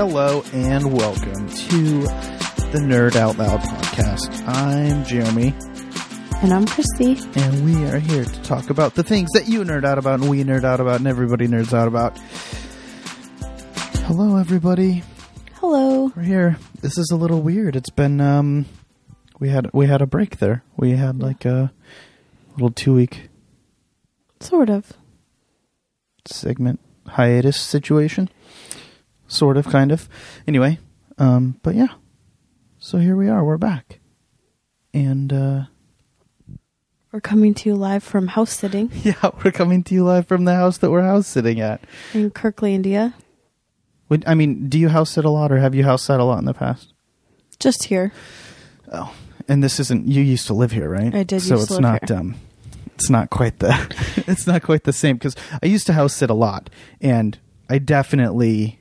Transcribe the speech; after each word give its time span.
Hello 0.00 0.42
and 0.54 0.96
welcome 0.96 1.46
to 1.50 2.00
the 2.72 2.78
Nerd 2.80 3.16
Out 3.16 3.36
Loud 3.36 3.60
podcast. 3.60 4.48
I'm 4.48 5.04
Jeremy, 5.04 5.54
And 6.42 6.54
I'm 6.54 6.64
Christy. 6.64 7.18
and 7.38 7.64
we 7.66 7.84
are 7.84 7.98
here 7.98 8.24
to 8.24 8.42
talk 8.42 8.70
about 8.70 8.94
the 8.94 9.02
things 9.02 9.28
that 9.32 9.46
you 9.46 9.60
nerd 9.62 9.84
out 9.84 9.98
about, 9.98 10.20
and 10.20 10.30
we 10.30 10.42
nerd 10.42 10.64
out 10.64 10.80
about, 10.80 11.00
and 11.00 11.06
everybody 11.06 11.48
nerds 11.48 11.74
out 11.74 11.86
about. 11.86 12.18
Hello, 14.06 14.38
everybody. 14.38 15.02
Hello. 15.56 16.10
We're 16.16 16.22
here. 16.22 16.56
This 16.80 16.96
is 16.96 17.10
a 17.10 17.16
little 17.16 17.42
weird. 17.42 17.76
It's 17.76 17.90
been 17.90 18.22
um, 18.22 18.64
we 19.38 19.50
had 19.50 19.68
we 19.74 19.86
had 19.86 20.00
a 20.00 20.06
break 20.06 20.38
there. 20.38 20.64
We 20.78 20.92
had 20.92 21.20
like 21.20 21.44
a 21.44 21.72
little 22.54 22.70
two 22.70 22.94
week 22.94 23.28
Sort 24.40 24.70
of. 24.70 24.94
segment 26.24 26.80
hiatus 27.06 27.58
situation. 27.58 28.30
Sort 29.30 29.56
of, 29.56 29.66
kind 29.68 29.92
of. 29.92 30.08
Anyway, 30.46 30.78
um, 31.18 31.58
but 31.62 31.74
yeah. 31.76 31.94
So 32.78 32.98
here 32.98 33.14
we 33.16 33.28
are. 33.28 33.44
We're 33.44 33.58
back. 33.58 34.00
And 34.92 35.32
uh 35.32 35.62
We're 37.12 37.20
coming 37.20 37.54
to 37.54 37.68
you 37.68 37.76
live 37.76 38.02
from 38.02 38.26
house 38.28 38.50
sitting 38.52 38.90
yeah, 39.04 39.30
we're 39.44 39.52
coming 39.52 39.84
to 39.84 39.94
you 39.94 40.04
live 40.04 40.26
from 40.26 40.46
the 40.46 40.54
house 40.54 40.78
that 40.78 40.90
we're 40.90 41.02
house 41.02 41.28
sitting 41.28 41.60
at. 41.60 41.80
in 42.12 42.30
Kirklandia. 42.32 43.14
Would, 44.08 44.24
I 44.26 44.34
mean, 44.34 44.68
do 44.68 44.76
you 44.80 44.88
house 44.88 45.10
sit 45.10 45.24
a 45.24 45.30
lot 45.30 45.52
or 45.52 45.58
have 45.58 45.72
you 45.76 45.84
house 45.84 46.02
sat 46.02 46.18
a 46.18 46.24
lot 46.24 46.40
in 46.40 46.44
the 46.44 46.54
past? 46.54 46.92
Just 47.60 47.84
here. 47.84 48.12
Oh. 48.90 49.14
And 49.46 49.62
this 49.62 49.78
isn't 49.78 50.08
you 50.08 50.22
used 50.22 50.48
to 50.48 50.54
live 50.54 50.72
here, 50.72 50.88
right? 50.88 51.14
I 51.14 51.22
did 51.22 51.42
So 51.42 51.54
used 51.54 51.64
it's 51.64 51.68
to 51.68 51.74
live 51.74 51.82
not 51.82 52.08
here. 52.08 52.18
um 52.18 52.34
it's 52.96 53.08
not 53.10 53.30
quite 53.30 53.60
the 53.60 53.72
it's 54.26 54.46
not 54.48 54.62
quite 54.62 54.82
the 54.82 54.92
same 54.92 55.18
cuz 55.20 55.36
I 55.62 55.66
used 55.66 55.86
to 55.86 55.92
house 55.92 56.14
sit 56.14 56.30
a 56.30 56.34
lot 56.34 56.68
and 57.00 57.38
I 57.68 57.78
definitely 57.78 58.79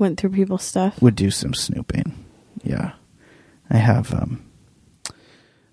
Went 0.00 0.18
through 0.18 0.30
people's 0.30 0.64
stuff. 0.64 1.00
would 1.02 1.14
do 1.14 1.30
some 1.30 1.52
snooping. 1.54 2.24
Yeah. 2.64 2.92
I 3.68 3.76
have 3.76 4.12
um 4.14 4.42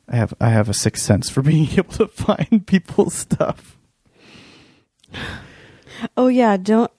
I 0.09 0.17
have 0.17 0.33
I 0.39 0.49
have 0.49 0.67
a 0.67 0.73
sixth 0.73 1.03
sense 1.03 1.29
for 1.29 1.41
being 1.51 1.69
able 1.71 1.93
to 1.93 2.07
find 2.07 2.67
people's 2.67 3.13
stuff. 3.13 3.77
Oh 6.17 6.27
yeah, 6.27 6.57
don't 6.57 6.91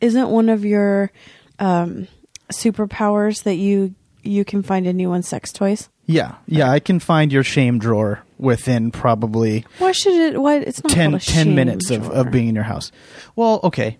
isn't 0.00 0.30
one 0.30 0.48
of 0.48 0.64
your 0.64 1.12
um 1.58 2.08
superpowers 2.50 3.42
that 3.42 3.56
you 3.56 3.94
you 4.22 4.44
can 4.44 4.62
find 4.62 4.86
anyone's 4.86 5.28
sex 5.28 5.52
toys? 5.52 5.88
Yeah. 6.06 6.36
Yeah, 6.46 6.70
I 6.70 6.80
can 6.80 7.00
find 7.00 7.32
your 7.32 7.44
shame 7.44 7.78
drawer 7.78 8.22
within 8.38 8.90
probably 8.90 9.64
Why 9.78 9.92
should 9.92 10.14
it 10.14 10.40
why 10.40 10.56
it's 10.56 10.82
not 10.82 10.90
10, 10.90 11.14
a 11.14 11.20
10 11.20 11.20
shame 11.20 11.54
minutes 11.54 11.90
of, 11.90 12.08
of 12.10 12.30
being 12.30 12.48
in 12.48 12.54
your 12.54 12.64
house. 12.64 12.92
Well, 13.34 13.60
okay. 13.64 13.98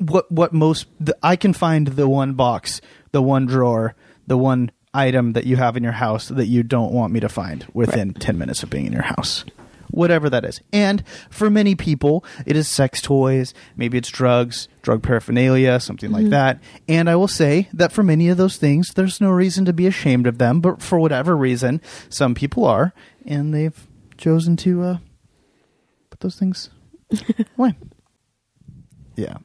What 0.00 0.30
what 0.32 0.52
most 0.52 0.86
the, 0.98 1.16
I 1.22 1.36
can 1.36 1.52
find 1.52 1.86
the 1.88 2.08
one 2.08 2.32
box, 2.34 2.80
the 3.12 3.22
one 3.22 3.46
drawer, 3.46 3.94
the 4.26 4.36
one 4.36 4.70
item 4.92 5.32
that 5.34 5.46
you 5.46 5.56
have 5.56 5.76
in 5.76 5.82
your 5.82 5.92
house 5.92 6.28
that 6.28 6.46
you 6.46 6.62
don't 6.62 6.92
want 6.92 7.12
me 7.12 7.20
to 7.20 7.28
find 7.28 7.66
within 7.72 8.12
10 8.14 8.38
minutes 8.38 8.62
of 8.62 8.70
being 8.70 8.86
in 8.86 8.92
your 8.92 9.02
house. 9.02 9.44
Whatever 9.90 10.30
that 10.30 10.44
is. 10.44 10.60
And 10.72 11.02
for 11.30 11.50
many 11.50 11.74
people, 11.74 12.24
it 12.46 12.56
is 12.56 12.68
sex 12.68 13.02
toys, 13.02 13.52
maybe 13.76 13.98
it's 13.98 14.08
drugs, 14.08 14.68
drug 14.82 15.02
paraphernalia, 15.02 15.80
something 15.80 16.12
like 16.12 16.28
that. 16.30 16.60
And 16.88 17.10
I 17.10 17.16
will 17.16 17.28
say 17.28 17.68
that 17.72 17.90
for 17.90 18.04
many 18.04 18.28
of 18.28 18.36
those 18.36 18.56
things, 18.56 18.90
there's 18.94 19.20
no 19.20 19.30
reason 19.30 19.64
to 19.64 19.72
be 19.72 19.86
ashamed 19.86 20.26
of 20.28 20.38
them, 20.38 20.60
but 20.60 20.80
for 20.80 20.98
whatever 20.98 21.36
reason, 21.36 21.80
some 22.08 22.34
people 22.34 22.64
are, 22.64 22.92
and 23.26 23.52
they've 23.52 23.86
chosen 24.16 24.56
to 24.58 24.82
uh, 24.82 24.98
put 26.10 26.20
those 26.20 26.36
things 26.36 26.70
away. 27.58 27.74
Yeah. 29.16 29.38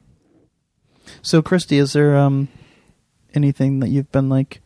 So, 1.22 1.42
Christy, 1.42 1.78
is 1.78 1.94
there 1.94 2.16
um 2.16 2.48
anything 3.34 3.80
that 3.80 3.90
you've 3.90 4.12
been 4.12 4.30
like? 4.30 4.62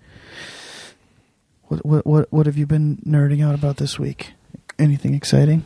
What 1.63 1.85
what 1.85 2.05
what 2.05 2.33
what 2.33 2.45
have 2.45 2.57
you 2.57 2.66
been 2.66 2.97
nerding 3.05 3.45
out 3.45 3.55
about 3.55 3.77
this 3.77 4.00
week? 4.00 4.33
Anything 4.78 5.13
exciting? 5.13 5.63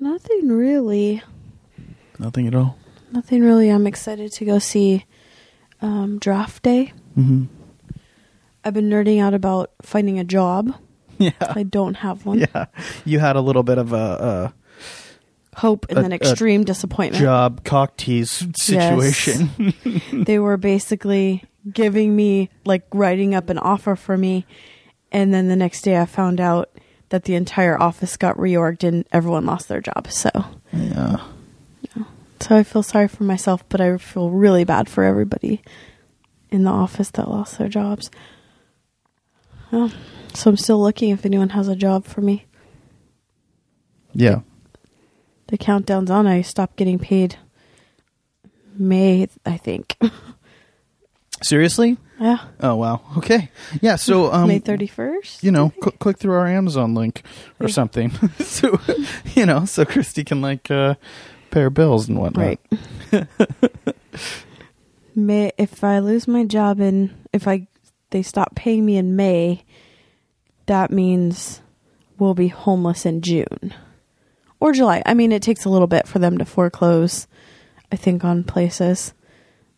Nothing 0.00 0.48
really. 0.48 1.22
Nothing 2.18 2.46
at 2.46 2.54
all. 2.54 2.78
Nothing 3.12 3.42
really. 3.42 3.70
I'm 3.70 3.86
excited 3.86 4.32
to 4.32 4.44
go 4.44 4.58
see 4.58 5.04
um 5.80 6.18
draft 6.18 6.62
day. 6.62 6.92
Mm-hmm. 7.16 7.44
I've 8.64 8.74
been 8.74 8.90
nerding 8.90 9.20
out 9.20 9.32
about 9.34 9.70
finding 9.82 10.18
a 10.18 10.24
job. 10.24 10.74
Yeah. 11.18 11.30
I 11.40 11.62
don't 11.62 11.94
have 11.94 12.26
one. 12.26 12.40
Yeah. 12.54 12.66
You 13.06 13.20
had 13.20 13.36
a 13.36 13.40
little 13.40 13.62
bit 13.62 13.78
of 13.78 13.94
a, 13.94 14.52
Hope 15.56 15.86
and 15.88 15.98
A- 15.98 16.02
then 16.02 16.12
extreme 16.12 16.64
disappointment. 16.64 17.22
job 17.22 17.64
cock 17.64 17.96
tease 17.96 18.46
situation. 18.56 19.72
they 20.12 20.38
were 20.38 20.56
basically 20.56 21.44
giving 21.72 22.14
me 22.14 22.50
like 22.64 22.84
writing 22.92 23.34
up 23.34 23.48
an 23.50 23.58
offer 23.58 23.96
for 23.96 24.16
me 24.16 24.46
and 25.10 25.32
then 25.32 25.48
the 25.48 25.56
next 25.56 25.82
day 25.82 25.98
I 25.98 26.04
found 26.04 26.40
out 26.40 26.70
that 27.08 27.24
the 27.24 27.34
entire 27.36 27.80
office 27.80 28.16
got 28.16 28.36
reorged 28.36 28.86
and 28.86 29.06
everyone 29.12 29.46
lost 29.46 29.68
their 29.68 29.80
job. 29.80 30.08
So 30.10 30.30
yeah. 30.72 31.24
so 32.40 32.56
I 32.56 32.62
feel 32.62 32.82
sorry 32.82 33.08
for 33.08 33.24
myself, 33.24 33.66
but 33.68 33.80
I 33.80 33.96
feel 33.96 34.30
really 34.30 34.64
bad 34.64 34.88
for 34.88 35.04
everybody 35.04 35.62
in 36.50 36.64
the 36.64 36.70
office 36.70 37.10
that 37.12 37.30
lost 37.30 37.58
their 37.58 37.68
jobs. 37.68 38.10
Well, 39.70 39.90
so 40.34 40.50
I'm 40.50 40.56
still 40.56 40.80
looking 40.80 41.10
if 41.10 41.24
anyone 41.24 41.50
has 41.50 41.68
a 41.68 41.76
job 41.76 42.04
for 42.04 42.20
me. 42.20 42.44
Yeah. 44.12 44.40
The 45.48 45.58
countdown's 45.58 46.10
on. 46.10 46.26
I 46.26 46.42
stopped 46.42 46.76
getting 46.76 46.98
paid 46.98 47.36
May, 48.78 49.28
I 49.44 49.56
think. 49.56 49.96
Seriously? 51.42 51.96
yeah. 52.18 52.38
Oh 52.60 52.76
wow. 52.76 53.02
Okay. 53.18 53.50
Yeah. 53.80 53.96
So 53.96 54.32
um, 54.32 54.48
May 54.48 54.58
31st? 54.60 55.42
you 55.42 55.50
know, 55.50 55.70
cl- 55.80 55.92
click 55.98 56.18
through 56.18 56.32
our 56.32 56.46
Amazon 56.46 56.94
link 56.94 57.22
or 57.60 57.66
Yeah. 57.68 57.72
something. 57.74 58.10
so, 58.40 58.80
you 59.34 59.44
know, 59.46 59.64
so 59.66 59.84
Christy 59.84 60.24
can 60.24 60.40
like 60.40 60.70
uh, 60.70 60.94
pay 61.50 61.60
her 61.60 61.70
bills 61.70 62.08
and 62.08 62.18
whatnot. 62.18 62.58
Right. 63.12 63.26
May 65.14 65.52
if 65.56 65.82
I 65.82 65.98
lose 66.00 66.28
my 66.28 66.44
job 66.44 66.80
and 66.80 67.14
if 67.32 67.46
I 67.48 67.68
they 68.10 68.22
stop 68.22 68.54
paying 68.54 68.84
me 68.84 68.96
in 68.96 69.16
May, 69.16 69.64
that 70.66 70.90
means 70.90 71.60
we'll 72.18 72.34
be 72.34 72.48
homeless 72.48 73.06
in 73.06 73.20
June 73.22 73.74
or 74.60 74.72
July. 74.72 75.02
I 75.06 75.14
mean, 75.14 75.32
it 75.32 75.42
takes 75.42 75.64
a 75.64 75.68
little 75.68 75.86
bit 75.86 76.06
for 76.06 76.18
them 76.18 76.38
to 76.38 76.44
foreclose. 76.44 77.26
I 77.92 77.96
think 77.96 78.24
on 78.24 78.42
places, 78.42 79.14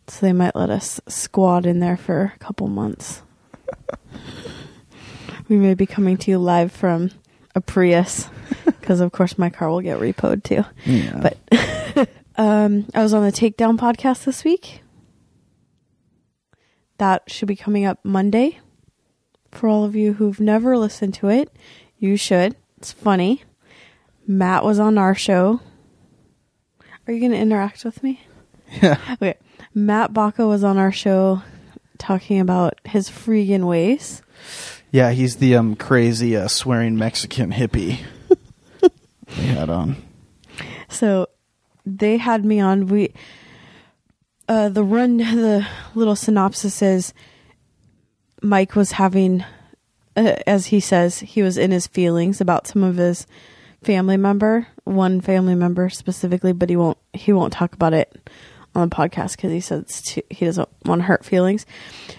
so 0.07 0.25
they 0.25 0.33
might 0.33 0.57
let 0.57 0.71
us 0.71 1.01
squat 1.09 1.67
in 1.67 1.81
there 1.81 1.97
for 1.97 2.33
a 2.35 2.39
couple 2.39 2.67
months. 2.69 3.23
we 5.49 5.57
may 5.57 5.75
be 5.75 5.85
coming 5.85 6.17
to 6.19 6.31
you 6.31 6.39
live 6.39 6.73
from 6.73 7.11
a 7.55 7.61
Prius 7.61 8.29
because, 8.65 9.01
of 9.01 9.13
course, 9.13 9.37
my 9.37 9.51
car 9.51 9.69
will 9.69 9.83
get 9.83 10.01
repoed 10.01 10.43
too. 10.43 10.65
Yeah. 10.87 11.21
But 11.21 12.09
um, 12.37 12.87
I 12.95 13.03
was 13.03 13.13
on 13.13 13.25
the 13.25 13.33
Takedown 13.33 13.79
podcast 13.79 14.25
this 14.25 14.43
week. 14.43 14.83
That 16.97 17.25
should 17.31 17.49
be 17.49 17.57
coming 17.57 17.85
up 17.85 17.99
Monday. 18.03 18.59
For 19.51 19.69
all 19.69 19.85
of 19.85 19.97
you 19.97 20.15
who've 20.15 20.41
never 20.41 20.77
listened 20.77 21.15
to 21.15 21.29
it, 21.29 21.51
you 21.99 22.17
should. 22.17 22.57
It's 22.77 22.93
funny. 22.93 23.45
Matt 24.29 24.63
was 24.63 24.79
on 24.79 24.99
our 24.99 25.15
show. 25.15 25.61
Are 27.07 27.13
you 27.13 27.19
going 27.19 27.33
to 27.33 27.39
interact 27.39 27.85
with 27.85 28.03
me? 28.03 28.21
yeah. 28.81 28.99
Okay. 29.15 29.35
Matt 29.75 30.13
Baca 30.13 30.47
was 30.47 30.63
on 30.63 30.77
our 30.77 30.93
show 30.93 31.43
talking 31.97 32.39
about 32.39 32.79
his 32.85 33.09
freaking 33.09 33.67
ways. 33.67 34.23
Yeah. 34.91 35.11
He's 35.13 35.37
the 35.37 35.57
um 35.57 35.75
crazy 35.75 36.37
uh, 36.37 36.49
swearing 36.49 36.97
Mexican 36.97 37.53
hippie. 37.53 38.01
they 39.37 39.47
had 39.47 39.71
on. 39.71 39.97
So 40.89 41.29
they 41.87 42.19
had 42.19 42.45
me 42.45 42.61
on. 42.61 42.87
We 42.87 43.15
uh, 44.49 44.69
the 44.69 44.85
run, 44.85 45.17
the 45.19 45.67
little 45.95 46.17
synopsis 46.17 46.83
is 46.83 47.15
Mike 48.43 48.75
was 48.75 48.93
having, 48.93 49.45
uh, 50.17 50.37
as 50.47 50.67
he 50.67 50.81
says, 50.81 51.21
he 51.21 51.43
was 51.43 51.57
in 51.57 51.71
his 51.71 51.87
feelings 51.87 52.41
about 52.41 52.67
some 52.67 52.83
of 52.83 52.97
his 52.97 53.27
family 53.89 54.19
member, 54.19 54.67
one 54.85 55.23
family 55.23 55.55
member 55.55 55.89
specifically, 55.89 56.53
but 56.53 56.69
he 56.69 56.77
won't 56.77 56.99
he 57.15 57.33
won't 57.33 57.55
talk 57.55 57.73
about 57.73 57.95
it 57.95 58.29
on 58.75 58.87
the 58.87 58.95
podcast 58.95 59.37
because 59.37 59.51
he 59.51 59.61
says 59.61 60.03
too, 60.03 60.21
he 60.29 60.45
doesn't 60.45 60.69
want 60.85 61.01
to 61.01 61.07
hurt 61.07 61.25
feelings. 61.25 61.65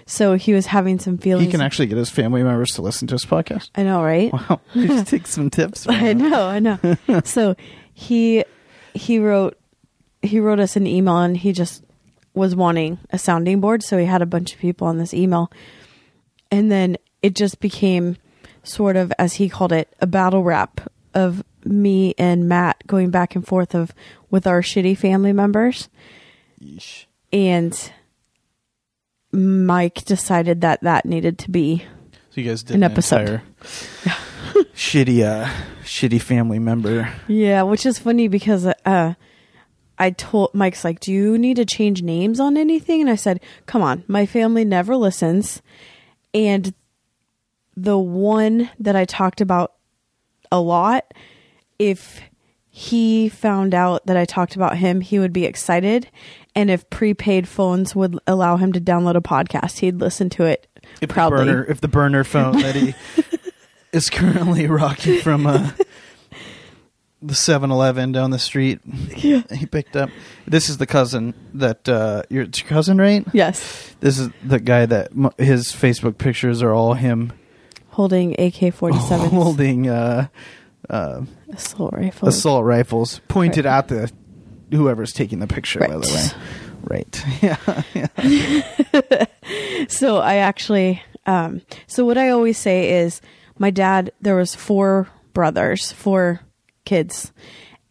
So 0.07 0.33
he 0.33 0.51
was 0.51 0.65
having 0.65 0.97
some 0.97 1.19
feelings. 1.19 1.45
He 1.45 1.51
can 1.51 1.61
actually 1.61 1.85
get 1.85 1.99
his 1.99 2.09
family 2.09 2.41
members 2.41 2.71
to 2.71 2.81
listen 2.81 3.07
to 3.09 3.13
his 3.13 3.23
podcast. 3.23 3.69
I 3.75 3.83
know, 3.83 4.03
right? 4.03 4.33
Wow. 4.33 4.61
Take 5.03 5.27
some 5.27 5.51
tips. 5.51 5.85
I 5.89 6.13
know, 6.13 6.47
I 6.47 6.57
know. 6.57 6.79
so 7.23 7.55
he 7.93 8.43
he 8.95 9.19
wrote 9.19 9.55
he 10.23 10.39
wrote 10.39 10.59
us 10.59 10.75
an 10.75 10.87
email 10.87 11.19
and 11.19 11.37
he 11.37 11.51
just 11.51 11.83
was 12.33 12.55
wanting 12.55 12.97
a 13.11 13.19
sounding 13.19 13.61
board, 13.61 13.83
so 13.83 13.99
he 13.99 14.05
had 14.05 14.23
a 14.23 14.25
bunch 14.25 14.55
of 14.55 14.59
people 14.59 14.87
on 14.87 14.97
this 14.97 15.13
email. 15.13 15.51
And 16.49 16.71
then 16.71 16.97
it 17.21 17.35
just 17.35 17.59
became 17.59 18.17
sort 18.63 18.95
of 18.95 19.13
as 19.19 19.33
he 19.33 19.49
called 19.49 19.71
it, 19.71 19.95
a 19.99 20.07
battle 20.07 20.43
rap 20.43 20.81
of 21.13 21.43
me 21.65 22.13
and 22.17 22.47
Matt 22.47 22.85
going 22.87 23.09
back 23.11 23.35
and 23.35 23.45
forth 23.45 23.75
of 23.75 23.93
with 24.29 24.47
our 24.47 24.61
shitty 24.61 24.97
family 24.97 25.33
members. 25.33 25.89
Yeesh. 26.63 27.05
and 27.31 27.91
Mike 29.31 30.03
decided 30.05 30.61
that 30.61 30.81
that 30.81 31.05
needed 31.05 31.37
to 31.39 31.51
be 31.51 31.83
So 32.31 32.41
you 32.41 32.49
guys 32.49 32.63
did 32.63 32.75
An 32.75 32.83
an, 32.83 32.91
episode. 32.91 33.41
shitty, 34.73 35.23
uh, 35.23 35.49
shitty 35.83 36.21
family 36.21 36.59
member. 36.59 37.13
Yeah, 37.27 37.63
which 37.63 37.85
is 37.85 37.99
funny 37.99 38.27
because 38.27 38.65
uh 38.65 39.13
I 40.01 40.11
told 40.11 40.53
Mike's 40.53 40.83
like, 40.85 41.01
"Do 41.01 41.11
you 41.11 41.37
need 41.37 41.57
to 41.57 41.65
change 41.65 42.01
names 42.01 42.39
on 42.39 42.55
anything?" 42.57 43.01
And 43.01 43.09
I 43.09 43.15
said, 43.15 43.41
"Come 43.65 43.81
on, 43.81 44.03
my 44.07 44.25
family 44.25 44.63
never 44.63 44.95
listens." 44.95 45.61
And 46.33 46.73
the 47.75 47.97
one 47.97 48.69
that 48.79 48.95
I 48.95 49.03
talked 49.05 49.41
about 49.41 49.73
a 50.51 50.59
lot, 50.61 51.13
if 51.79 52.21
he 52.69 53.29
found 53.29 53.73
out 53.73 54.05
that 54.05 54.15
I 54.17 54.25
talked 54.25 54.55
about 54.55 54.77
him, 54.77 55.01
he 55.01 55.17
would 55.19 55.33
be 55.33 55.45
excited. 55.45 56.07
And 56.55 56.69
if 56.69 56.89
prepaid 56.89 57.47
phones 57.47 57.95
would 57.95 58.19
allow 58.27 58.57
him 58.57 58.71
to 58.73 58.81
download 58.81 59.15
a 59.15 59.21
podcast, 59.21 59.79
he'd 59.79 59.99
listen 59.99 60.29
to 60.31 60.43
it 60.43 60.67
If 61.01 61.09
proudly. 61.09 61.39
the 61.39 61.45
burner, 61.45 61.65
if 61.65 61.81
the 61.81 61.87
burner 61.87 62.23
phone 62.23 62.59
that 62.61 62.75
he 62.75 62.93
is 63.91 64.09
currently 64.09 64.67
rocking 64.67 65.19
from 65.21 65.47
uh, 65.47 65.71
the 67.21 67.33
7-Eleven 67.33 68.11
down 68.11 68.31
the 68.31 68.39
street, 68.39 68.79
Yeah. 69.17 69.41
he 69.53 69.65
picked 69.65 69.95
up. 69.95 70.09
This 70.47 70.69
is 70.69 70.77
the 70.77 70.87
cousin 70.87 71.33
that 71.55 71.87
uh, 71.89 72.23
your, 72.29 72.43
your 72.43 72.67
cousin, 72.67 72.97
right? 72.97 73.25
Yes, 73.33 73.95
This 73.99 74.19
is 74.19 74.29
the 74.43 74.59
guy 74.59 74.85
that 74.85 75.11
his 75.37 75.67
Facebook 75.67 76.17
pictures 76.17 76.61
are 76.61 76.71
all 76.73 76.93
him 76.93 77.33
holding 77.91 78.39
AK 78.39 78.73
forty 78.73 78.97
seven 78.99 79.29
holding 79.31 79.89
uh, 79.89 80.27
uh, 80.89 81.21
assault 81.53 81.93
rifle. 81.93 82.27
assault 82.27 82.65
rifles 82.65 83.21
pointed 83.27 83.65
Right. 83.65 83.77
at 83.77 83.87
the 83.89 84.11
whoever's 84.71 85.13
taking 85.13 85.39
the 85.39 85.47
picture. 85.47 85.79
By 85.79 85.87
the 85.87 85.99
way, 85.99 86.27
right? 86.83 87.23
Yeah, 87.41 89.25
so 89.87 90.17
I 90.17 90.35
actually 90.35 91.01
um 91.25 91.61
so 91.87 92.05
what 92.05 92.17
I 92.17 92.29
always 92.29 92.57
say 92.57 93.01
is 93.01 93.21
my 93.57 93.69
dad 93.71 94.11
there 94.21 94.35
was 94.35 94.55
four 94.55 95.07
brothers, 95.33 95.91
four 95.91 96.41
kids. 96.85 97.31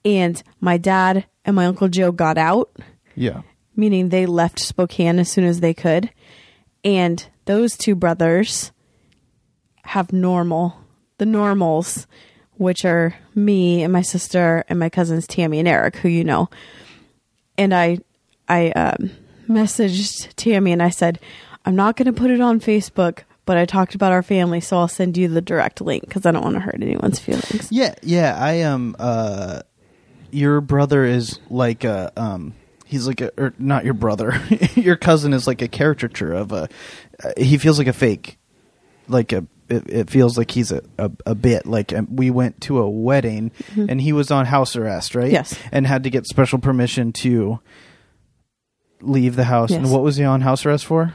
And 0.05 0.43
my 0.61 0.77
dad 0.79 1.27
and 1.45 1.55
my 1.57 1.67
uncle 1.67 1.89
Joe 1.89 2.13
got 2.13 2.39
out, 2.39 2.71
yeah. 3.15 3.43
meaning 3.77 4.09
they 4.09 4.27
left 4.27 4.59
Spokane 4.61 5.19
as 5.19 5.31
soon 5.31 5.45
as 5.45 5.61
they 5.61 5.75
could. 5.75 6.11
And 6.85 7.27
those 7.45 7.77
two 7.77 7.95
brothers 7.95 8.73
have 9.83 10.13
normal, 10.13 10.77
the 11.19 11.27
normals, 11.27 12.07
which 12.59 12.85
are 12.85 13.15
me 13.35 13.83
and 13.83 13.93
my 13.93 14.03
sister 14.03 14.65
and 14.69 14.79
my 14.79 14.89
cousins 14.89 15.27
Tammy 15.27 15.59
and 15.59 15.69
Eric, 15.69 15.97
who 15.97 16.09
you 16.09 16.25
know. 16.25 16.51
And 17.57 17.75
I, 17.75 17.99
I 18.49 18.71
um, 18.71 19.11
messaged 19.49 20.35
Tammy 20.37 20.73
and 20.73 20.83
I 20.83 20.91
said, 20.91 21.19
I'm 21.65 21.77
not 21.77 21.97
going 21.97 22.07
to 22.07 22.13
put 22.13 22.31
it 22.31 22.41
on 22.41 22.61
Facebook, 22.61 23.21
but 23.45 23.57
I 23.57 23.65
talked 23.65 23.95
about 23.95 24.13
our 24.13 24.23
family, 24.23 24.61
so 24.61 24.77
I'll 24.77 24.89
send 24.89 25.17
you 25.17 25.29
the 25.29 25.41
direct 25.41 25.81
link 25.81 26.03
because 26.03 26.27
I 26.27 26.33
don't 26.33 26.43
want 26.43 26.55
to 26.55 26.61
hurt 26.61 26.83
anyone's 26.83 27.19
feelings. 27.19 27.69
Yeah, 27.71 27.95
yeah. 28.03 28.37
I 28.39 28.53
am. 28.53 28.95
Uh, 28.99 29.63
your 30.31 30.61
brother 30.61 31.05
is 31.05 31.39
like 31.49 31.85
a. 31.85 32.13
Um, 32.17 32.55
he's 32.85 33.07
like 33.07 33.21
a, 33.21 33.31
or 33.41 33.55
not 33.59 33.85
your 33.85 33.95
brother. 33.95 34.41
your 34.75 34.97
cousin 34.97 35.33
is 35.33 35.47
like 35.47 35.63
a 35.63 35.69
caricature 35.69 36.33
of 36.33 36.53
a. 36.53 36.69
Uh, 37.23 37.33
he 37.37 37.59
feels 37.59 37.79
like 37.79 37.87
a 37.87 37.93
fake, 37.93 38.39
like 39.09 39.33
a. 39.33 39.47
It, 39.69 39.89
it 39.91 40.11
feels 40.11 40.39
like 40.39 40.51
he's 40.51 40.73
a, 40.73 40.83
a, 40.99 41.11
a 41.27 41.35
bit 41.35 41.67
like 41.67 41.93
um, 41.93 42.09
we 42.17 42.31
went 42.31 42.61
to 42.63 42.79
a 42.79 42.89
wedding 42.89 43.51
and 43.77 44.01
he 44.01 44.13
was 44.13 44.31
on 44.31 44.47
house 44.47 44.77
arrest, 44.77 45.15
right? 45.15 45.27
Mm-hmm. 45.27 45.35
Yes. 45.35 45.59
and 45.73 45.87
had 45.87 46.05
to 46.05 46.11
get 46.11 46.27
special 46.27 46.59
permission 46.59 47.13
to 47.15 47.61
leave 49.01 49.37
the 49.37 49.45
house. 49.45 49.71
Yes. 49.71 49.79
And 49.83 49.93
what 49.93 50.03
was 50.03 50.17
he 50.17 50.25
on 50.25 50.41
house 50.41 50.65
arrest 50.67 50.87
for? 50.87 51.15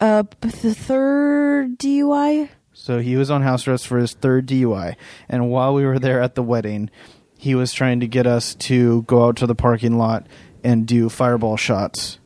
Uh, 0.00 0.24
the 0.40 0.74
third 0.74 1.78
DUI, 1.78 2.48
So 2.72 2.98
he 2.98 3.16
was 3.16 3.30
on 3.30 3.42
house 3.42 3.66
arrest 3.68 3.86
for 3.86 3.98
his 3.98 4.12
third 4.12 4.46
DUI, 4.48 4.96
and 5.28 5.48
while 5.50 5.72
we 5.72 5.84
were 5.86 5.98
there 6.00 6.20
at 6.20 6.34
the 6.34 6.42
wedding, 6.42 6.90
he 7.38 7.54
was 7.54 7.72
trying 7.72 8.00
to 8.00 8.08
get 8.08 8.26
us 8.26 8.54
to 8.56 9.02
go 9.02 9.26
out 9.26 9.36
to 9.36 9.46
the 9.46 9.54
parking 9.54 9.96
lot 9.96 10.26
and 10.64 10.86
do 10.86 11.08
fireball 11.08 11.56
shots 11.56 12.18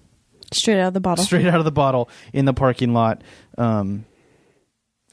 straight 0.53 0.81
out 0.81 0.89
of 0.89 0.95
the 0.95 1.01
bottle. 1.01 1.25
straight 1.25 1.47
out 1.47 1.59
of 1.59 1.65
the 1.67 1.71
bottle 1.73 2.09
in 2.33 2.47
the 2.47 2.55
parking 2.55 2.95
lot 2.95 3.23
um, 3.59 4.07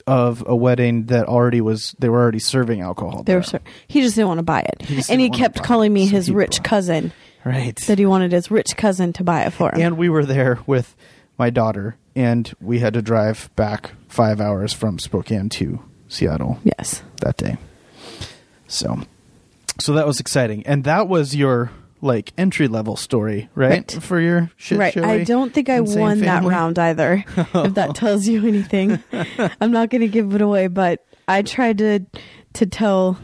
of 0.06 0.44
a 0.46 0.54
wedding 0.54 1.06
that 1.06 1.26
already 1.26 1.60
was. 1.60 1.94
They 1.98 2.08
were 2.08 2.20
already 2.20 2.38
serving 2.38 2.80
alcohol. 2.80 3.22
They 3.22 3.34
were 3.34 3.42
there. 3.42 3.60
he 3.88 4.00
just 4.02 4.14
didn't 4.14 4.28
want 4.28 4.38
to 4.38 4.44
buy 4.44 4.60
it, 4.60 4.82
He 4.82 5.02
and 5.12 5.20
he 5.20 5.30
kept 5.30 5.58
it, 5.58 5.62
calling 5.62 5.92
me 5.92 6.06
so 6.06 6.16
his 6.16 6.30
rich 6.30 6.62
cousin. 6.62 7.12
right. 7.44 7.76
That 7.86 7.98
he 7.98 8.06
wanted 8.06 8.32
his 8.32 8.50
rich 8.50 8.76
cousin 8.76 9.12
to 9.14 9.24
buy 9.24 9.42
it 9.42 9.50
for 9.50 9.74
him. 9.74 9.80
and 9.80 9.98
we 9.98 10.08
were 10.08 10.24
there 10.24 10.58
with 10.66 10.94
my 11.38 11.50
daughter, 11.50 11.96
and 12.14 12.52
we 12.60 12.78
had 12.78 12.94
to 12.94 13.02
drive 13.02 13.50
back 13.56 13.92
five 14.08 14.40
hours 14.40 14.72
from 14.72 14.98
Spokane 14.98 15.48
to 15.50 15.80
Seattle 16.08 16.58
yes, 16.64 17.02
that 17.20 17.36
day. 17.36 17.56
So, 18.68 19.00
so 19.78 19.92
that 19.94 20.06
was 20.06 20.18
exciting, 20.20 20.66
and 20.66 20.84
that 20.84 21.08
was 21.08 21.34
your 21.36 21.70
like 22.06 22.32
entry 22.38 22.68
level 22.68 22.96
story, 22.96 23.48
right? 23.54 23.70
Right. 23.70 24.02
For 24.02 24.20
your 24.20 24.50
shit 24.56 24.78
right. 24.78 24.96
I 24.96 25.24
don't 25.24 25.52
think 25.52 25.68
I 25.68 25.80
won 25.80 26.20
that 26.20 26.44
round 26.44 26.78
either. 26.78 27.24
if 27.36 27.74
that 27.74 27.94
tells 27.94 28.26
you 28.26 28.46
anything, 28.46 29.02
I'm 29.60 29.72
not 29.72 29.90
going 29.90 30.00
to 30.02 30.08
give 30.08 30.34
it 30.34 30.40
away. 30.40 30.68
But 30.68 31.04
I 31.28 31.42
tried 31.42 31.78
to 31.78 32.06
to 32.54 32.66
tell 32.66 33.18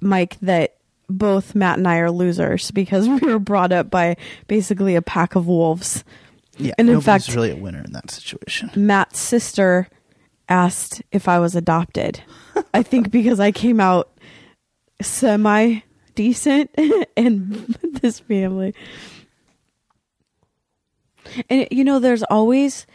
Mike 0.00 0.38
that 0.40 0.76
both 1.08 1.54
Matt 1.54 1.78
and 1.78 1.86
I 1.86 1.98
are 1.98 2.10
losers 2.10 2.70
because 2.70 3.08
we 3.08 3.18
were 3.18 3.38
brought 3.38 3.72
up 3.72 3.90
by 3.90 4.16
basically 4.48 4.96
a 4.96 5.02
pack 5.02 5.36
of 5.36 5.46
wolves. 5.46 6.04
Yeah, 6.56 6.74
and 6.78 6.90
in 6.90 7.00
fact- 7.00 7.34
really 7.34 7.52
a 7.52 7.56
winner 7.56 7.82
in 7.82 7.92
that 7.92 8.10
situation. 8.10 8.70
Matt's 8.74 9.18
sister 9.18 9.88
asked 10.48 11.00
if 11.12 11.28
I 11.28 11.38
was 11.38 11.54
adopted. 11.54 12.22
I 12.74 12.82
think 12.82 13.10
because 13.10 13.40
I 13.40 13.52
came 13.52 13.80
out 13.80 14.10
semi 15.00 15.80
decent 16.14 16.70
in 17.16 17.74
this 17.82 18.20
family. 18.20 18.74
And 21.48 21.68
you 21.70 21.84
know, 21.84 21.98
there's 21.98 22.22
always, 22.24 22.86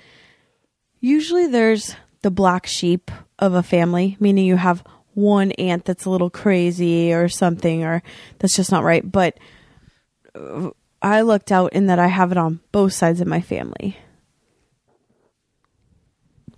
usually 1.00 1.48
there's 1.48 1.96
the 2.22 2.32
black 2.32 2.66
sheep 2.66 3.12
of 3.40 3.54
a 3.54 3.64
family, 3.64 4.18
meaning 4.20 4.46
you 4.46 4.58
have 4.58 4.84
one 5.14 5.52
aunt 5.54 5.86
that's 5.86 6.06
a 6.06 6.10
little 6.10 6.30
crazy 6.30 7.14
or 7.14 7.30
something, 7.30 7.84
or 7.84 8.02
that's 8.40 8.56
just 8.56 8.72
not 8.72 8.84
right. 8.84 9.10
But 9.10 9.40
uh, 10.34 10.72
I 11.02 11.22
looked 11.22 11.52
out 11.52 11.74
in 11.74 11.86
that 11.86 12.00
I 12.00 12.08
have 12.08 12.32
it 12.32 12.38
on 12.38 12.60
both 12.72 12.94
sides 12.94 13.22
of 13.22 13.28
my 13.28 13.40
family. 13.42 13.98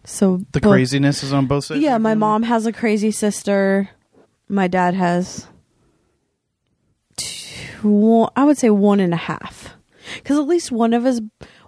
So 0.06 0.38
The 0.54 0.62
both- 0.62 0.72
craziness 0.72 1.22
is 1.22 1.34
on 1.34 1.48
both 1.48 1.66
sides. 1.66 1.82
yeah, 1.82 1.98
my 1.98 2.16
mom 2.16 2.44
has 2.44 2.66
a 2.66 2.72
crazy 2.74 3.12
sister. 3.12 3.90
My 4.48 4.68
dad 4.68 4.94
has 4.94 5.48
I 7.84 8.44
would 8.44 8.58
say 8.58 8.70
one 8.70 9.00
and 9.00 9.14
a 9.14 9.18
half. 9.18 9.76
Because 10.16 10.38
at 10.38 10.48
least 10.48 10.72
one 10.72 10.94
of 10.94 11.04
his, 11.04 11.22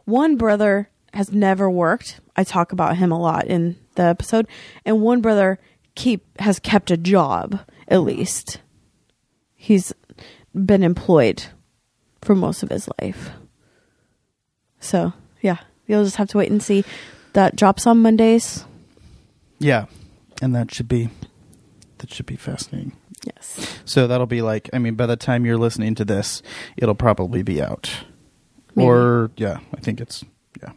one 0.06 0.38
brother 0.38 0.90
has 1.14 1.32
never 1.32 1.70
worked. 1.70 2.20
I 2.36 2.44
talk 2.44 2.72
about 2.72 2.98
him 2.98 3.12
a 3.12 3.20
lot 3.20 3.48
in 3.48 3.78
the 3.96 4.04
episode. 4.04 4.48
And 4.86 5.02
one 5.02 5.22
brother 5.22 5.60
keep 5.96 6.40
has 6.40 6.60
kept 6.60 6.92
a 6.92 6.98
job, 6.98 7.60
at 7.88 8.02
least. 8.02 8.62
He's 9.56 9.94
been 10.54 10.84
employed 10.84 11.46
for 12.22 12.36
most 12.36 12.64
of 12.64 12.70
his 12.70 12.90
life. 13.02 13.32
So, 14.80 15.14
yeah, 15.42 15.58
you'll 15.88 16.06
just 16.06 16.16
have 16.16 16.30
to 16.30 16.38
wait 16.38 16.52
and 16.52 16.64
see. 16.64 16.86
That 17.34 17.56
drops 17.56 17.86
on 17.86 18.02
Mondays. 18.02 18.66
Yeah, 19.60 19.86
and 20.42 20.56
that 20.56 20.74
should 20.74 20.88
be 20.88 21.10
that 21.98 22.12
should 22.12 22.26
be 22.26 22.38
fascinating. 22.38 22.94
Yes. 23.26 23.80
So 23.86 24.08
that'll 24.08 24.26
be 24.28 24.42
like, 24.42 24.70
I 24.74 24.80
mean, 24.80 24.96
by 24.96 25.06
the 25.06 25.16
time 25.18 25.46
you're 25.46 25.58
listening 25.58 25.96
to 25.96 26.06
this, 26.06 26.42
it'll 26.78 26.96
probably 26.96 27.44
be 27.44 27.62
out. 27.62 27.90
Maybe. 28.76 28.88
Or 28.88 29.32
yeah, 29.38 29.60
I 29.74 29.80
think 29.80 30.00
it's 30.00 30.24
yeah. 30.62 30.72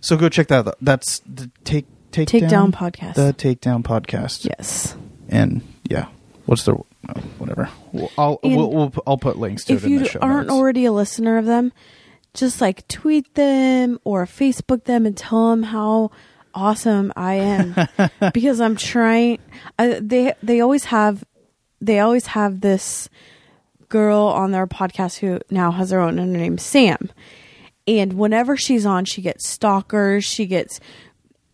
So 0.00 0.16
go 0.16 0.28
check 0.28 0.48
that. 0.48 0.66
out. 0.66 0.74
That's 0.80 1.20
the 1.20 1.50
take 1.64 1.86
take 2.12 2.28
Takedown 2.28 2.48
down 2.48 2.72
podcast. 2.72 3.14
The 3.14 3.34
takedown 3.34 3.82
podcast. 3.82 4.44
yes. 4.46 4.96
and 5.28 5.62
yeah, 5.84 6.06
what's 6.46 6.64
the 6.64 6.72
oh, 6.74 6.84
whatever? 7.38 7.68
We'll, 7.92 8.10
I'll 8.18 8.38
we'll, 8.42 8.70
we'll 8.70 8.94
I'll 9.06 9.18
put 9.18 9.38
links 9.38 9.64
to 9.66 9.74
If 9.74 9.84
it 9.84 9.86
in 9.86 9.92
you 9.92 9.98
the 10.00 10.04
show 10.06 10.18
aren't 10.20 10.48
notes. 10.48 10.58
already 10.58 10.84
a 10.86 10.92
listener 10.92 11.38
of 11.38 11.44
them, 11.46 11.72
just 12.34 12.60
like 12.60 12.88
tweet 12.88 13.34
them 13.34 14.00
or 14.04 14.24
Facebook 14.26 14.84
them 14.84 15.06
and 15.06 15.16
tell 15.16 15.50
them 15.50 15.62
how 15.64 16.10
awesome 16.54 17.12
I 17.14 17.34
am 17.34 17.74
because 18.32 18.60
I'm 18.60 18.76
trying. 18.76 19.38
I, 19.78 20.00
they 20.00 20.32
they 20.42 20.60
always 20.60 20.84
have 20.86 21.22
they 21.80 22.00
always 22.00 22.26
have 22.26 22.60
this 22.60 23.08
girl 23.88 24.20
on 24.20 24.52
their 24.52 24.66
podcast 24.66 25.18
who 25.18 25.40
now 25.50 25.70
has 25.70 25.90
her 25.90 26.00
own 26.00 26.18
her 26.18 26.26
name's 26.26 26.62
Sam. 26.62 27.10
And 27.86 28.12
whenever 28.12 28.56
she's 28.56 28.86
on, 28.86 29.04
she 29.04 29.22
gets 29.22 29.48
stalkers, 29.48 30.24
she 30.24 30.46
gets 30.46 30.80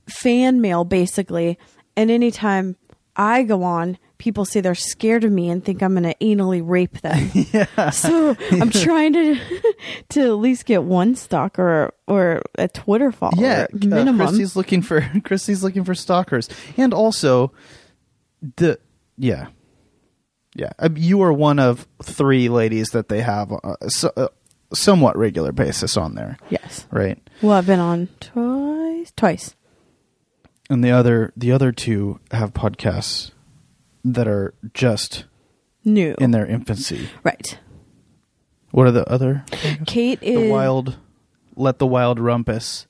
fan 0.09 0.61
mail 0.61 0.85
basically. 0.85 1.59
And 1.97 2.11
anytime 2.11 2.77
I 3.17 3.43
go 3.43 3.63
on, 3.63 3.99
people 4.19 4.45
say 4.45 4.61
they're 4.61 4.75
scared 4.75 5.25
of 5.25 5.33
me 5.33 5.49
and 5.51 5.65
think 5.65 5.83
I'm 5.83 5.95
going 5.95 6.05
to 6.05 6.15
anally 6.17 6.63
rape 6.65 7.01
them. 7.01 7.31
yeah. 7.35 7.91
So 7.91 8.37
I'm 8.51 8.71
trying 8.85 9.13
to 9.15 9.39
to 10.11 10.21
at 10.21 10.39
least 10.39 10.67
get 10.67 10.83
one 10.83 11.15
stalker 11.15 11.93
or 12.07 12.43
a 12.57 12.69
Twitter 12.69 13.13
follower. 13.13 13.43
Yeah, 13.43 13.67
uh, 13.73 13.77
minimum. 13.87 14.27
Christy's 14.27 14.57
looking 14.57 14.83
for 14.83 15.09
Christy's 15.25 15.63
looking 15.63 15.85
for 15.85 15.95
stalkers, 15.95 16.49
and 16.77 16.93
also 16.93 17.53
the 18.57 18.79
yeah, 19.17 19.49
yeah. 20.57 20.71
Uh, 20.79 20.89
you 20.95 21.23
are 21.23 21.33
one 21.33 21.59
of 21.61 21.87
three 22.03 22.49
ladies 22.49 22.89
that 22.91 23.09
they 23.09 23.21
have 23.21 23.53
uh, 23.53 23.77
so, 23.89 24.11
uh, 24.17 24.29
somewhat 24.75 25.17
regular 25.17 25.53
basis 25.53 25.97
on 25.97 26.15
there, 26.17 26.37
yes. 26.51 26.87
right? 26.91 27.19
Well, 27.43 27.53
I've 27.53 27.67
been 27.67 27.79
on 27.81 28.09
twice. 28.21 29.13
Twice. 29.17 29.55
And 30.69 30.83
the 30.83 30.91
other 30.91 31.33
the 31.37 31.53
other 31.53 31.71
two 31.71 32.19
have 32.33 32.53
podcasts 32.53 33.31
that 34.05 34.27
are 34.27 34.53
just 34.75 35.25
New. 35.85 36.17
in 36.19 36.33
their 36.33 36.45
infancy. 36.47 37.09
right. 37.23 37.59
What 38.73 38.87
are 38.89 38.91
the 38.93 39.09
other? 39.09 39.45
Kate 39.87 40.19
The 40.21 40.27
is 40.35 40.51
wild, 40.51 40.97
let 41.55 41.79
the 41.79 41.87
wild 41.87 42.19
rumpus 42.19 42.87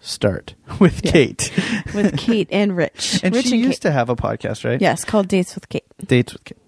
start 0.00 0.54
with 0.80 1.04
Yeah. 1.04 1.10
Kate, 1.10 1.52
with 1.92 2.16
Kate 2.16 2.48
and 2.52 2.76
Rich. 2.76 3.20
and 3.24 3.34
Rich 3.34 3.46
she 3.46 3.54
and 3.56 3.64
used 3.64 3.82
Kate. 3.82 3.88
to 3.88 3.92
have 3.92 4.08
a 4.08 4.16
podcast, 4.16 4.64
right? 4.64 4.80
Yes, 4.80 5.04
called 5.04 5.26
Dates 5.28 5.54
with 5.56 5.68
Kate. 5.68 5.84
dates 6.06 6.32
with 6.32 6.44
Kate. 6.44 6.58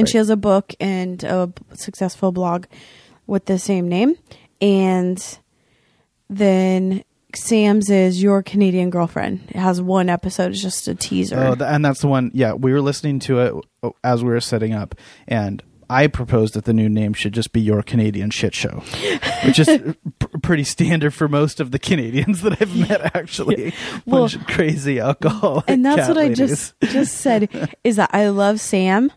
And 0.00 0.06
Right. 0.06 0.12
she 0.12 0.18
has 0.18 0.30
a 0.30 0.36
book 0.36 0.74
and 0.80 1.22
a 1.24 1.52
successful 1.74 2.32
blog 2.32 2.64
with 3.26 3.44
the 3.46 3.58
same 3.58 3.88
name. 3.88 4.16
And 4.60 5.22
then 6.28 7.02
Sam's 7.34 7.90
is 7.90 8.22
Your 8.22 8.42
Canadian 8.42 8.90
Girlfriend. 8.90 9.40
It 9.48 9.56
has 9.56 9.80
one 9.80 10.08
episode, 10.08 10.52
it's 10.52 10.62
just 10.62 10.88
a 10.88 10.94
teaser. 10.94 11.38
Oh, 11.58 11.64
and 11.64 11.84
that's 11.84 12.00
the 12.00 12.08
one. 12.08 12.30
Yeah, 12.34 12.54
we 12.54 12.72
were 12.72 12.80
listening 12.80 13.18
to 13.20 13.38
it 13.40 13.54
uh, 13.82 13.90
as 14.02 14.22
we 14.24 14.30
were 14.30 14.40
setting 14.40 14.72
up, 14.72 14.94
and 15.28 15.62
I 15.88 16.06
proposed 16.06 16.54
that 16.54 16.64
the 16.66 16.72
new 16.72 16.88
name 16.88 17.14
should 17.14 17.32
just 17.32 17.52
be 17.52 17.60
Your 17.60 17.82
Canadian 17.82 18.30
Shit 18.30 18.54
Show, 18.54 18.82
which 19.44 19.58
is 19.58 19.68
pr- 20.20 20.38
pretty 20.42 20.62
standard 20.64 21.12
for 21.14 21.28
most 21.28 21.58
of 21.60 21.70
the 21.72 21.78
Canadians 21.80 22.42
that 22.42 22.60
I've 22.62 22.76
met. 22.76 23.14
Actually, 23.16 23.72
Well- 24.06 24.22
bunch 24.22 24.36
of 24.36 24.46
crazy 24.46 24.98
alcohol. 25.00 25.64
and 25.68 25.84
that's 25.84 26.08
what 26.08 26.18
I 26.18 26.32
just 26.32 26.74
just 26.80 27.18
said 27.18 27.48
is 27.84 27.96
that 27.96 28.10
I 28.12 28.28
love 28.28 28.60
Sam. 28.60 29.10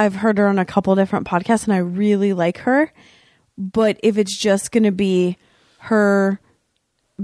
I've 0.00 0.14
heard 0.14 0.38
her 0.38 0.46
on 0.46 0.58
a 0.58 0.64
couple 0.64 0.94
different 0.94 1.26
podcasts 1.26 1.64
and 1.64 1.74
I 1.74 1.78
really 1.78 2.32
like 2.32 2.56
her. 2.58 2.90
But 3.58 4.00
if 4.02 4.16
it's 4.16 4.34
just 4.34 4.72
going 4.72 4.84
to 4.84 4.92
be 4.92 5.36
her 5.80 6.40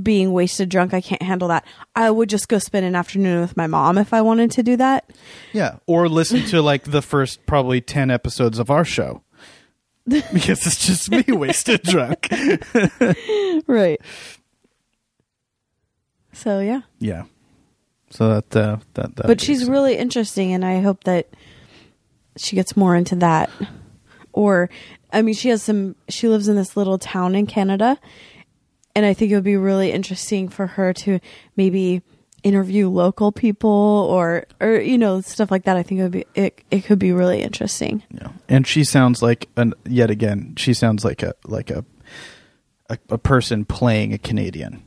being 0.02 0.32
wasted 0.32 0.68
drunk, 0.68 0.92
I 0.92 1.00
can't 1.00 1.22
handle 1.22 1.48
that. 1.48 1.64
I 1.94 2.10
would 2.10 2.28
just 2.28 2.50
go 2.50 2.58
spend 2.58 2.84
an 2.84 2.94
afternoon 2.94 3.40
with 3.40 3.56
my 3.56 3.66
mom 3.66 3.96
if 3.96 4.12
I 4.12 4.20
wanted 4.20 4.50
to 4.50 4.62
do 4.62 4.76
that. 4.76 5.08
Yeah, 5.54 5.76
or 5.86 6.06
listen 6.06 6.42
to 6.48 6.60
like 6.60 6.84
the 6.84 7.00
first 7.00 7.46
probably 7.46 7.80
ten 7.80 8.10
episodes 8.10 8.58
of 8.58 8.70
our 8.70 8.84
show. 8.84 9.22
because 10.06 10.66
it's 10.66 10.86
just 10.86 11.10
me 11.10 11.24
wasted 11.28 11.82
drunk. 11.82 12.28
Right. 13.66 14.00
So 16.34 16.60
yeah. 16.60 16.82
Yeah. 16.98 17.24
So 18.10 18.34
that 18.34 18.54
uh, 18.54 18.76
that 18.94 19.16
that. 19.16 19.26
but 19.26 19.40
she's 19.40 19.64
really 19.64 19.96
interesting 19.96 20.52
and 20.52 20.64
i 20.64 20.80
hope 20.80 21.04
that 21.04 21.28
she 22.36 22.56
gets 22.56 22.76
more 22.76 22.94
into 22.96 23.16
that 23.16 23.50
or 24.32 24.68
i 25.12 25.22
mean 25.22 25.34
she 25.34 25.48
has 25.48 25.62
some 25.62 25.94
she 26.08 26.28
lives 26.28 26.48
in 26.48 26.56
this 26.56 26.76
little 26.76 26.98
town 26.98 27.34
in 27.34 27.46
canada 27.46 27.98
and 28.94 29.04
i 29.06 29.12
think 29.14 29.30
it 29.30 29.34
would 29.34 29.44
be 29.44 29.56
really 29.56 29.90
interesting 29.92 30.48
for 30.48 30.66
her 30.66 30.92
to 30.92 31.18
maybe 31.56 32.02
interview 32.42 32.88
local 32.88 33.32
people 33.32 33.68
or 34.10 34.46
or 34.60 34.74
you 34.76 34.96
know 34.98 35.20
stuff 35.20 35.50
like 35.50 35.64
that 35.64 35.76
i 35.76 35.82
think 35.82 35.98
it 35.98 36.02
would 36.04 36.12
be 36.12 36.26
it, 36.34 36.62
it 36.70 36.84
could 36.84 36.98
be 36.98 37.10
really 37.12 37.42
interesting 37.42 38.02
Yeah. 38.10 38.28
And 38.48 38.66
she 38.66 38.84
sounds 38.84 39.20
like 39.20 39.48
an 39.56 39.74
yet 39.84 40.10
again. 40.10 40.54
She 40.56 40.72
sounds 40.72 41.04
like 41.04 41.24
a 41.24 41.34
like 41.44 41.70
a 41.70 41.84
a, 42.88 42.98
a 43.10 43.18
person 43.18 43.64
playing 43.64 44.12
a 44.12 44.18
Canadian. 44.18 44.84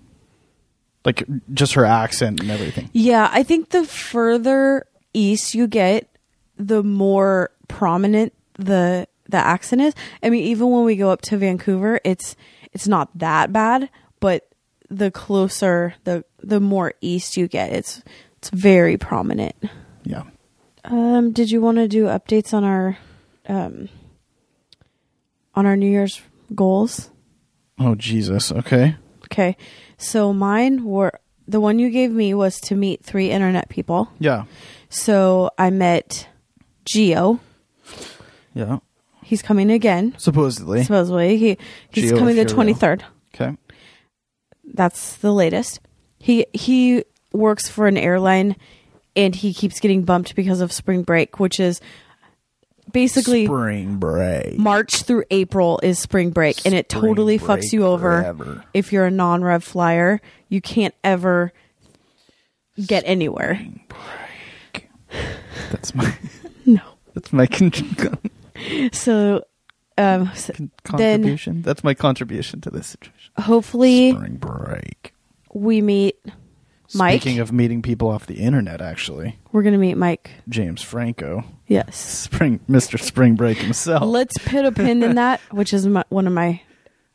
Like 1.04 1.26
just 1.54 1.74
her 1.74 1.84
accent 1.84 2.40
and 2.40 2.50
everything. 2.52 2.90
yeah 2.94 3.30
i 3.34 3.44
think 3.44 3.70
the 3.70 3.84
further 3.86 4.86
east 5.14 5.54
you 5.56 5.68
get 5.68 6.09
the 6.60 6.84
more 6.84 7.50
prominent 7.68 8.34
the 8.60 9.08
the 9.30 9.38
accent 9.38 9.82
is 9.82 9.94
i 10.22 10.30
mean 10.30 10.44
even 10.44 10.70
when 10.70 10.84
we 10.84 10.96
go 10.96 11.10
up 11.10 11.22
to 11.22 11.38
vancouver 11.38 12.00
it's 12.04 12.36
it's 12.74 12.88
not 12.88 13.10
that 13.18 13.52
bad 13.54 13.90
but 14.20 14.48
the 14.90 15.10
closer 15.12 15.94
the 16.04 16.24
the 16.44 16.60
more 16.60 16.94
east 17.02 17.38
you 17.38 17.48
get 17.48 17.72
it's 17.72 18.02
it's 18.38 18.50
very 18.50 18.98
prominent 18.98 19.56
Yeah. 20.04 20.24
um 20.84 21.32
did 21.32 21.50
you 21.52 21.62
want 21.62 21.78
to 21.78 21.88
do 21.88 22.06
updates 22.06 22.54
on 22.54 22.64
our 22.64 22.98
um 23.48 23.88
on 25.56 25.66
our 25.66 25.76
new 25.78 25.90
year's 25.90 26.22
goals 26.56 27.10
Oh 27.82 27.96
Jesus. 27.96 28.52
Okay. 28.52 28.96
okay 29.26 29.56
so 29.98 30.34
mine 30.34 30.84
were 30.84 31.20
the 31.48 31.62
one 31.62 31.80
you 31.80 31.90
gave 31.90 32.12
me 32.12 32.34
was 32.34 32.60
to 32.62 32.76
meet 32.76 33.04
three 33.06 33.30
internet 33.32 33.70
people 33.70 34.10
Yeah. 34.20 34.46
so 34.90 35.52
i 35.58 35.70
met 35.70 36.28
geo 36.92 37.40
Yeah. 38.54 38.80
he's 39.24 39.42
coming 39.42 39.70
again 39.72 40.16
Supposedly. 40.18 40.84
supposedly 40.84 41.38
he 41.38 41.58
he's 41.92 42.12
coming 42.12 42.36
the 42.36 42.42
if 42.44 42.48
23rd 42.54 43.02
okay. 43.36 43.56
that's 44.74 45.18
the 45.18 45.32
latest 45.34 45.80
he 46.20 46.46
he 46.54 47.04
works 47.32 47.70
for 47.70 47.88
an 47.88 47.98
airline 47.98 48.56
and 49.16 49.36
he 49.36 49.54
keeps 49.54 49.80
getting 49.80 50.04
bumped 50.04 50.36
because 50.36 50.62
of 50.62 50.72
spring 50.72 51.04
break 51.04 51.40
which 51.40 51.60
is 51.60 51.80
basically 52.92 53.46
Spring 53.46 53.98
break. 53.98 54.58
march 54.58 55.04
through 55.04 55.24
april 55.30 55.80
is 55.84 56.00
spring 56.00 56.32
break 56.32 56.66
and 56.66 56.74
it 56.74 56.92
Spring 56.92 57.04
totally 57.04 57.38
fucks 57.38 57.72
you 57.72 57.86
over 57.86 58.22
forever. 58.22 58.64
if 58.74 58.92
you're 58.92 59.06
a 59.06 59.12
non-rev 59.12 59.64
flyer 59.64 60.20
you 60.48 60.60
can't 60.60 60.96
ever 61.04 61.54
get 62.88 63.04
anywhere 63.06 63.62
That's 65.72 65.94
my 65.94 66.14
that's 67.14 67.32
my 67.34 67.46
con- 67.48 67.72
so 68.92 69.44
um 69.98 70.28
s- 70.28 70.52
contribution. 70.84 71.62
that's 71.62 71.84
my 71.84 71.94
contribution 71.94 72.62
to 72.62 72.70
this 72.70 72.88
situation. 72.88 73.32
hopefully 73.38 74.12
Spring 74.12 74.36
break. 74.38 75.14
we 75.54 75.82
meet 75.82 76.16
mike 76.96 77.22
Speaking 77.22 77.40
of 77.40 77.52
meeting 77.52 77.82
people 77.82 78.10
off 78.10 78.26
the 78.26 78.36
internet, 78.40 78.82
actually, 78.82 79.38
we're 79.52 79.64
gonna 79.64 79.78
meet 79.78 79.96
mike 79.96 80.32
James 80.50 80.82
Franco, 80.82 81.44
yes 81.68 81.96
Spring 81.98 82.60
Mr. 82.70 83.00
Spring 83.00 83.36
Break 83.36 83.58
himself. 83.60 84.04
Let's 84.04 84.38
put 84.40 84.66
a 84.66 84.72
pin 84.72 85.04
in 85.04 85.16
that, 85.16 85.40
which 85.52 85.74
is 85.74 85.86
my, 85.88 86.04
one 86.10 86.26
of 86.28 86.34
my. 86.34 86.62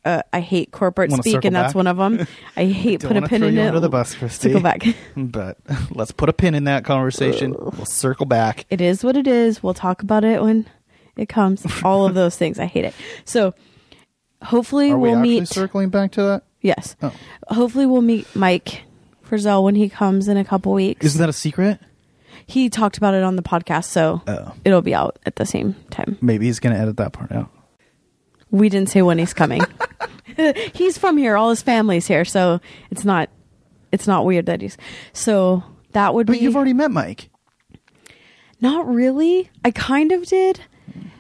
Uh, 0.04 0.23
I 0.32 0.40
hate 0.40 0.70
corporate 0.70 1.11
Wanna 1.11 1.23
speak, 1.23 1.32
circle 1.34 1.46
and 1.49 1.56
that's 1.56 1.73
back? 1.73 1.76
one 1.76 1.87
of 1.87 1.96
them. 1.96 2.26
I 2.56 2.66
hate 2.66 3.00
Don't 3.00 3.08
put 3.08 3.16
a 3.16 3.20
wanna 3.20 3.28
pin 3.28 3.38
throw 3.40 3.49
in 3.49 3.54
you 3.54 3.61
it. 3.62 3.66
under 3.68 3.80
the 3.80 3.88
bus, 3.88 4.14
Christy. 4.14 4.49
Circle 4.49 4.61
back. 4.62 4.84
But 5.16 5.56
let's 5.90 6.12
put 6.12 6.28
a 6.28 6.32
pin 6.34 6.54
in 6.54 6.64
that 6.64 6.84
conversation. 6.84 7.54
We'll 7.58 7.87
circle 7.87 8.26
back. 8.26 8.66
It 8.70 8.80
is 8.82 9.02
what 9.02 9.16
it 9.16 9.26
is. 9.26 9.62
We'll 9.62 9.73
talk 9.75 10.02
about 10.02 10.25
it 10.25 10.42
when 10.42 10.66
it 11.16 11.28
comes. 11.30 11.64
All 11.84 12.04
of 12.04 12.14
those 12.14 12.37
things. 12.37 12.58
I 12.58 12.66
hate 12.66 12.84
it. 12.84 12.94
So 13.25 13.54
hopefully 14.42 14.90
Are 14.90 14.99
we 14.99 15.08
we'll 15.08 15.18
actually 15.20 15.40
meet. 15.40 15.49
circling 15.49 15.88
back 15.88 16.12
to 16.12 16.23
that? 16.23 16.42
yes. 16.61 16.96
Oh. 17.02 17.12
Hopefully 17.49 17.87
we'll 17.87 18.02
meet 18.02 18.26
Mike 18.37 18.82
Frizzell 19.26 19.62
when 19.64 19.75
he 19.75 19.88
comes 19.88 20.28
in 20.28 20.37
a 20.37 20.44
couple 20.44 20.73
weeks. 20.73 21.04
Isn't 21.06 21.20
that 21.20 21.28
a 21.28 21.32
secret? 21.32 21.78
he 22.46 22.68
talked 22.68 22.99
about 22.99 23.14
it 23.14 23.23
on 23.23 23.37
the 23.37 23.42
podcast, 23.42 23.84
so 23.87 24.20
Oh. 24.26 24.52
it'll 24.66 24.82
be 24.82 24.94
out 24.94 25.18
at 25.25 25.37
the 25.37 25.46
same 25.46 25.75
time. 25.90 26.18
Maybe 26.20 26.44
he's 26.44 26.61
going 26.61 26.75
to 26.75 26.80
edit 26.80 26.99
that 26.99 27.14
part 27.14 27.32
out. 27.32 27.49
We 28.50 28.68
didn't 28.68 28.90
say 28.90 29.00
when 29.00 29.16
he's 29.18 29.32
coming. 29.32 29.62
he's 30.75 30.99
from 30.99 31.16
here. 31.16 31.37
All 31.37 31.50
his 31.50 31.62
family's 31.62 32.07
here, 32.07 32.25
so 32.25 32.61
it's 32.90 33.04
not 33.04 33.31
it's 33.93 34.07
not 34.07 34.25
weird 34.25 34.47
that 34.47 34.61
he's 34.61 34.76
so 35.12 35.62
that 35.93 36.14
would 36.14 36.26
be 36.26 36.33
But 36.33 36.38
be 36.38 36.45
you've 36.45 36.57
already 36.57 36.73
met 36.73 36.90
Mike. 36.90 37.31
not 38.61 38.87
really. 38.88 39.50
I 39.64 39.71
kind 39.71 40.12
of 40.12 40.26
did. 40.26 40.61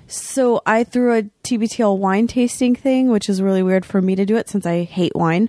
So 0.06 0.60
I 0.66 0.84
threw 0.84 1.16
a 1.16 1.22
TBTL 1.44 1.98
wine 1.98 2.26
tasting 2.26 2.74
thing, 2.74 3.08
which 3.10 3.28
is 3.28 3.40
really 3.42 3.62
weird 3.62 3.86
for 3.86 4.02
me 4.02 4.14
to 4.16 4.26
do 4.26 4.36
it 4.36 4.48
since 4.48 4.66
I 4.66 4.82
hate 4.82 5.14
wine. 5.14 5.48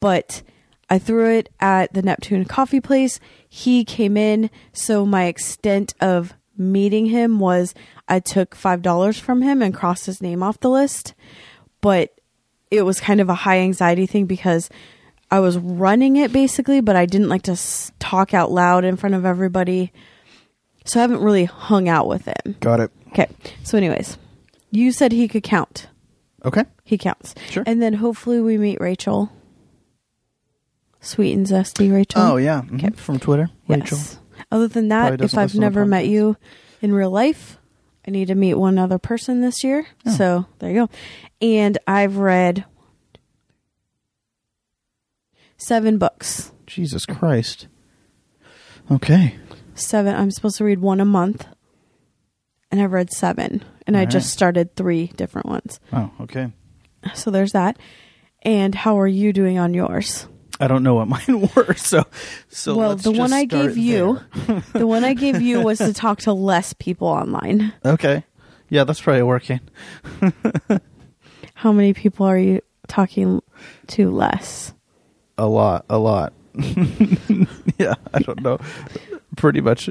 But 0.00 0.42
I 0.90 0.98
threw 0.98 1.30
it 1.38 1.48
at 1.60 1.92
the 1.94 2.02
Neptune 2.02 2.44
coffee 2.44 2.80
place. 2.80 3.20
He 3.48 3.84
came 3.84 4.16
in, 4.16 4.50
so 4.72 5.06
my 5.06 5.24
extent 5.24 5.94
of 6.00 6.34
meeting 6.56 7.06
him 7.06 7.38
was 7.38 7.74
I 8.08 8.20
took 8.20 8.54
five 8.54 8.82
dollars 8.82 9.18
from 9.18 9.42
him 9.42 9.62
and 9.62 9.72
crossed 9.74 10.06
his 10.06 10.20
name 10.20 10.42
off 10.42 10.60
the 10.60 10.68
list. 10.70 11.14
But 11.80 12.20
it 12.72 12.82
was 12.82 12.98
kind 13.00 13.20
of 13.20 13.28
a 13.28 13.34
high 13.34 13.58
anxiety 13.58 14.06
thing 14.06 14.26
because 14.26 14.68
I 15.30 15.40
was 15.40 15.58
running 15.58 16.16
it 16.16 16.32
basically, 16.32 16.80
but 16.80 16.96
I 16.96 17.06
didn't 17.06 17.28
like 17.28 17.42
to 17.42 17.52
s- 17.52 17.92
talk 17.98 18.34
out 18.34 18.50
loud 18.50 18.84
in 18.84 18.96
front 18.96 19.14
of 19.14 19.24
everybody. 19.24 19.92
So 20.84 20.98
I 20.98 21.02
haven't 21.02 21.20
really 21.20 21.44
hung 21.44 21.88
out 21.88 22.08
with 22.08 22.24
him. 22.26 22.56
Got 22.60 22.80
it. 22.80 22.90
Okay. 23.08 23.28
So, 23.62 23.78
anyways, 23.78 24.18
you 24.70 24.90
said 24.90 25.12
he 25.12 25.28
could 25.28 25.42
count. 25.42 25.86
Okay. 26.44 26.64
He 26.84 26.98
counts. 26.98 27.34
Sure. 27.50 27.62
And 27.66 27.80
then 27.80 27.92
hopefully 27.94 28.40
we 28.40 28.58
meet 28.58 28.80
Rachel. 28.80 29.30
Sweet 31.00 31.34
and 31.36 31.46
zesty 31.46 31.92
Rachel. 31.92 32.20
Oh, 32.22 32.36
yeah. 32.36 32.62
Mhm. 32.62 32.74
Okay. 32.76 32.90
From 32.96 33.18
Twitter. 33.18 33.50
Rachel. 33.68 33.98
Yes. 33.98 34.18
Other 34.50 34.68
than 34.68 34.88
that, 34.88 35.20
if 35.20 35.36
I've 35.36 35.54
never 35.54 35.84
met 35.86 36.06
you 36.06 36.36
in 36.80 36.92
real 36.94 37.10
life, 37.10 37.58
I 38.06 38.10
need 38.10 38.28
to 38.28 38.34
meet 38.34 38.54
one 38.54 38.78
other 38.78 38.98
person 38.98 39.40
this 39.40 39.62
year. 39.64 39.86
Oh. 40.06 40.10
So 40.10 40.46
there 40.58 40.70
you 40.70 40.76
go. 40.86 40.90
And 41.42 41.76
I've 41.86 42.16
read 42.16 42.64
seven 45.56 45.98
books. 45.98 46.52
Jesus 46.66 47.04
Christ. 47.04 47.66
Okay. 48.90 49.36
Seven. 49.74 50.14
I'm 50.14 50.30
supposed 50.30 50.56
to 50.58 50.64
read 50.64 50.78
one 50.80 51.00
a 51.00 51.04
month, 51.04 51.46
and 52.70 52.80
I've 52.80 52.92
read 52.92 53.12
seven. 53.12 53.64
And 53.86 53.96
I 53.96 54.00
All 54.00 54.04
right. 54.06 54.12
just 54.12 54.30
started 54.30 54.76
three 54.76 55.08
different 55.08 55.48
ones. 55.48 55.80
Oh, 55.92 56.10
okay. 56.20 56.52
So 57.14 57.30
there's 57.30 57.52
that. 57.52 57.76
And 58.42 58.74
how 58.74 58.98
are 59.00 59.08
you 59.08 59.32
doing 59.32 59.58
on 59.58 59.74
yours? 59.74 60.28
I 60.60 60.68
don't 60.68 60.84
know 60.84 60.94
what 60.94 61.08
mine 61.28 61.50
were, 61.56 61.74
so 61.74 62.04
so. 62.48 62.76
well, 62.76 62.90
let's 62.90 63.02
the 63.02 63.10
one 63.10 63.32
I 63.32 63.44
gave 63.44 63.76
you, 63.76 64.20
the 64.72 64.86
one 64.86 65.02
I 65.02 65.14
gave 65.14 65.42
you 65.42 65.60
was 65.60 65.78
to 65.78 65.92
talk 65.92 66.20
to 66.20 66.32
less 66.32 66.72
people 66.74 67.08
online. 67.08 67.72
Okay. 67.84 68.24
Yeah, 68.68 68.84
that's 68.84 69.00
probably 69.00 69.22
working. 69.22 69.60
How 71.62 71.70
many 71.70 71.92
people 71.94 72.26
are 72.26 72.36
you 72.36 72.60
talking 72.88 73.40
to 73.86 74.10
less? 74.10 74.74
A 75.38 75.46
lot, 75.46 75.84
a 75.88 75.96
lot. 75.96 76.32
yeah, 77.78 77.94
I 78.12 78.18
don't 78.18 78.42
know. 78.42 78.58
Pretty 79.36 79.60
much 79.60 79.88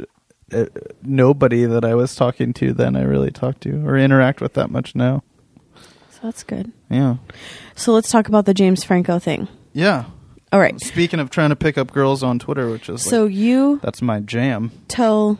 uh, 0.51 0.66
nobody 1.01 1.63
that 1.63 1.86
I 1.86 1.96
was 1.96 2.13
talking 2.13 2.51
to 2.56 2.74
then 2.74 2.98
I 2.98 3.04
really 3.04 3.32
talk 3.32 3.62
to 3.62 3.88
or 3.88 3.98
interact 3.98 4.42
with 4.42 4.54
that 4.56 4.70
much 4.70 4.96
now. 4.96 5.24
So 6.10 6.20
that's 6.24 6.44
good. 6.44 6.74
Yeah. 6.90 7.16
So 7.75 7.94
let's 7.94 8.12
talk 8.12 8.28
about 8.28 8.46
the 8.46 8.54
James 8.54 8.84
Franco 8.84 9.18
thing. 9.18 9.48
Yeah. 9.72 10.04
All 10.51 10.60
right. 10.60 10.78
Speaking 10.82 11.22
of 11.22 11.30
trying 11.30 11.51
to 11.51 11.56
pick 11.56 11.78
up 11.78 11.94
girls 11.94 12.22
on 12.22 12.38
Twitter, 12.38 12.70
which 12.70 12.90
is 12.90 13.01
So 13.01 13.24
like, 13.24 13.34
you 13.34 13.80
that's 13.82 14.01
my 14.01 14.20
jam. 14.20 14.74
tell 14.90 15.40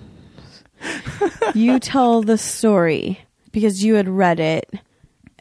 you 1.54 1.78
tell 1.78 2.22
the 2.22 2.38
story 2.38 3.20
because 3.52 3.84
you 3.84 3.96
had 3.96 4.08
read 4.08 4.40
it 4.40 4.74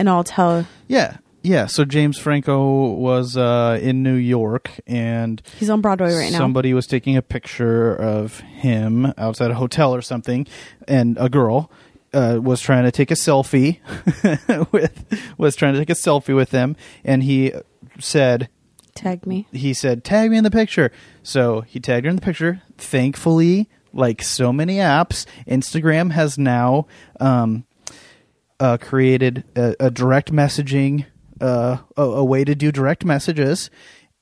and 0.00 0.08
I'll 0.08 0.24
tell 0.24 0.66
Yeah. 0.88 1.18
Yeah, 1.42 1.66
so 1.66 1.86
James 1.86 2.18
Franco 2.18 2.90
was 2.92 3.34
uh, 3.34 3.78
in 3.80 4.02
New 4.02 4.14
York 4.16 4.70
and 4.86 5.40
he's 5.58 5.70
on 5.70 5.80
Broadway 5.80 6.12
right 6.14 6.30
now. 6.32 6.36
somebody 6.38 6.74
was 6.74 6.86
taking 6.86 7.16
a 7.16 7.22
picture 7.22 7.94
of 7.94 8.40
him 8.40 9.12
outside 9.16 9.50
a 9.50 9.54
hotel 9.54 9.94
or 9.94 10.02
something 10.02 10.46
and 10.86 11.16
a 11.18 11.30
girl 11.30 11.70
uh, 12.12 12.38
was 12.42 12.60
trying 12.60 12.84
to 12.84 12.90
take 12.92 13.10
a 13.10 13.14
selfie 13.14 13.78
with 14.72 14.94
was 15.38 15.56
trying 15.56 15.72
to 15.72 15.78
take 15.78 15.88
a 15.88 15.94
selfie 15.94 16.34
with 16.36 16.50
him 16.50 16.76
and 17.04 17.22
he 17.22 17.52
said 17.98 18.50
Tag 18.94 19.26
me. 19.26 19.46
he 19.52 19.72
said 19.72 20.04
tag 20.04 20.30
me 20.30 20.36
in 20.36 20.44
the 20.44 20.50
picture 20.50 20.92
so 21.22 21.62
he 21.62 21.80
tagged 21.80 22.04
her 22.04 22.10
in 22.10 22.16
the 22.16 22.22
picture 22.22 22.60
thankfully 22.76 23.66
like 23.94 24.22
so 24.22 24.52
many 24.52 24.76
apps 24.76 25.24
instagram 25.46 26.10
has 26.12 26.36
now 26.36 26.86
um, 27.18 27.64
uh, 28.60 28.76
created 28.76 29.44
a, 29.56 29.74
a 29.80 29.90
direct 29.90 30.30
messaging 30.32 31.06
uh, 31.40 31.78
a, 31.96 32.02
a 32.02 32.24
way 32.24 32.44
to 32.44 32.54
do 32.54 32.70
direct 32.70 33.04
messages. 33.04 33.70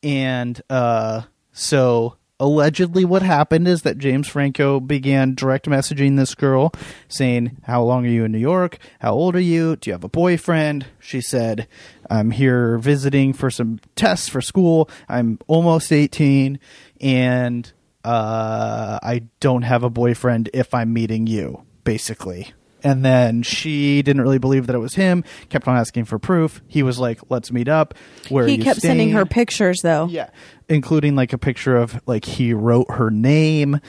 And 0.03 0.61
uh, 0.71 1.23
so 1.53 2.17
allegedly 2.41 3.05
what 3.05 3.21
happened 3.23 3.67
is 3.67 3.83
that 3.83 3.99
james 3.99 4.29
franco 4.29 4.79
began 4.79 5.35
direct 5.35 5.67
messaging 5.67 6.17
this 6.17 6.37
girl 6.37 6.71
saying 7.09 7.57
how 7.65 7.83
long 7.83 8.07
are 8.07 8.11
you 8.11 8.25
in 8.25 8.31
new 8.31 8.39
york? 8.39 8.79
How 9.01 9.13
old 9.13 9.35
are 9.35 9.41
you? 9.41 9.75
Do 9.75 9.91
you 9.91 9.95
have 9.95 10.05
a 10.05 10.09
boyfriend? 10.09 10.87
She 11.01 11.21
said 11.21 11.67
i'm 12.09 12.31
here 12.31 12.79
visiting 12.79 13.33
for 13.33 13.51
some 13.51 13.81
tests 13.97 14.29
for 14.29 14.41
school. 14.41 14.89
I'm 15.09 15.41
almost 15.49 15.91
18 15.91 16.61
and 17.01 17.73
uh, 18.05 19.01
i 19.03 19.23
don't 19.41 19.63
have 19.63 19.83
a 19.83 19.91
boyfriend 19.91 20.49
if 20.55 20.73
i'm 20.73 20.93
meeting 20.93 21.27
you 21.27 21.65
basically 21.83 22.53
and 22.85 23.05
then 23.05 23.43
she 23.43 24.03
didn't 24.03 24.23
really 24.23 24.39
believe 24.39 24.67
that 24.67 24.75
it 24.77 24.79
was 24.79 24.95
him 24.95 25.25
kept 25.49 25.67
on 25.67 25.77
asking 25.77 26.05
for 26.05 26.19
proof 26.19 26.61
he 26.69 26.83
was 26.83 26.99
like 26.99 27.21
let's 27.29 27.51
meet 27.51 27.69
up 27.69 27.95
where 28.29 28.47
He 28.47 28.59
kept 28.59 28.81
sending 28.81 29.11
her 29.11 29.27
pictures 29.27 29.81
though. 29.83 30.07
Yeah, 30.07 30.31
including 30.69 31.17
like 31.17 31.33
a 31.33 31.39
picture 31.39 31.77
of 31.77 32.01
like 32.07 32.25
he 32.25 32.53
wrote 32.53 32.91
her 32.91 33.11
name 33.11 33.81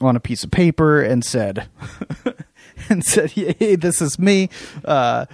on 0.00 0.16
a 0.16 0.20
piece 0.20 0.44
of 0.44 0.50
paper 0.50 1.00
and 1.00 1.24
said 1.24 1.68
and 2.88 3.04
said, 3.04 3.30
"Hey, 3.30 3.76
this 3.76 4.02
is 4.02 4.18
me. 4.18 4.48
Uh, 4.84 5.26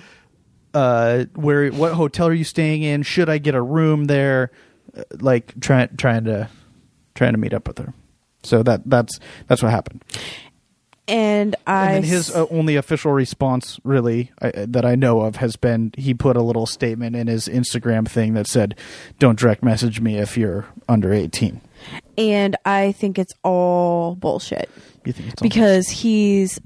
uh, 0.74 1.24
where 1.34 1.70
what 1.70 1.92
hotel 1.94 2.28
are 2.28 2.34
you 2.34 2.44
staying 2.44 2.82
in? 2.82 3.02
Should 3.02 3.28
I 3.28 3.38
get 3.38 3.54
a 3.54 3.62
room 3.62 4.04
there?" 4.04 4.50
Uh, 4.96 5.02
like 5.20 5.58
trying 5.60 5.96
trying 5.96 6.24
to 6.24 6.48
trying 7.14 7.32
to 7.32 7.38
meet 7.38 7.54
up 7.54 7.66
with 7.66 7.78
her. 7.78 7.94
So 8.42 8.62
that 8.62 8.82
that's 8.86 9.18
that's 9.46 9.62
what 9.62 9.70
happened. 9.70 10.04
And 11.08 11.56
I 11.66 11.92
And 11.92 12.04
his 12.04 12.30
uh, 12.34 12.46
only 12.50 12.76
official 12.76 13.12
response, 13.12 13.80
really, 13.82 14.30
I, 14.42 14.50
that 14.68 14.84
I 14.84 14.94
know 14.94 15.22
of, 15.22 15.36
has 15.36 15.56
been 15.56 15.92
he 15.96 16.12
put 16.12 16.36
a 16.36 16.42
little 16.42 16.66
statement 16.66 17.16
in 17.16 17.26
his 17.26 17.48
Instagram 17.48 18.06
thing 18.06 18.34
that 18.34 18.46
said, 18.46 18.76
"Don't 19.18 19.38
direct 19.38 19.62
message 19.62 20.00
me 20.00 20.18
if 20.18 20.36
you're 20.36 20.66
under 20.88 21.12
18." 21.12 21.62
and 22.18 22.56
I 22.64 22.92
think 22.92 23.18
it's 23.18 23.32
all 23.44 24.16
bullshit. 24.16 24.68
You 25.04 25.12
think 25.12 25.32
it's 25.32 25.40
all- 25.42 25.48
because 25.48 25.88
he's 25.88 26.60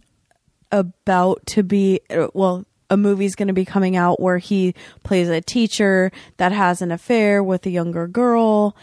about 0.72 1.44
to 1.46 1.62
be 1.62 2.00
uh, 2.11 2.28
well 2.35 2.64
a 2.90 2.96
movie's 2.96 3.35
going 3.35 3.48
to 3.48 3.55
be 3.55 3.64
coming 3.64 3.94
out 3.96 4.20
where 4.20 4.38
he 4.38 4.74
plays 5.02 5.28
a 5.28 5.40
teacher 5.40 6.11
that 6.38 6.52
has 6.52 6.83
an 6.83 6.90
affair 6.90 7.42
with 7.42 7.64
a 7.66 7.70
younger 7.70 8.09
girl 8.09 8.74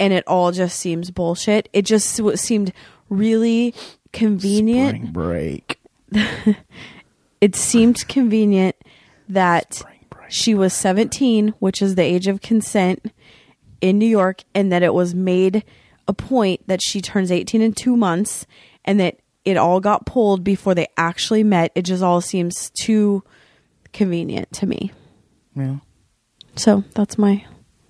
and 0.00 0.12
it 0.12 0.24
all 0.26 0.50
just 0.52 0.78
seems 0.78 1.10
bullshit 1.12 1.68
it 1.72 1.82
just 1.82 2.20
seemed 2.38 2.72
really 3.08 3.72
convenient 4.12 4.96
spring 4.96 5.12
break? 5.12 5.80
it 7.40 7.54
seemed 7.54 8.06
convenient 8.08 8.76
that 9.28 9.82
she 10.28 10.54
was 10.54 10.72
17 10.72 11.48
which 11.58 11.80
is 11.82 11.94
the 11.94 12.02
age 12.02 12.26
of 12.26 12.40
consent 12.40 13.12
in 13.80 13.98
new 13.98 14.06
york 14.06 14.42
and 14.54 14.70
that 14.72 14.82
it 14.82 14.92
was 14.94 15.14
made 15.14 15.62
a 16.06 16.12
point 16.12 16.66
that 16.66 16.80
she 16.82 17.00
turns 17.00 17.30
18 17.30 17.60
in 17.62 17.72
two 17.72 17.96
months 17.96 18.46
and 18.84 18.98
that 19.00 19.18
it 19.44 19.56
all 19.56 19.80
got 19.80 20.04
pulled 20.06 20.42
before 20.44 20.74
they 20.74 20.86
actually 20.96 21.42
met 21.44 21.70
it 21.74 21.82
just 21.82 22.02
all 22.02 22.20
seems 22.20 22.70
too 22.70 23.22
convenient 23.92 24.50
to 24.52 24.66
me 24.66 24.90
Yeah, 25.54 25.76
so 26.56 26.84
that's 26.94 27.16
my 27.18 27.44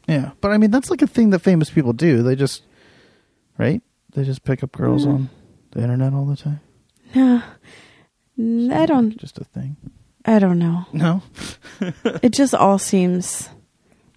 yeah. 0.09 0.31
But 0.41 0.53
I 0.53 0.57
mean, 0.57 0.71
that's 0.71 0.89
like 0.91 1.03
a 1.03 1.07
thing 1.07 1.29
that 1.31 1.41
famous 1.41 1.69
people 1.69 1.93
do. 1.93 2.23
They 2.23 2.35
just, 2.35 2.63
right? 3.59 3.83
They 4.15 4.25
just 4.25 4.43
pick 4.43 4.63
up 4.65 4.73
girls 4.73 5.05
Mm. 5.05 5.13
on 5.15 5.31
the 5.79 5.85
internet 5.85 6.13
all 6.13 6.25
the 6.27 6.37
time. 6.37 6.61
yeah 7.15 7.43
N- 8.39 8.71
i 8.73 8.85
don't 8.87 9.17
Just 9.17 9.39
a 9.39 9.45
thing. 9.45 9.77
i 10.25 10.39
don't 10.39 10.59
know 10.59 10.87
No. 10.93 11.23
it 12.23 12.31
just 12.31 12.55
all 12.55 12.79
seems 12.79 13.49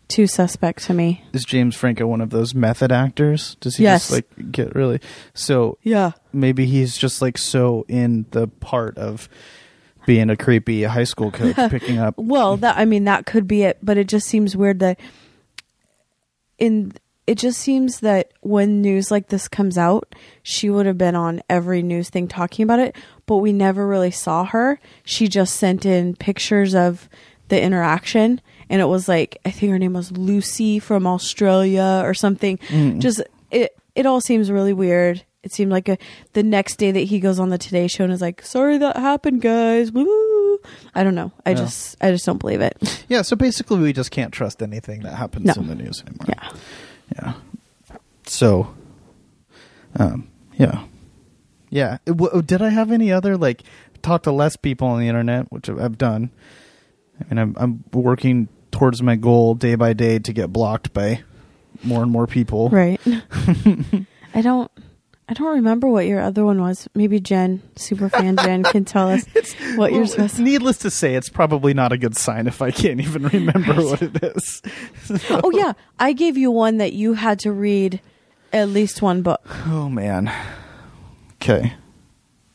too 0.08 0.28
suspect 0.28 0.84
to 0.86 0.94
me 0.94 1.24
Is 1.34 1.46
James 1.46 1.76
Franco 1.76 2.06
one 2.06 2.20
of 2.20 2.32
those 2.32 2.54
method 2.54 2.92
actors? 2.92 3.56
Does 3.62 3.78
he 3.78 3.84
Yes. 3.84 4.10
just 4.10 4.12
like 4.12 4.52
get 4.52 4.76
really? 4.76 5.00
So 5.34 5.78
yeah 5.84 6.12
maybe 6.34 6.66
he's 6.66 6.98
just 6.98 7.22
like 7.22 7.38
so 7.38 7.86
in 7.88 8.26
the 8.32 8.48
part 8.48 8.98
of 8.98 9.30
being 10.06 10.30
a 10.30 10.36
creepy 10.36 10.84
high 10.84 11.06
school 11.06 11.32
coach 11.32 11.56
picking 11.70 11.98
up 12.00 12.16
Well, 12.18 12.58
that 12.58 12.78
I 12.78 12.84
mean 12.86 13.06
that 13.06 13.26
could 13.26 13.48
be 13.48 13.62
it, 13.64 13.78
but 13.84 13.98
it 13.98 14.08
just 14.10 14.28
seems 14.28 14.58
weird 14.58 14.80
that 14.80 15.00
in 16.58 16.92
it 17.28 17.38
just 17.38 17.60
seems 17.60 18.00
that 18.02 18.32
when 18.42 18.82
news 18.82 19.12
like 19.12 19.28
this 19.28 19.48
comes 19.48 19.78
out, 19.78 20.14
she 20.44 20.70
would 20.70 20.86
have 20.86 20.98
been 20.98 21.16
on 21.16 21.42
every 21.50 21.82
news 21.84 22.10
thing 22.10 22.28
talking 22.28 22.64
about 22.64 22.80
it, 22.80 22.96
but 23.26 23.38
we 23.38 23.54
never 23.54 23.88
really 23.88 24.12
saw 24.12 24.44
her. 24.46 24.80
She 25.06 25.28
just 25.28 25.56
sent 25.56 25.86
in 25.86 26.16
pictures 26.16 26.74
of 26.76 27.08
the 27.50 27.62
interaction 27.62 28.42
and 28.70 28.82
it 28.82 28.86
was 28.86 29.08
like 29.08 29.38
I 29.46 29.52
think 29.52 29.72
her 29.72 29.80
name 29.80 29.94
was 29.94 30.12
Lucy 30.14 30.80
from 30.80 31.06
Australia 31.06 32.02
or 32.06 32.14
something. 32.14 32.58
Mm. 32.70 33.00
Just 33.00 33.22
it 33.52 33.76
it 33.96 34.06
all 34.06 34.22
seems 34.22 34.50
really 34.50 34.74
weird. 34.74 35.24
It 35.44 35.52
seemed 35.52 35.72
like 35.72 35.90
a 35.90 35.98
the 36.34 36.44
next 36.44 36.76
day 36.78 36.92
that 36.92 37.00
he 37.02 37.20
goes 37.20 37.40
on 37.40 37.50
the 37.50 37.58
Today 37.58 37.88
Show 37.88 38.04
and 38.06 38.14
is 38.14 38.22
like, 38.22 38.44
"Sorry 38.46 38.78
that 38.78 38.96
happened, 38.96 39.42
guys." 39.42 39.92
Woo. 39.92 40.60
I 40.96 41.04
don't 41.04 41.16
know. 41.16 41.32
I 41.46 41.50
Yeah. 41.52 41.56
just 41.58 41.98
I 42.00 42.12
just 42.12 42.26
don't 42.26 42.38
believe 42.40 42.62
it. 42.62 42.78
Yeah, 43.10 43.24
so 43.24 43.36
basically 43.36 43.80
we 43.80 43.92
just 43.92 44.12
can't 44.12 44.32
trust 44.32 44.62
anything 44.62 45.02
that 45.02 45.16
happens 45.16 45.46
No. 45.48 45.54
in 45.62 45.68
the 45.68 45.76
news 45.76 46.02
anymore. 46.08 46.28
Yeah. 46.30 46.50
Yeah. 47.16 47.34
So 48.26 48.74
um 49.98 50.30
yeah. 50.56 50.84
Yeah. 51.70 51.98
It- 52.06 52.18
w- 52.18 52.42
did 52.42 52.62
I 52.62 52.70
have 52.70 52.92
any 52.92 53.12
other 53.12 53.38
like 53.38 53.64
talk 54.02 54.24
to 54.24 54.32
less 54.32 54.56
people 54.56 54.88
on 54.88 55.00
the 55.00 55.08
internet, 55.08 55.52
which 55.52 55.70
I've 55.70 55.98
done. 55.98 56.32
I 57.20 57.24
mean, 57.34 57.38
I'm 57.40 57.56
I'm 57.60 57.84
working 57.94 58.48
towards 58.72 59.02
my 59.04 59.16
goal 59.16 59.54
day 59.56 59.76
by 59.76 59.94
day 59.94 60.18
to 60.20 60.34
get 60.34 60.52
blocked 60.54 60.94
by 60.94 61.22
more 61.84 62.02
and 62.04 62.12
more 62.12 62.28
people. 62.28 62.70
Right. 62.70 63.00
I 64.34 64.42
don't 64.42 64.72
I 65.30 65.34
don't 65.34 65.56
remember 65.56 65.88
what 65.88 66.08
your 66.08 66.20
other 66.20 66.44
one 66.44 66.62
was. 66.62 66.90
Maybe 66.94 67.20
Jen, 67.22 67.62
superfan 67.76 68.42
Jen, 68.44 68.64
can 68.66 68.84
tell 68.84 69.10
us 69.10 69.26
what 69.76 69.94
you're 69.94 70.06
supposed. 70.06 70.40
Needless 70.40 70.78
to 70.80 70.92
say, 70.92 71.16
it's 71.16 71.30
probably 71.30 71.74
not 71.74 71.94
a 71.94 71.98
good 71.98 72.18
sign 72.18 72.48
if 72.48 72.62
I 72.62 72.72
can't 72.72 73.00
even 73.00 73.28
remember 73.28 73.76
what 73.76 74.02
it 74.02 74.22
is. 74.24 74.62
Oh 75.30 75.52
yeah, 75.52 75.74
I 76.00 76.14
gave 76.14 76.38
you 76.38 76.52
one 76.52 76.78
that 76.78 76.94
you 76.94 77.14
had 77.14 77.40
to 77.40 77.52
read 77.52 78.02
at 78.54 78.70
least 78.70 79.02
one 79.02 79.22
book. 79.22 79.42
Oh 79.68 79.90
man. 79.90 80.32
Okay. 81.36 81.74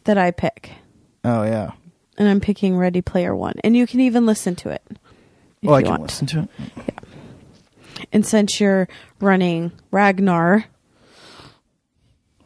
that 0.04 0.18
I 0.18 0.30
pick. 0.30 0.70
Oh 1.24 1.42
yeah. 1.44 1.72
And 2.18 2.28
I'm 2.28 2.40
picking 2.40 2.76
Ready 2.76 3.02
Player 3.02 3.34
One. 3.34 3.54
And 3.64 3.76
you 3.76 3.86
can 3.86 4.00
even 4.00 4.24
listen 4.26 4.54
to 4.56 4.70
it. 4.70 4.82
Well, 5.62 5.74
oh, 5.74 5.76
I 5.76 5.82
can 5.82 5.90
want. 5.92 6.02
listen 6.02 6.26
to 6.28 6.40
it. 6.40 6.48
Yeah. 6.76 8.04
And 8.12 8.24
since 8.26 8.60
you're 8.60 8.88
running 9.20 9.72
Ragnar, 9.90 10.64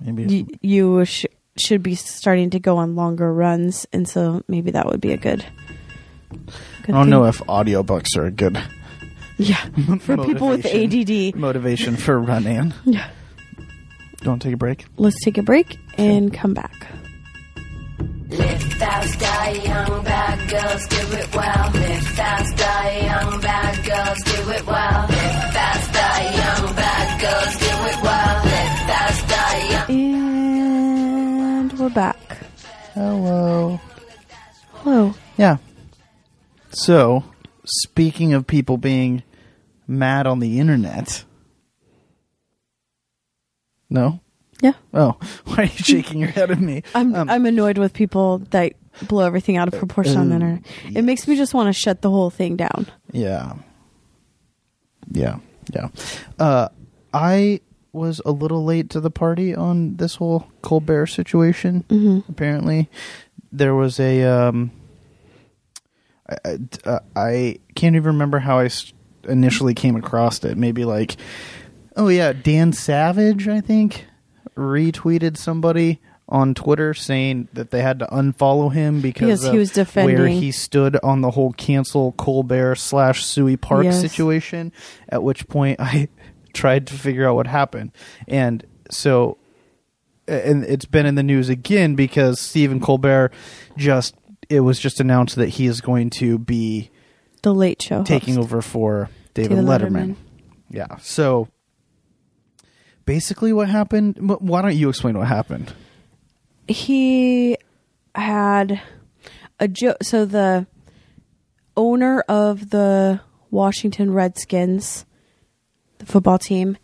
Maybe. 0.01 0.25
you, 0.35 0.47
you 0.63 1.05
sh- 1.05 1.27
should 1.59 1.83
be 1.83 1.95
starting 1.95 2.51
to 2.51 2.59
go 2.61 2.79
on 2.79 2.97
longer 2.97 3.33
runs. 3.33 3.87
And 3.93 4.09
so 4.09 4.43
maybe 4.49 4.71
that 4.73 4.87
would 4.87 5.01
be 5.01 5.13
a 5.13 5.17
good. 5.17 5.45
good 6.31 6.41
I 6.89 6.93
don't 6.93 7.03
thing. 7.05 7.11
know 7.11 7.25
if 7.27 7.39
audiobooks 7.41 8.17
are 8.17 8.27
a 8.27 8.31
good 8.31 8.59
Yeah. 9.37 9.57
For 10.01 10.17
people 10.19 10.49
with 10.49 10.67
ADD. 10.67 11.35
motivation 11.37 11.97
for 11.97 12.19
running. 12.21 12.73
Yeah. 12.85 13.09
Don't 14.23 14.41
take 14.41 14.53
a 14.55 14.57
break? 14.59 14.85
Let's 14.99 15.23
take 15.25 15.39
a 15.39 15.43
break 15.43 15.79
and 15.97 16.33
come 16.33 16.53
back. 16.53 16.87
Live 18.29 18.63
fast, 18.75 19.19
die 19.19 19.51
young, 19.65 20.05
bad 20.05 20.49
girls 20.51 20.87
do 20.89 20.97
it 21.17 21.35
well. 21.35 21.60
Hello. 33.05 33.81
Hello. 34.75 35.15
Yeah. 35.39 35.57
So, 36.69 37.25
speaking 37.65 38.35
of 38.35 38.47
people 38.47 38.77
being 38.77 39.23
mad 39.89 40.27
on 40.27 40.39
the 40.41 40.61
internet. 40.61 41.25
No? 43.89 44.21
Yeah. 44.61 44.75
Oh, 44.93 45.13
why 45.47 45.57
are 45.57 45.63
you 45.63 45.69
shaking 45.71 46.21
your 46.21 46.29
head 46.29 46.51
at 46.51 46.61
me? 46.61 46.83
I'm 46.95 47.15
Um, 47.15 47.31
I'm 47.31 47.47
annoyed 47.47 47.79
with 47.79 47.95
people 47.95 48.41
that 48.51 48.75
blow 49.09 49.25
everything 49.25 49.57
out 49.57 49.67
of 49.67 49.79
proportion 49.79 50.19
on 50.19 50.29
the 50.29 50.35
Um, 50.37 50.43
internet. 50.43 50.65
It 50.95 51.03
makes 51.03 51.27
me 51.27 51.37
just 51.37 51.55
want 51.55 51.69
to 51.69 51.73
shut 51.73 52.03
the 52.03 52.11
whole 52.11 52.29
thing 52.29 52.57
down. 52.57 52.87
Yeah. 53.13 53.55
Yeah. 55.11 55.39
Yeah. 55.73 55.89
Uh, 56.39 56.69
I 57.15 57.61
was 57.93 58.21
a 58.25 58.31
little 58.31 58.65
late 58.65 58.91
to 58.91 59.01
the 59.01 59.11
party 59.11 59.55
on 59.55 59.97
this 59.97 60.17
whole 60.17 60.47
Colbert 60.63 61.07
situation. 61.09 61.85
Mm-hmm. 61.89 62.31
Apparently, 62.31 62.89
there 63.53 63.75
was 63.75 63.99
a. 64.01 64.23
Um, 64.25 64.71
I, 66.29 66.37
I, 66.45 66.59
uh, 66.89 66.99
I 67.17 67.59
can't 67.75 67.97
even 67.97 68.13
remember 68.13 68.39
how 68.39 68.59
I 68.61 68.71
initially 69.29 69.75
came 69.75 69.97
across 69.97 70.43
it. 70.45 70.57
Maybe 70.57 70.85
like, 70.85 71.17
oh 71.97 72.09
yeah, 72.09 72.33
Dan 72.33 72.73
Savage, 72.73 73.49
I 73.49 73.61
think, 73.61 74.07
retweeted 74.57 75.37
somebody 75.37 76.01
on 76.29 76.55
Twitter 76.55 76.95
saying 76.95 77.49
that 77.55 77.73
they 77.73 77.83
had 77.83 77.99
to 77.99 78.07
unfollow 78.07 78.73
him 78.73 79.01
because, 79.01 79.41
Because 79.41 79.53
he 79.53 79.59
was 79.59 79.73
defending- 79.73 80.17
where 80.17 80.29
he 80.29 80.53
stood 80.53 80.97
on 81.03 81.23
the 81.23 81.33
whole 81.33 81.53
cancel 81.53 82.13
Colbert 82.13 82.77
slash 82.77 83.25
Suey 83.25 83.57
Park 83.57 83.83
Yes. 83.85 84.01
situation. 84.01 84.73
At 85.09 85.25
which 85.25 85.49
point 85.49 85.81
I 85.81 86.09
tried 86.53 86.87
to 86.89 86.95
figure 86.95 87.29
out 87.29 87.35
what 87.35 87.47
happened, 87.47 87.93
and 88.29 88.65
so 88.91 89.39
and 90.29 90.65
it's 90.65 90.85
been 90.85 91.07
in 91.07 91.17
the 91.17 91.23
news 91.23 91.49
again 91.49 91.95
because 91.95 92.41
Stephen 92.41 92.81
Colbert 92.81 93.33
just 93.77 94.15
it 94.49 94.61
was 94.61 94.79
just 94.79 95.01
announced 95.01 95.37
that 95.37 95.51
he 95.51 95.67
is 95.67 95.81
going 95.81 96.11
to 96.11 96.39
be 96.39 96.91
The 97.43 97.55
Late 97.55 97.83
Show 97.83 98.05
taking 98.05 98.35
host. 98.35 98.45
over 98.47 98.63
for 98.63 99.11
David, 99.35 99.51
David 99.51 99.65
Letterman. 99.65 99.91
Letterman. 99.91 100.17
Yeah. 100.71 100.97
So 101.01 101.49
basically 103.05 103.53
what 103.53 103.69
happened 103.69 104.17
why 104.41 104.63
don't 104.63 104.77
you 104.77 104.89
explain 104.89 105.19
what 105.19 105.27
happened? 105.27 105.73
He 106.69 107.57
had 108.15 108.81
a 109.59 109.69
joke. 109.69 109.99
So 110.03 110.25
the 110.25 110.67
owner 111.77 112.21
of 112.29 112.71
the 112.71 113.21
Washington 113.51 114.13
Redskins, 114.13 115.05
the 116.01 116.07
football 116.07 116.39
team, 116.39 116.77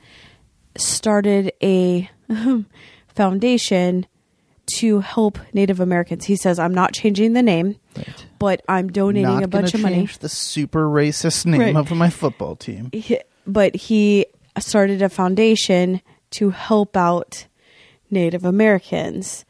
started 0.76 1.52
a 1.62 2.09
foundation 3.14 4.07
to 4.79 5.00
help 5.00 5.38
Native 5.52 5.81
Americans. 5.81 6.24
He 6.24 6.37
says, 6.37 6.59
"I'm 6.59 6.74
not 6.74 6.92
changing 6.92 7.33
the 7.35 7.42
name, 7.42 7.76
but 8.38 8.62
I'm 8.68 8.88
donating 8.90 9.22
Not 9.35 9.42
a 9.42 9.48
bunch 9.48 9.74
of 9.74 9.81
money." 9.81 9.96
change 9.96 10.18
the 10.18 10.29
super 10.29 10.87
racist 10.88 11.46
name 11.46 11.61
Right. 11.61 11.76
of 11.76 11.90
my 11.92 12.11
football 12.11 12.57
team. 12.57 12.90
he, 12.92 13.18
but 13.46 13.74
he 13.76 14.26
started 14.59 15.02
a 15.02 15.09
foundation 15.09 16.00
to 16.33 16.50
help 16.50 16.96
out 16.96 17.46
Native 18.11 18.44
Americans. 18.44 19.44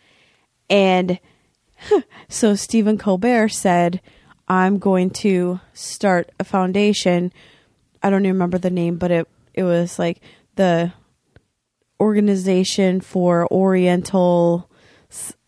And 0.68 1.18
so 2.28 2.54
Stephen 2.54 2.98
Colbert 2.98 3.48
said, 3.48 4.00
I'm 4.48 4.78
going 4.78 5.10
to 5.10 5.60
start 5.72 6.30
a 6.38 6.44
foundation. 6.44 7.32
I 8.02 8.10
don't 8.10 8.22
even 8.26 8.34
remember 8.34 8.58
the 8.58 8.70
name, 8.70 8.96
but 8.96 9.10
it, 9.10 9.28
it 9.56 9.62
was 9.64 9.98
like 9.98 10.20
the 10.54 10.92
Organization 12.00 13.00
for 13.00 13.50
Oriental 13.50 14.70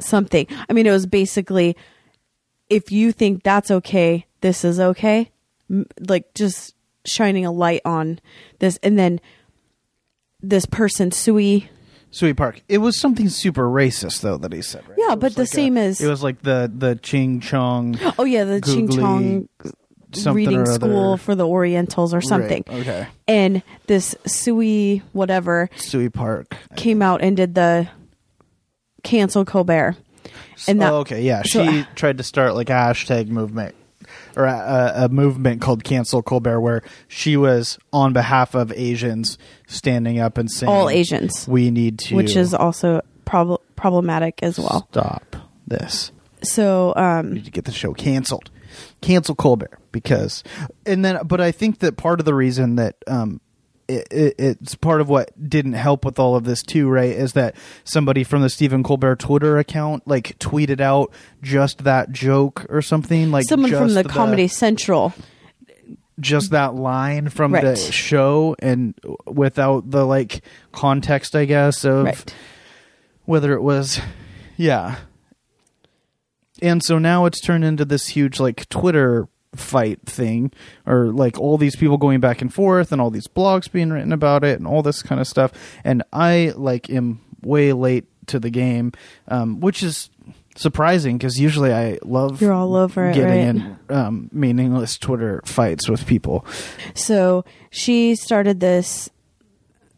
something. 0.00 0.46
I 0.68 0.72
mean, 0.72 0.86
it 0.86 0.90
was 0.90 1.06
basically 1.06 1.76
if 2.70 2.90
you 2.92 3.12
think 3.12 3.42
that's 3.42 3.70
okay, 3.70 4.26
this 4.40 4.64
is 4.64 4.80
okay. 4.80 5.30
Like 6.00 6.32
just 6.34 6.74
shining 7.04 7.44
a 7.46 7.52
light 7.52 7.82
on 7.84 8.20
this. 8.58 8.78
And 8.82 8.98
then 8.98 9.20
this 10.40 10.66
person, 10.66 11.10
Suey, 11.10 11.68
Suey 12.10 12.32
Park. 12.32 12.62
It 12.68 12.78
was 12.78 12.98
something 12.98 13.28
super 13.28 13.68
racist 13.68 14.20
though 14.22 14.38
that 14.38 14.52
he 14.52 14.62
said, 14.62 14.88
right? 14.88 14.98
Yeah, 14.98 15.14
but 15.16 15.34
the 15.34 15.42
like 15.42 15.48
same 15.50 15.76
a- 15.76 15.80
as- 15.80 16.00
It 16.00 16.08
was 16.08 16.22
like 16.22 16.40
the 16.42 16.70
the 16.74 16.96
Ching 16.96 17.40
Chong 17.40 17.98
oh 18.18 18.24
yeah, 18.24 18.44
the 18.44 18.60
Ching 18.62 18.88
Chong 18.88 19.48
reading 20.26 20.66
school 20.66 21.16
for 21.16 21.34
the 21.34 21.46
Orientals 21.46 22.14
or 22.14 22.20
something. 22.20 22.64
Right, 22.66 22.80
okay. 22.80 23.06
And 23.26 23.62
this 23.86 24.14
Suey 24.26 25.02
whatever 25.12 25.70
Suey 25.76 26.08
Park. 26.08 26.56
came 26.76 27.02
out 27.02 27.22
and 27.22 27.36
did 27.36 27.54
the 27.54 27.88
cancel 29.02 29.44
Colbert. 29.44 29.96
And 30.66 30.80
that, 30.80 30.92
oh, 30.92 30.98
okay, 30.98 31.22
yeah. 31.22 31.42
so- 31.44 31.64
she 31.64 31.86
tried 31.94 32.18
to 32.18 32.24
start 32.24 32.54
like 32.54 32.70
a 32.70 32.74
hashtag 32.74 33.28
movement 33.28 33.74
or 34.36 34.44
a, 34.44 34.92
a, 34.96 35.08
movement 35.08 35.60
called 35.60 35.84
Cancel 35.84 36.22
Colbert, 36.22 36.60
where 36.60 36.82
she 37.08 37.36
was 37.36 37.78
on 37.92 38.12
behalf 38.12 38.54
of 38.54 38.72
Asians 38.72 39.38
standing 39.66 40.18
up 40.18 40.38
and 40.38 40.50
saying, 40.50 40.70
all 40.70 40.88
Asians, 40.88 41.46
we 41.48 41.70
need 41.70 41.98
to, 42.00 42.14
which 42.16 42.36
is 42.36 42.54
also 42.54 43.02
prob- 43.24 43.60
problematic 43.76 44.42
as 44.42 44.58
well. 44.58 44.86
stop 44.90 45.36
this. 45.66 46.12
So, 46.42 46.92
We 46.96 47.02
um, 47.02 47.32
need 47.34 47.44
to 47.46 47.50
get 47.50 47.64
the 47.64 47.72
show 47.72 47.92
canceled. 47.92 48.50
Cancel 49.00 49.34
Colbert 49.34 49.78
because, 49.92 50.42
and 50.86 51.04
then, 51.04 51.20
but 51.26 51.40
I 51.40 51.52
think 51.52 51.78
that 51.80 51.96
part 51.96 52.20
of 52.20 52.26
the 52.26 52.34
reason 52.34 52.76
that 52.76 52.96
um, 53.06 53.40
it, 53.88 54.06
it, 54.10 54.34
it's 54.38 54.74
part 54.74 55.00
of 55.00 55.08
what 55.08 55.30
didn't 55.48 55.72
help 55.74 56.04
with 56.04 56.18
all 56.18 56.36
of 56.36 56.44
this 56.44 56.62
too, 56.62 56.88
right? 56.88 57.10
Is 57.10 57.32
that 57.32 57.54
somebody 57.84 58.22
from 58.24 58.42
the 58.42 58.50
Stephen 58.50 58.82
Colbert 58.82 59.16
Twitter 59.16 59.58
account 59.58 60.06
like 60.06 60.38
tweeted 60.38 60.80
out 60.80 61.10
just 61.42 61.84
that 61.84 62.12
joke 62.12 62.66
or 62.68 62.82
something, 62.82 63.30
like 63.30 63.44
someone 63.48 63.70
from 63.70 63.88
just 63.88 63.94
the 63.94 64.04
Comedy 64.04 64.46
Central. 64.48 65.14
just 66.20 66.50
that 66.50 66.74
line 66.74 67.28
from 67.30 67.52
the 67.52 67.76
show, 67.76 68.56
and 68.58 68.94
without 69.26 69.90
the 69.90 70.04
like 70.04 70.42
context, 70.72 71.34
I 71.34 71.44
guess 71.46 71.84
of 71.84 72.04
Right. 72.04 72.34
whether 73.24 73.52
it 73.54 73.62
was 73.62 74.00
yeah 74.56 74.96
and 76.62 76.82
so 76.82 76.98
now 76.98 77.24
it's 77.26 77.40
turned 77.40 77.64
into 77.64 77.84
this 77.84 78.08
huge 78.08 78.38
like 78.40 78.68
twitter 78.68 79.28
fight 79.54 80.00
thing 80.04 80.52
or 80.86 81.06
like 81.06 81.38
all 81.38 81.56
these 81.56 81.74
people 81.74 81.96
going 81.96 82.20
back 82.20 82.42
and 82.42 82.52
forth 82.52 82.92
and 82.92 83.00
all 83.00 83.10
these 83.10 83.26
blogs 83.26 83.70
being 83.70 83.90
written 83.90 84.12
about 84.12 84.44
it 84.44 84.58
and 84.58 84.66
all 84.66 84.82
this 84.82 85.02
kind 85.02 85.20
of 85.20 85.26
stuff 85.26 85.50
and 85.84 86.02
i 86.12 86.52
like 86.56 86.90
am 86.90 87.20
way 87.42 87.72
late 87.72 88.04
to 88.26 88.38
the 88.38 88.50
game 88.50 88.92
um, 89.28 89.58
which 89.60 89.82
is 89.82 90.10
surprising 90.54 91.16
because 91.16 91.38
usually 91.40 91.72
i 91.72 91.98
love 92.02 92.42
You're 92.42 92.52
all 92.52 92.76
over 92.76 93.08
it, 93.08 93.14
getting 93.14 93.58
right? 93.62 93.76
in 93.88 93.96
um, 93.96 94.28
meaningless 94.32 94.98
twitter 94.98 95.40
fights 95.46 95.88
with 95.88 96.06
people 96.06 96.44
So 96.94 97.44
she 97.70 98.14
started 98.16 98.60
this. 98.60 99.08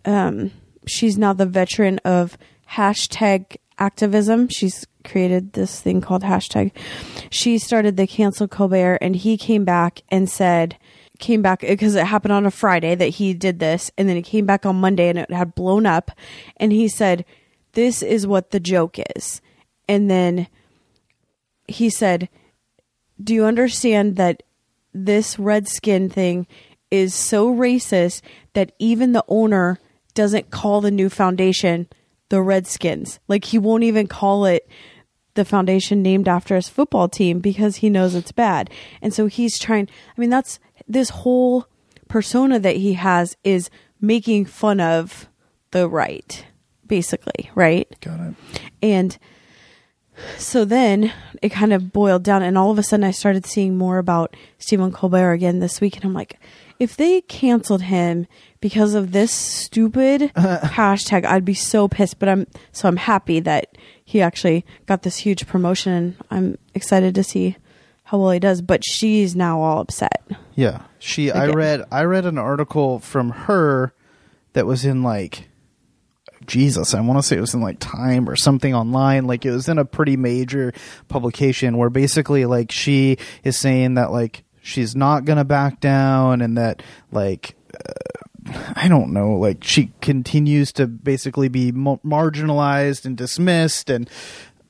Um, 0.04 0.50
she's 0.86 1.16
now 1.18 1.32
the 1.32 1.46
veteran 1.46 1.98
of 2.04 2.36
hashtag 2.72 3.56
activism. 3.78 4.48
She's 4.48 4.86
created 5.04 5.52
this 5.52 5.80
thing 5.80 6.00
called 6.00 6.22
hashtag. 6.22 6.72
She 7.30 7.58
started 7.58 7.96
the 7.96 8.06
cancel 8.06 8.48
Colbert, 8.48 8.98
and 9.00 9.16
he 9.16 9.36
came 9.36 9.64
back 9.64 10.02
and 10.08 10.28
said, 10.28 10.76
came 11.20 11.42
back 11.42 11.60
because 11.60 11.94
it 11.94 12.06
happened 12.06 12.32
on 12.32 12.46
a 12.46 12.50
Friday 12.50 12.94
that 12.96 13.08
he 13.08 13.32
did 13.34 13.60
this, 13.60 13.90
and 13.96 14.08
then 14.08 14.16
it 14.16 14.22
came 14.22 14.46
back 14.46 14.66
on 14.66 14.80
Monday 14.80 15.08
and 15.08 15.18
it 15.18 15.30
had 15.30 15.54
blown 15.54 15.86
up, 15.86 16.10
and 16.56 16.72
he 16.72 16.88
said, 16.88 17.24
"This 17.72 18.02
is 18.02 18.26
what 18.26 18.50
the 18.50 18.58
joke 18.58 18.98
is," 19.14 19.40
and 19.88 20.10
then 20.10 20.48
he 21.68 21.90
said, 21.90 22.28
"Do 23.22 23.34
you 23.34 23.44
understand 23.44 24.16
that 24.16 24.42
this 24.92 25.38
redskin 25.38 26.08
thing 26.08 26.46
is 26.90 27.14
so 27.14 27.54
racist 27.54 28.22
that 28.54 28.72
even 28.78 29.12
the 29.12 29.24
owner 29.28 29.78
doesn't 30.14 30.50
call 30.50 30.80
the 30.80 30.90
new 30.90 31.08
foundation 31.08 31.86
the 32.30 32.42
Redskins. 32.42 33.20
Like 33.28 33.44
he 33.44 33.58
won't 33.58 33.84
even 33.84 34.06
call 34.06 34.46
it 34.46 34.68
the 35.34 35.44
foundation 35.44 36.02
named 36.02 36.26
after 36.26 36.56
his 36.56 36.68
football 36.68 37.08
team 37.08 37.38
because 37.38 37.76
he 37.76 37.90
knows 37.90 38.14
it's 38.14 38.32
bad. 38.32 38.70
And 39.00 39.12
so 39.14 39.26
he's 39.26 39.58
trying 39.58 39.88
I 40.16 40.20
mean 40.20 40.30
that's 40.30 40.58
this 40.88 41.10
whole 41.10 41.66
persona 42.08 42.58
that 42.58 42.76
he 42.76 42.94
has 42.94 43.36
is 43.44 43.70
making 44.00 44.46
fun 44.46 44.80
of 44.80 45.28
the 45.70 45.88
right 45.88 46.44
basically, 46.90 47.50
right? 47.54 47.88
Got 48.00 48.20
it. 48.20 48.34
And 48.82 49.16
so 50.38 50.64
then 50.64 51.12
it 51.42 51.50
kind 51.50 51.72
of 51.72 51.92
boiled 51.92 52.22
down, 52.22 52.42
and 52.42 52.56
all 52.56 52.70
of 52.70 52.78
a 52.78 52.82
sudden 52.82 53.04
I 53.04 53.10
started 53.10 53.46
seeing 53.46 53.76
more 53.76 53.98
about 53.98 54.34
Stephen 54.58 54.92
Colbert 54.92 55.32
again 55.32 55.60
this 55.60 55.80
week, 55.80 55.96
and 55.96 56.04
I'm 56.04 56.14
like, 56.14 56.38
if 56.78 56.96
they 56.96 57.20
canceled 57.20 57.82
him 57.82 58.26
because 58.60 58.94
of 58.94 59.12
this 59.12 59.30
stupid 59.30 60.32
hashtag, 60.36 61.24
I'd 61.26 61.44
be 61.44 61.54
so 61.54 61.88
pissed. 61.88 62.18
But 62.18 62.28
I'm 62.28 62.46
so 62.72 62.88
I'm 62.88 62.96
happy 62.96 63.38
that 63.40 63.76
he 64.02 64.22
actually 64.22 64.64
got 64.86 65.02
this 65.02 65.18
huge 65.18 65.46
promotion, 65.46 66.16
I'm 66.30 66.58
excited 66.74 67.14
to 67.14 67.22
see 67.22 67.56
how 68.04 68.18
well 68.18 68.30
he 68.30 68.40
does. 68.40 68.62
But 68.62 68.82
she's 68.82 69.36
now 69.36 69.60
all 69.60 69.80
upset. 69.80 70.24
Yeah, 70.54 70.82
she. 70.98 71.30
I 71.30 71.46
read. 71.48 71.84
I 71.92 72.04
read 72.04 72.24
an 72.24 72.38
article 72.38 72.98
from 72.98 73.30
her 73.30 73.92
that 74.54 74.66
was 74.66 74.84
in 74.84 75.02
like 75.02 75.49
Jesus. 76.50 76.94
I 76.94 77.00
want 77.00 77.18
to 77.18 77.22
say 77.22 77.36
it 77.36 77.40
was 77.40 77.54
in 77.54 77.60
like 77.60 77.78
Time 77.78 78.28
or 78.28 78.36
something 78.36 78.74
online. 78.74 79.26
Like 79.26 79.46
it 79.46 79.52
was 79.52 79.68
in 79.68 79.78
a 79.78 79.84
pretty 79.84 80.16
major 80.16 80.72
publication 81.08 81.78
where 81.78 81.90
basically 81.90 82.44
like 82.44 82.72
she 82.72 83.16
is 83.44 83.56
saying 83.56 83.94
that 83.94 84.10
like 84.10 84.42
she's 84.60 84.96
not 84.96 85.24
gonna 85.24 85.44
back 85.44 85.80
down 85.80 86.42
and 86.42 86.58
that 86.58 86.82
like. 87.10 87.54
Uh, 87.72 87.92
I 88.74 88.88
don't 88.88 89.12
know. 89.12 89.34
Like 89.34 89.62
she 89.62 89.92
continues 90.00 90.72
to 90.72 90.86
basically 90.86 91.48
be 91.48 91.72
mo- 91.72 92.00
marginalized 92.02 93.04
and 93.04 93.14
dismissed, 93.14 93.90
and 93.90 94.08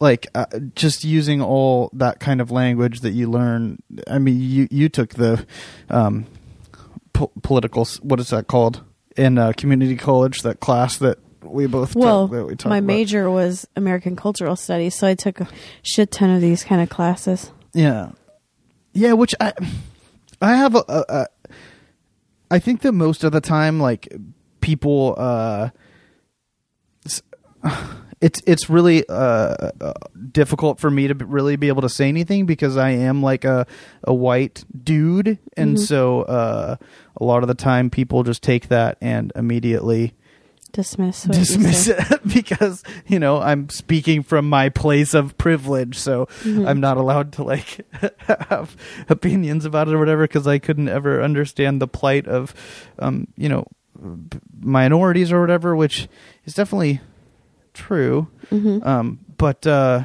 like 0.00 0.26
uh, 0.34 0.46
just 0.74 1.04
using 1.04 1.40
all 1.40 1.88
that 1.92 2.18
kind 2.18 2.40
of 2.40 2.50
language 2.50 3.00
that 3.00 3.12
you 3.12 3.30
learn. 3.30 3.80
I 4.08 4.18
mean, 4.18 4.40
you 4.40 4.66
you 4.72 4.88
took 4.88 5.14
the 5.14 5.46
um, 5.88 6.26
po- 7.12 7.30
political. 7.42 7.86
What 8.02 8.18
is 8.18 8.30
that 8.30 8.48
called 8.48 8.82
in 9.16 9.38
uh, 9.38 9.52
community 9.56 9.96
college? 9.96 10.42
That 10.42 10.58
class 10.58 10.98
that 10.98 11.18
we 11.42 11.66
both 11.66 11.94
Well, 11.94 12.28
took, 12.28 12.36
that 12.36 12.64
we 12.66 12.70
my 12.70 12.78
about. 12.78 12.86
major 12.86 13.30
was 13.30 13.66
American 13.76 14.16
Cultural 14.16 14.56
Studies, 14.56 14.94
so 14.94 15.06
I 15.06 15.14
took 15.14 15.40
a 15.40 15.48
shit 15.82 16.10
ton 16.10 16.30
of 16.30 16.40
these 16.40 16.62
kind 16.64 16.80
of 16.82 16.88
classes. 16.88 17.50
Yeah, 17.74 18.10
yeah. 18.92 19.12
Which 19.12 19.34
I, 19.40 19.52
I 20.40 20.56
have 20.56 20.74
a, 20.74 20.84
a, 20.88 21.04
a. 21.08 21.26
I 22.50 22.58
think 22.58 22.80
that 22.82 22.92
most 22.92 23.22
of 23.24 23.32
the 23.32 23.40
time, 23.40 23.78
like 23.80 24.08
people, 24.60 25.14
uh, 25.16 25.70
s- 27.06 27.22
it's 28.20 28.42
it's 28.46 28.68
really 28.68 29.08
uh, 29.08 29.70
uh, 29.80 29.92
difficult 30.32 30.78
for 30.80 30.90
me 30.90 31.08
to 31.08 31.14
b- 31.14 31.24
really 31.26 31.56
be 31.56 31.68
able 31.68 31.82
to 31.82 31.88
say 31.88 32.08
anything 32.08 32.44
because 32.46 32.76
I 32.76 32.90
am 32.90 33.22
like 33.22 33.44
a 33.44 33.66
a 34.04 34.12
white 34.12 34.64
dude, 34.82 35.38
and 35.56 35.76
Mhm. 35.76 35.80
so 35.86 36.22
uh, 36.22 36.76
a 37.16 37.24
lot 37.24 37.42
of 37.42 37.48
the 37.48 37.54
time 37.54 37.88
people 37.90 38.22
just 38.24 38.42
take 38.42 38.68
that 38.68 38.98
and 39.00 39.32
immediately 39.36 40.14
Dismiss. 40.72 41.26
What 41.26 41.36
dismiss 41.36 41.88
it 41.88 41.98
because 42.34 42.82
you 43.06 43.18
know 43.18 43.40
I'm 43.40 43.68
speaking 43.70 44.22
from 44.22 44.48
my 44.48 44.68
place 44.68 45.14
of 45.14 45.36
privilege, 45.38 45.98
so 45.98 46.26
Mhm. 46.42 46.66
I'm 46.68 46.80
not 46.80 46.96
allowed 46.96 47.32
to 47.34 47.42
like 47.42 47.84
have 48.48 48.76
opinions 49.08 49.64
about 49.64 49.88
it 49.88 49.94
or 49.94 49.98
whatever 49.98 50.24
because 50.24 50.46
I 50.46 50.58
couldn't 50.58 50.88
ever 50.88 51.22
understand 51.22 51.80
the 51.82 51.88
plight 51.88 52.26
of, 52.28 52.54
um, 52.98 53.26
you 53.36 53.48
know, 53.48 53.66
minorities 54.60 55.32
or 55.32 55.40
whatever, 55.40 55.74
which 55.74 56.08
is 56.44 56.54
definitely 56.54 57.00
true. 57.74 58.28
Mhm. 58.50 58.86
Um, 58.86 59.18
but 59.36 59.66
uh, 59.66 60.04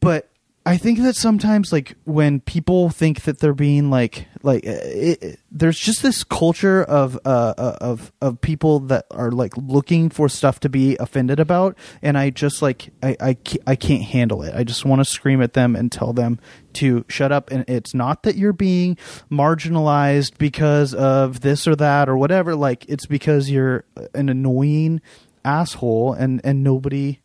but 0.00 0.28
I 0.66 0.78
think 0.78 1.00
that 1.00 1.14
sometimes 1.14 1.72
like 1.72 1.94
when 2.04 2.40
people 2.40 2.88
think 2.88 3.24
that 3.24 3.38
they're 3.38 3.52
being 3.52 3.90
like 3.90 4.26
like 4.42 4.66
uh, 4.66 4.70
it, 4.70 5.22
it- 5.22 5.40
there's 5.56 5.78
just 5.78 6.02
this 6.02 6.24
culture 6.24 6.82
of 6.82 7.16
uh 7.24 7.54
uh, 7.56 7.76
of 7.80 8.12
of 8.22 8.40
people 8.40 8.80
that 8.80 9.06
are 9.10 9.30
like 9.30 9.56
looking 9.58 10.08
for 10.08 10.28
stuff 10.28 10.58
to 10.60 10.68
be 10.70 10.96
offended 10.96 11.38
about 11.38 11.76
and 12.02 12.16
I 12.18 12.30
just 12.30 12.62
like 12.62 12.88
I 13.02 13.14
I, 13.20 13.36
I 13.66 13.76
can't 13.76 14.02
handle 14.02 14.42
it. 14.42 14.54
I 14.54 14.64
just 14.64 14.84
want 14.86 15.00
to 15.00 15.04
scream 15.04 15.42
at 15.42 15.52
them 15.52 15.76
and 15.76 15.92
tell 15.92 16.12
them 16.14 16.40
to 16.74 17.04
shut 17.08 17.30
up 17.30 17.50
and 17.50 17.64
it's 17.68 17.92
not 17.94 18.22
that 18.24 18.36
you're 18.36 18.52
being 18.54 18.96
marginalized 19.30 20.38
because 20.38 20.94
of 20.94 21.40
this 21.40 21.68
or 21.68 21.76
that 21.76 22.08
or 22.08 22.16
whatever 22.16 22.56
like 22.56 22.84
it's 22.88 23.06
because 23.06 23.50
you're 23.50 23.84
an 24.14 24.28
annoying 24.28 25.00
asshole 25.44 26.14
and 26.14 26.40
and 26.42 26.64
nobody 26.64 27.20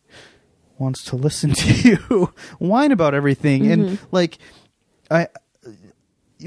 wants 0.79 1.03
to 1.05 1.15
listen 1.15 1.53
to 1.53 1.73
you 1.89 2.33
whine 2.59 2.91
about 2.91 3.13
everything. 3.13 3.71
And 3.71 3.83
mm-hmm. 3.85 4.05
like 4.11 4.37
i 5.11 5.27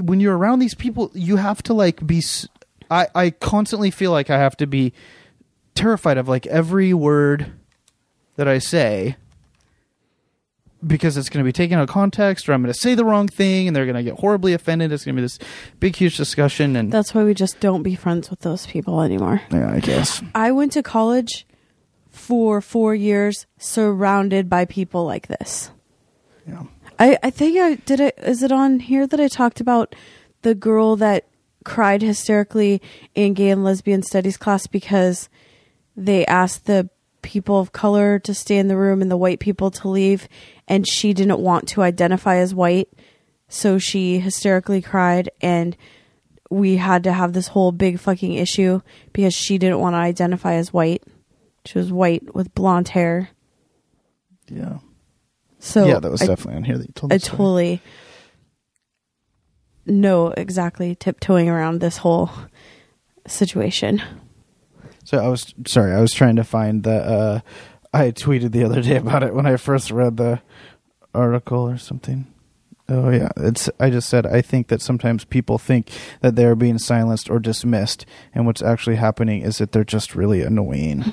when 0.00 0.20
you're 0.20 0.36
around 0.36 0.58
these 0.58 0.74
people 0.74 1.10
you 1.14 1.36
have 1.36 1.62
to 1.62 1.74
like 1.74 2.06
be 2.06 2.22
i 2.90 3.06
i 3.14 3.30
constantly 3.30 3.90
feel 3.90 4.10
like 4.10 4.30
i 4.30 4.38
have 4.38 4.56
to 4.56 4.66
be 4.66 4.92
terrified 5.74 6.18
of 6.18 6.28
like 6.28 6.46
every 6.46 6.94
word 6.94 7.52
that 8.36 8.48
i 8.48 8.58
say 8.58 9.16
because 10.84 11.16
it's 11.16 11.28
going 11.28 11.44
to 11.44 11.48
be 11.48 11.52
taken 11.52 11.78
out 11.78 11.82
of 11.82 11.88
context 11.88 12.48
or 12.48 12.52
i'm 12.52 12.62
going 12.62 12.72
to 12.72 12.78
say 12.78 12.94
the 12.94 13.04
wrong 13.04 13.28
thing 13.28 13.66
and 13.66 13.76
they're 13.76 13.86
going 13.86 13.96
to 13.96 14.02
get 14.02 14.18
horribly 14.18 14.52
offended. 14.52 14.90
It's 14.90 15.04
going 15.04 15.14
to 15.14 15.20
be 15.20 15.24
this 15.24 15.38
big 15.78 15.94
huge 15.94 16.16
discussion 16.16 16.74
and 16.74 16.90
That's 16.90 17.14
why 17.14 17.22
we 17.22 17.34
just 17.34 17.60
don't 17.60 17.84
be 17.84 17.94
friends 17.94 18.30
with 18.30 18.40
those 18.40 18.66
people 18.66 19.00
anymore. 19.00 19.42
yeah 19.52 19.70
i 19.70 19.78
guess. 19.78 20.22
I 20.34 20.50
went 20.52 20.72
to 20.72 20.82
college 20.82 21.46
for 22.12 22.60
four 22.60 22.94
years 22.94 23.46
surrounded 23.58 24.48
by 24.48 24.64
people 24.64 25.04
like 25.04 25.26
this. 25.26 25.70
yeah 26.46 26.64
I, 26.98 27.18
I 27.22 27.30
think 27.30 27.58
I 27.58 27.74
did 27.74 27.98
it. 27.98 28.16
Is 28.18 28.44
it 28.44 28.52
on 28.52 28.78
here 28.78 29.08
that 29.08 29.18
I 29.18 29.26
talked 29.26 29.60
about 29.60 29.96
the 30.42 30.54
girl 30.54 30.94
that 30.96 31.26
cried 31.64 32.02
hysterically 32.02 32.80
in 33.14 33.34
gay 33.34 33.50
and 33.50 33.64
lesbian 33.64 34.02
studies 34.02 34.36
class 34.36 34.66
because 34.68 35.28
they 35.96 36.24
asked 36.26 36.66
the 36.66 36.88
people 37.22 37.58
of 37.58 37.72
color 37.72 38.18
to 38.20 38.34
stay 38.34 38.58
in 38.58 38.68
the 38.68 38.76
room 38.76 39.00
and 39.00 39.10
the 39.10 39.16
white 39.16 39.40
people 39.40 39.70
to 39.70 39.88
leave, 39.88 40.28
and 40.68 40.86
she 40.86 41.12
didn't 41.12 41.40
want 41.40 41.68
to 41.68 41.82
identify 41.82 42.36
as 42.36 42.54
white, 42.54 42.88
so 43.48 43.78
she 43.78 44.18
hysterically 44.18 44.82
cried, 44.82 45.30
and 45.40 45.76
we 46.50 46.76
had 46.76 47.04
to 47.04 47.12
have 47.12 47.32
this 47.32 47.48
whole 47.48 47.72
big 47.72 47.98
fucking 47.98 48.34
issue 48.34 48.80
because 49.12 49.34
she 49.34 49.58
didn't 49.58 49.80
want 49.80 49.94
to 49.94 49.98
identify 49.98 50.54
as 50.54 50.72
white. 50.72 51.02
She 51.64 51.78
was 51.78 51.92
white 51.92 52.34
with 52.34 52.54
blonde 52.54 52.88
hair. 52.88 53.28
yeah 54.48 54.78
So 55.58 55.86
yeah 55.86 56.00
that 56.00 56.10
was 56.10 56.22
I- 56.22 56.26
definitely 56.26 56.56
on 56.56 56.64
here 56.64 56.78
that 56.78 56.86
you 56.86 56.92
told 56.94 57.12
I 57.12 57.18
totally 57.18 57.80
know 59.86 60.28
exactly 60.36 60.94
tiptoeing 60.94 61.48
around 61.48 61.80
this 61.80 61.98
whole 61.98 62.30
situation. 63.26 64.02
So 65.04 65.18
I 65.18 65.28
was 65.28 65.54
sorry, 65.66 65.92
I 65.92 66.00
was 66.00 66.12
trying 66.12 66.36
to 66.36 66.44
find 66.44 66.82
the. 66.84 66.94
Uh, 66.94 67.40
I 67.92 68.10
tweeted 68.12 68.52
the 68.52 68.64
other 68.64 68.80
day 68.80 68.96
about 68.96 69.22
it 69.22 69.34
when 69.34 69.46
I 69.46 69.56
first 69.56 69.90
read 69.90 70.16
the 70.16 70.40
article 71.14 71.68
or 71.68 71.76
something. 71.78 72.26
Oh 72.88 73.10
yeah, 73.10 73.28
it's. 73.36 73.68
I 73.80 73.90
just 73.90 74.08
said 74.08 74.26
I 74.26 74.40
think 74.42 74.68
that 74.68 74.80
sometimes 74.80 75.24
people 75.24 75.58
think 75.58 75.90
that 76.20 76.36
they're 76.36 76.54
being 76.56 76.78
silenced 76.78 77.28
or 77.30 77.38
dismissed, 77.40 78.06
and 78.34 78.46
what's 78.46 78.62
actually 78.62 78.96
happening 78.96 79.42
is 79.42 79.58
that 79.58 79.72
they're 79.72 79.84
just 79.84 80.14
really 80.14 80.42
annoying. 80.42 81.12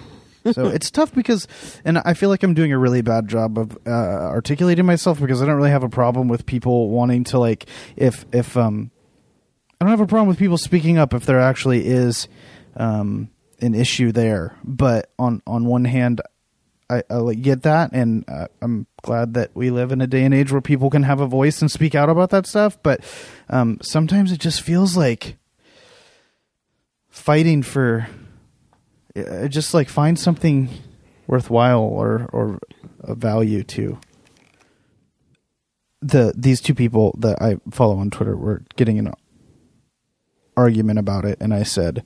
So 0.52 0.67
it's 0.67 0.89
tough 0.91 1.13
because, 1.13 1.47
and 1.84 1.97
I 1.99 2.13
feel 2.13 2.30
like 2.30 2.43
I'm 2.43 2.54
doing 2.54 2.71
a 2.71 2.78
really 2.78 3.02
bad 3.02 3.28
job 3.28 3.58
of 3.58 3.78
uh, 3.86 3.89
articulating 3.89 4.86
myself 4.86 5.19
because 5.19 5.41
I 5.41 5.45
don't 5.45 5.56
really 5.56 5.71
have 5.71 5.84
a 5.84 5.89
problem 5.89 6.28
with 6.28 6.45
people 6.45 6.89
wanting 6.89 7.23
to 7.25 7.39
like 7.39 7.65
if 7.95 8.25
if 8.34 8.56
um 8.58 8.91
I 9.80 9.86
don't 9.86 9.91
have 9.91 10.02
a 10.02 10.08
problem 10.08 10.28
with 10.28 10.39
people 10.39 10.58
speaking 10.58 10.97
up 10.97 11.13
if 11.13 11.25
there 11.25 11.39
actually 11.39 11.86
is 11.86 12.28
um, 12.75 13.30
an 13.62 13.75
issue 13.75 14.12
there. 14.12 14.58
But 14.63 15.10
on 15.17 15.41
on 15.47 15.65
one 15.65 15.86
hand, 15.86 16.21
I, 16.89 17.04
I 17.10 17.34
get 17.36 17.63
that, 17.63 17.91
and 17.93 18.25
uh, 18.28 18.47
I'm 18.62 18.88
glad 19.04 19.36
that 19.36 19.52
we 19.54 19.69
live 19.69 19.91
in 19.91 20.02
a 20.02 20.08
day 20.08 20.25
and 20.25 20.34
age 20.34 20.52
where 20.52 20.60
people 20.60 20.89
can 20.89 21.04
have 21.04 21.21
a 21.21 21.28
voice 21.28 21.62
and 21.62 21.71
speak 21.71 21.95
out 21.95 22.10
about 22.10 22.30
that 22.32 22.45
stuff. 22.45 22.78
But 22.84 23.02
um, 23.49 23.78
sometimes 23.82 24.32
it 24.34 24.39
just 24.39 24.62
feels 24.62 24.97
like 24.97 25.38
fighting 27.10 27.63
for 27.63 28.08
uh, 29.15 29.48
just 29.48 29.74
like 29.74 29.89
find 29.89 30.17
something 30.19 30.69
worthwhile 31.28 31.82
or 31.82 32.30
or 32.32 32.60
a 33.02 33.15
value 33.15 33.63
to. 33.63 34.00
The 36.02 36.34
these 36.36 36.62
two 36.62 36.74
people 36.74 37.15
that 37.19 37.41
I 37.41 37.58
follow 37.72 37.98
on 37.98 38.10
Twitter 38.10 38.36
were 38.36 38.63
getting 38.76 39.00
an 39.00 39.13
argument 40.58 41.00
about 41.00 41.24
it 41.24 41.38
and 41.39 41.54
I 41.54 41.63
said 41.63 42.04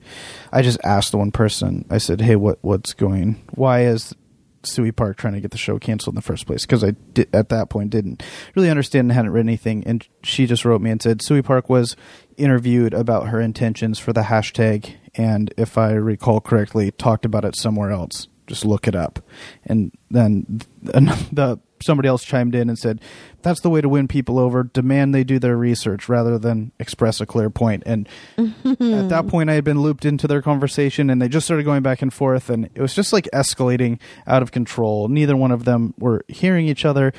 I 0.52 0.62
just 0.62 0.78
asked 0.84 1.10
the 1.10 1.18
one 1.18 1.32
person 1.32 1.84
I 1.90 1.98
said 1.98 2.20
hey 2.20 2.36
what 2.36 2.58
what's 2.62 2.92
going 2.92 3.42
why 3.54 3.82
is 3.82 4.14
Suey 4.62 4.92
Park 4.92 5.16
trying 5.16 5.34
to 5.34 5.40
get 5.40 5.50
the 5.50 5.58
show 5.58 5.78
canceled 5.78 6.14
in 6.14 6.16
the 6.16 6.22
first 6.22 6.46
place? 6.46 6.64
Because 6.64 6.84
I 6.84 6.94
at 7.32 7.48
that 7.48 7.68
point 7.68 7.90
didn't 7.90 8.22
really 8.54 8.70
understand 8.70 9.06
and 9.06 9.12
hadn't 9.12 9.32
read 9.32 9.40
anything 9.40 9.84
and 9.86 10.06
she 10.22 10.46
just 10.46 10.64
wrote 10.64 10.80
me 10.80 10.90
and 10.90 11.02
said 11.02 11.22
Suey 11.22 11.42
Park 11.42 11.68
was 11.68 11.96
interviewed 12.36 12.94
about 12.94 13.28
her 13.28 13.40
intentions 13.40 13.98
for 13.98 14.12
the 14.12 14.22
hashtag 14.22 14.94
and 15.14 15.52
if 15.56 15.78
I 15.78 15.92
recall 15.92 16.40
correctly 16.40 16.90
talked 16.90 17.24
about 17.24 17.44
it 17.44 17.56
somewhere 17.56 17.90
else 17.90 18.28
just 18.46 18.64
look 18.64 18.86
it 18.86 18.94
up. 18.94 19.20
And 19.64 19.92
then 20.10 20.60
th- 20.84 21.28
the 21.32 21.58
somebody 21.82 22.08
else 22.08 22.24
chimed 22.24 22.54
in 22.54 22.68
and 22.68 22.78
said, 22.78 23.00
"That's 23.42 23.60
the 23.60 23.70
way 23.70 23.80
to 23.80 23.88
win 23.88 24.08
people 24.08 24.38
over. 24.38 24.62
Demand 24.62 25.14
they 25.14 25.24
do 25.24 25.38
their 25.38 25.56
research 25.56 26.08
rather 26.08 26.38
than 26.38 26.72
express 26.78 27.20
a 27.20 27.26
clear 27.26 27.50
point." 27.50 27.82
And 27.86 28.08
at 28.38 29.08
that 29.08 29.26
point, 29.28 29.50
I 29.50 29.54
had 29.54 29.64
been 29.64 29.80
looped 29.80 30.04
into 30.04 30.26
their 30.26 30.42
conversation, 30.42 31.10
and 31.10 31.20
they 31.20 31.28
just 31.28 31.46
started 31.46 31.64
going 31.64 31.82
back 31.82 32.02
and 32.02 32.12
forth, 32.12 32.50
and 32.50 32.66
it 32.74 32.80
was 32.80 32.94
just 32.94 33.12
like 33.12 33.28
escalating 33.32 33.98
out 34.26 34.42
of 34.42 34.52
control. 34.52 35.08
Neither 35.08 35.36
one 35.36 35.50
of 35.50 35.64
them 35.64 35.94
were 35.98 36.24
hearing 36.28 36.66
each 36.66 36.84
other, 36.84 37.12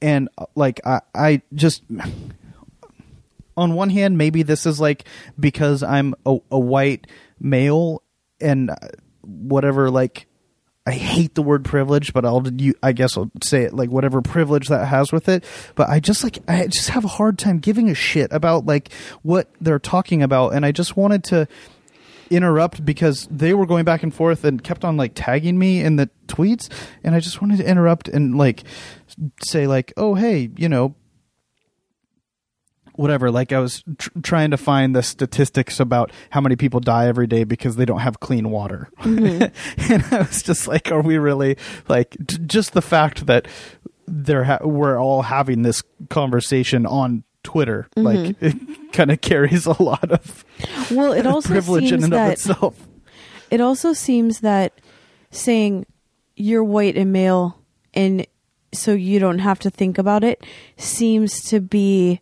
and 0.00 0.28
uh, 0.38 0.46
like 0.54 0.80
I, 0.84 1.00
I 1.14 1.42
just 1.54 1.82
on 3.56 3.74
one 3.74 3.90
hand, 3.90 4.18
maybe 4.18 4.42
this 4.42 4.66
is 4.66 4.80
like 4.80 5.04
because 5.38 5.82
I'm 5.82 6.14
a, 6.26 6.38
a 6.50 6.58
white 6.58 7.06
male 7.40 8.02
and 8.40 8.70
uh, 8.70 8.76
whatever, 9.22 9.90
like 9.90 10.26
I 10.86 10.92
hate 10.92 11.34
the 11.34 11.42
word 11.42 11.64
privilege, 11.64 12.12
but 12.12 12.26
I'll 12.26 12.46
you 12.46 12.74
I 12.82 12.92
guess 12.92 13.16
I'll 13.16 13.30
say 13.42 13.62
it 13.62 13.72
like 13.72 13.90
whatever 13.90 14.20
privilege 14.20 14.68
that 14.68 14.86
has 14.86 15.12
with 15.12 15.28
it. 15.30 15.44
But 15.74 15.88
I 15.88 15.98
just 15.98 16.22
like 16.22 16.38
I 16.46 16.66
just 16.66 16.90
have 16.90 17.04
a 17.04 17.08
hard 17.08 17.38
time 17.38 17.58
giving 17.58 17.88
a 17.88 17.94
shit 17.94 18.30
about 18.32 18.66
like 18.66 18.92
what 19.22 19.48
they're 19.60 19.78
talking 19.78 20.22
about, 20.22 20.52
and 20.52 20.66
I 20.66 20.72
just 20.72 20.94
wanted 20.94 21.24
to 21.24 21.48
interrupt 22.30 22.84
because 22.84 23.26
they 23.30 23.54
were 23.54 23.66
going 23.66 23.84
back 23.84 24.02
and 24.02 24.14
forth 24.14 24.44
and 24.44 24.62
kept 24.62 24.84
on 24.84 24.98
like 24.98 25.12
tagging 25.14 25.58
me 25.58 25.80
in 25.80 25.96
the 25.96 26.10
tweets, 26.26 26.70
and 27.02 27.14
I 27.14 27.20
just 27.20 27.40
wanted 27.40 27.58
to 27.58 27.68
interrupt 27.68 28.08
and 28.08 28.36
like 28.36 28.64
say 29.42 29.66
like, 29.66 29.94
oh 29.96 30.14
hey, 30.14 30.50
you 30.54 30.68
know, 30.68 30.94
whatever 32.96 33.30
like 33.30 33.52
i 33.52 33.58
was 33.58 33.82
tr- 33.98 34.10
trying 34.22 34.50
to 34.50 34.56
find 34.56 34.94
the 34.94 35.02
statistics 35.02 35.80
about 35.80 36.12
how 36.30 36.40
many 36.40 36.56
people 36.56 36.80
die 36.80 37.06
every 37.06 37.26
day 37.26 37.44
because 37.44 37.76
they 37.76 37.84
don't 37.84 38.00
have 38.00 38.20
clean 38.20 38.50
water. 38.50 38.88
Mm-hmm. 39.00 39.92
And 39.92 40.04
i 40.12 40.18
was 40.18 40.42
just 40.42 40.68
like 40.68 40.90
are 40.92 41.02
we 41.02 41.18
really 41.18 41.56
like 41.88 42.16
just 42.46 42.72
the 42.72 42.82
fact 42.82 43.26
that 43.26 43.46
they're 44.06 44.44
ha- 44.44 44.58
we're 44.62 45.00
all 45.00 45.22
having 45.22 45.62
this 45.62 45.82
conversation 46.10 46.86
on 46.86 47.24
twitter 47.42 47.88
mm-hmm. 47.96 48.06
like 48.06 48.36
it 48.42 48.92
kind 48.92 49.10
of 49.10 49.20
carries 49.20 49.66
a 49.66 49.82
lot 49.82 50.10
of 50.10 50.44
Well, 50.90 51.12
it 51.12 51.26
also 51.26 51.48
privilege 51.48 51.84
in 51.84 51.88
seems 52.00 52.04
and 52.04 52.12
of 52.14 52.18
that 52.18 52.32
itself. 52.32 52.86
it 53.50 53.60
also 53.60 53.92
seems 53.92 54.40
that 54.40 54.80
saying 55.30 55.84
you're 56.36 56.64
white 56.64 56.96
and 56.96 57.12
male 57.12 57.58
and 57.92 58.26
so 58.72 58.92
you 58.92 59.18
don't 59.18 59.38
have 59.40 59.58
to 59.60 59.70
think 59.70 59.98
about 59.98 60.24
it 60.24 60.44
seems 60.76 61.40
to 61.48 61.60
be 61.60 62.20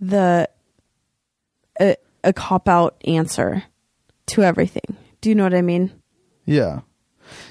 the 0.00 0.48
a, 1.80 1.96
a 2.24 2.32
cop 2.32 2.68
out 2.68 2.96
answer 3.06 3.64
to 4.26 4.42
everything. 4.42 4.96
Do 5.20 5.28
you 5.28 5.34
know 5.34 5.44
what 5.44 5.54
I 5.54 5.62
mean? 5.62 5.92
yeah 6.44 6.80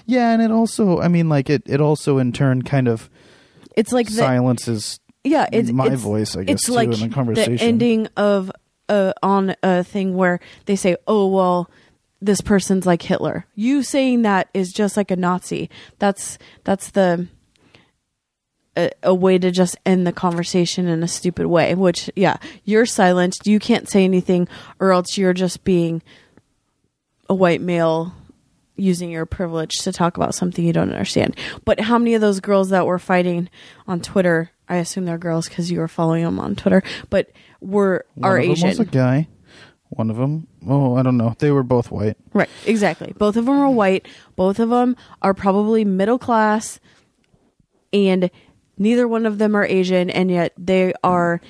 yeah 0.08 0.32
and 0.32 0.42
it 0.42 0.50
also 0.50 1.00
i 1.02 1.08
mean 1.08 1.30
like 1.30 1.52
it 1.52 1.62
it 1.68 1.80
also 1.80 2.18
in 2.18 2.32
turn 2.32 2.64
kind 2.64 2.88
of 2.88 3.12
It's 3.76 3.92
like 3.92 4.08
the, 4.08 4.14
silences 4.14 5.00
yeah, 5.24 5.46
it's 5.52 5.70
my 5.72 5.86
it's- 5.86 6.02
voice, 6.02 6.36
I 6.36 6.46
guess, 6.46 6.56
it's 6.56 6.64
too, 6.66 6.72
like 6.72 6.90
in 6.92 7.10
the 7.10 7.14
conversation. 7.14 7.60
ending 7.60 8.08
of 8.18 8.52
uh 8.90 9.14
on 9.22 9.54
a 9.62 9.84
thing 9.84 10.16
where 10.16 10.40
they 10.66 10.76
say, 10.78 10.96
"Oh 11.06 11.28
well, 11.28 11.70
this 12.22 12.40
person's 12.42 12.86
like 12.88 13.02
Hitler." 13.04 13.46
You 13.54 13.84
saying 13.84 14.22
that 14.24 14.48
is 14.54 14.72
just 14.74 14.96
like 14.98 15.12
a 15.12 15.16
Nazi. 15.18 15.70
That's 16.00 16.38
that's 16.64 16.92
the 16.92 17.28
a, 18.78 18.92
a 19.04 19.14
way 19.14 19.38
to 19.38 19.52
just 19.52 19.76
end 19.86 20.08
the 20.08 20.14
conversation 20.14 20.88
in 20.88 21.04
a 21.04 21.08
stupid 21.08 21.48
way. 21.48 21.76
Which, 21.76 22.10
yeah, 22.16 22.38
you're 22.64 22.86
silenced. 22.86 23.48
You 23.48 23.60
can't 23.60 23.90
say 23.90 24.06
anything, 24.06 24.48
or 24.80 24.94
else 24.94 25.18
you're 25.18 25.34
just 25.34 25.64
being 25.64 26.02
a 27.30 27.36
white 27.36 27.60
male 27.60 28.14
using 28.78 29.10
your 29.10 29.26
privilege 29.26 29.72
to 29.80 29.92
talk 29.92 30.18
about 30.18 30.36
something 30.36 30.64
you 30.64 30.72
don't 30.72 30.92
understand. 30.92 31.36
But 31.66 31.80
how 31.80 31.98
many 31.98 32.14
of 32.14 32.22
those 32.22 32.40
girls 32.40 32.70
that 32.70 32.86
were 32.86 33.00
fighting 33.00 33.50
on 33.88 34.00
Twitter? 34.02 34.52
I 34.70 34.76
assume 34.76 35.06
they're 35.06 35.18
girls 35.18 35.50
because 35.50 35.72
you 35.72 35.80
were 35.80 35.88
following 35.88 36.24
them 36.24 36.40
on 36.40 36.56
Twitter, 36.56 36.84
but 37.10 37.32
were 37.60 38.06
One 38.16 38.32
are 38.32 38.38
of 38.38 38.44
them 38.44 38.52
Asian. 38.52 38.68
was 38.70 38.80
a 38.82 38.86
guy. 38.86 39.28
One 39.90 40.10
of 40.10 40.18
them, 40.18 40.48
oh, 40.68 40.96
I 40.96 41.02
don't 41.02 41.16
know. 41.18 41.34
They 41.40 41.50
were 41.52 41.64
both 41.64 41.90
white. 41.90 42.18
Right, 42.34 42.50
exactly. 42.66 43.14
Both 43.18 43.38
of 43.38 43.46
them 43.46 43.58
are 43.58 43.70
white. 43.70 44.06
Both 44.36 44.60
of 44.60 44.70
them 44.70 44.98
are 45.22 45.34
probably 45.34 45.86
middle 45.86 46.20
class, 46.20 46.80
and 47.94 48.30
neither 48.78 49.08
one 49.08 49.26
of 49.26 49.38
them 49.38 49.56
are 49.56 49.66
Asian, 49.66 50.10
and 50.10 50.30
yet 50.32 50.54
they 50.58 50.94
are 51.04 51.42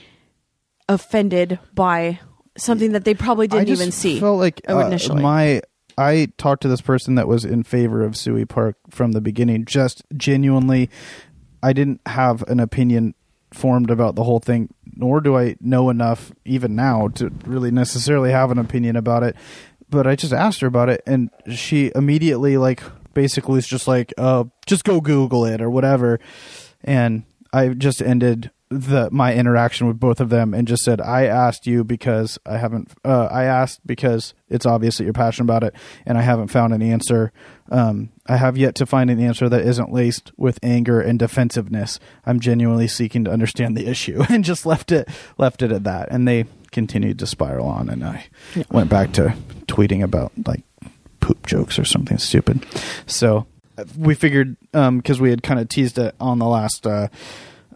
offended 0.89 1.59
by 1.73 2.19
something 2.57 2.93
that 2.93 3.05
they 3.05 3.13
probably 3.13 3.47
didn't 3.47 3.67
just 3.67 3.81
even 3.81 3.91
see. 3.91 4.19
Felt 4.19 4.39
like 4.39 4.61
uh, 4.69 4.79
initially. 4.79 5.21
my. 5.21 5.61
I 5.99 6.31
talked 6.37 6.61
to 6.61 6.67
this 6.67 6.81
person 6.81 7.15
that 7.15 7.27
was 7.27 7.43
in 7.43 7.63
favor 7.63 8.03
of 8.03 8.15
Suey 8.15 8.45
Park 8.45 8.77
from 8.91 9.13
the 9.13 9.21
beginning. 9.21 9.65
Just 9.65 10.03
genuinely, 10.15 10.91
I 11.63 11.73
didn't 11.73 12.01
have 12.05 12.43
an 12.43 12.59
opinion 12.59 13.15
formed 13.51 13.89
about 13.89 14.15
the 14.15 14.23
whole 14.23 14.39
thing, 14.39 14.73
nor 14.95 15.21
do 15.21 15.35
I 15.35 15.55
know 15.59 15.89
enough 15.89 16.31
even 16.45 16.75
now 16.75 17.07
to 17.15 17.31
really 17.45 17.71
necessarily 17.71 18.31
have 18.31 18.51
an 18.51 18.59
opinion 18.59 18.95
about 18.95 19.23
it. 19.23 19.35
But 19.89 20.05
I 20.05 20.15
just 20.15 20.33
asked 20.33 20.59
her 20.61 20.67
about 20.67 20.89
it, 20.89 21.01
and 21.07 21.31
she 21.49 21.91
immediately 21.95 22.57
like 22.57 22.83
basically 23.13 23.57
is 23.57 23.67
just 23.67 23.87
like, 23.87 24.13
uh, 24.17 24.43
just 24.67 24.83
go 24.83 25.01
Google 25.01 25.45
it 25.45 25.61
or 25.61 25.69
whatever. 25.69 26.19
And 26.83 27.23
I 27.53 27.69
just 27.69 28.01
ended 28.01 28.51
the 28.69 29.09
my 29.11 29.33
interaction 29.33 29.87
with 29.87 29.99
both 29.99 30.19
of 30.19 30.29
them 30.29 30.53
and 30.53 30.67
just 30.67 30.83
said, 30.83 30.99
I 30.99 31.25
asked 31.25 31.67
you 31.67 31.83
because 31.83 32.37
I 32.45 32.57
haven't. 32.57 32.91
Uh, 33.03 33.27
I 33.31 33.43
asked 33.43 33.85
because 33.85 34.33
it's 34.49 34.65
obvious 34.65 34.97
that 34.97 35.05
you're 35.05 35.13
passionate 35.13 35.45
about 35.45 35.63
it, 35.63 35.73
and 36.05 36.17
I 36.17 36.21
haven't 36.21 36.49
found 36.49 36.73
an 36.73 36.81
answer. 36.81 37.31
Um, 37.71 38.09
I 38.25 38.37
have 38.37 38.57
yet 38.57 38.75
to 38.75 38.85
find 38.85 39.09
an 39.09 39.19
answer 39.19 39.47
that 39.47 39.65
isn't 39.65 39.93
laced 39.93 40.31
with 40.37 40.59
anger 40.61 40.99
and 40.99 41.17
defensiveness. 41.17 41.99
I'm 42.25 42.39
genuinely 42.39 42.87
seeking 42.87 43.23
to 43.23 43.31
understand 43.31 43.77
the 43.77 43.87
issue, 43.87 44.23
and 44.29 44.43
just 44.43 44.65
left 44.65 44.91
it 44.91 45.07
left 45.37 45.61
it 45.61 45.71
at 45.71 45.85
that. 45.85 46.09
And 46.11 46.27
they 46.27 46.45
continued 46.71 47.19
to 47.19 47.25
spiral 47.25 47.67
on, 47.67 47.89
and 47.89 48.03
I 48.03 48.25
went 48.69 48.89
back 48.89 49.13
to 49.13 49.33
tweeting 49.67 50.03
about 50.03 50.33
like 50.45 50.63
poop 51.21 51.47
jokes 51.47 51.79
or 51.79 51.85
something 51.85 52.17
stupid. 52.17 52.65
So 53.05 53.47
we 53.97 54.15
figured 54.15 54.57
because 54.71 55.19
we 55.19 55.29
had 55.29 55.43
kind 55.43 55.59
of 55.59 55.69
teased 55.69 55.97
it 55.97 56.15
on 56.19 56.39
the 56.39 56.45
last 56.45 56.85
uh, 56.87 57.07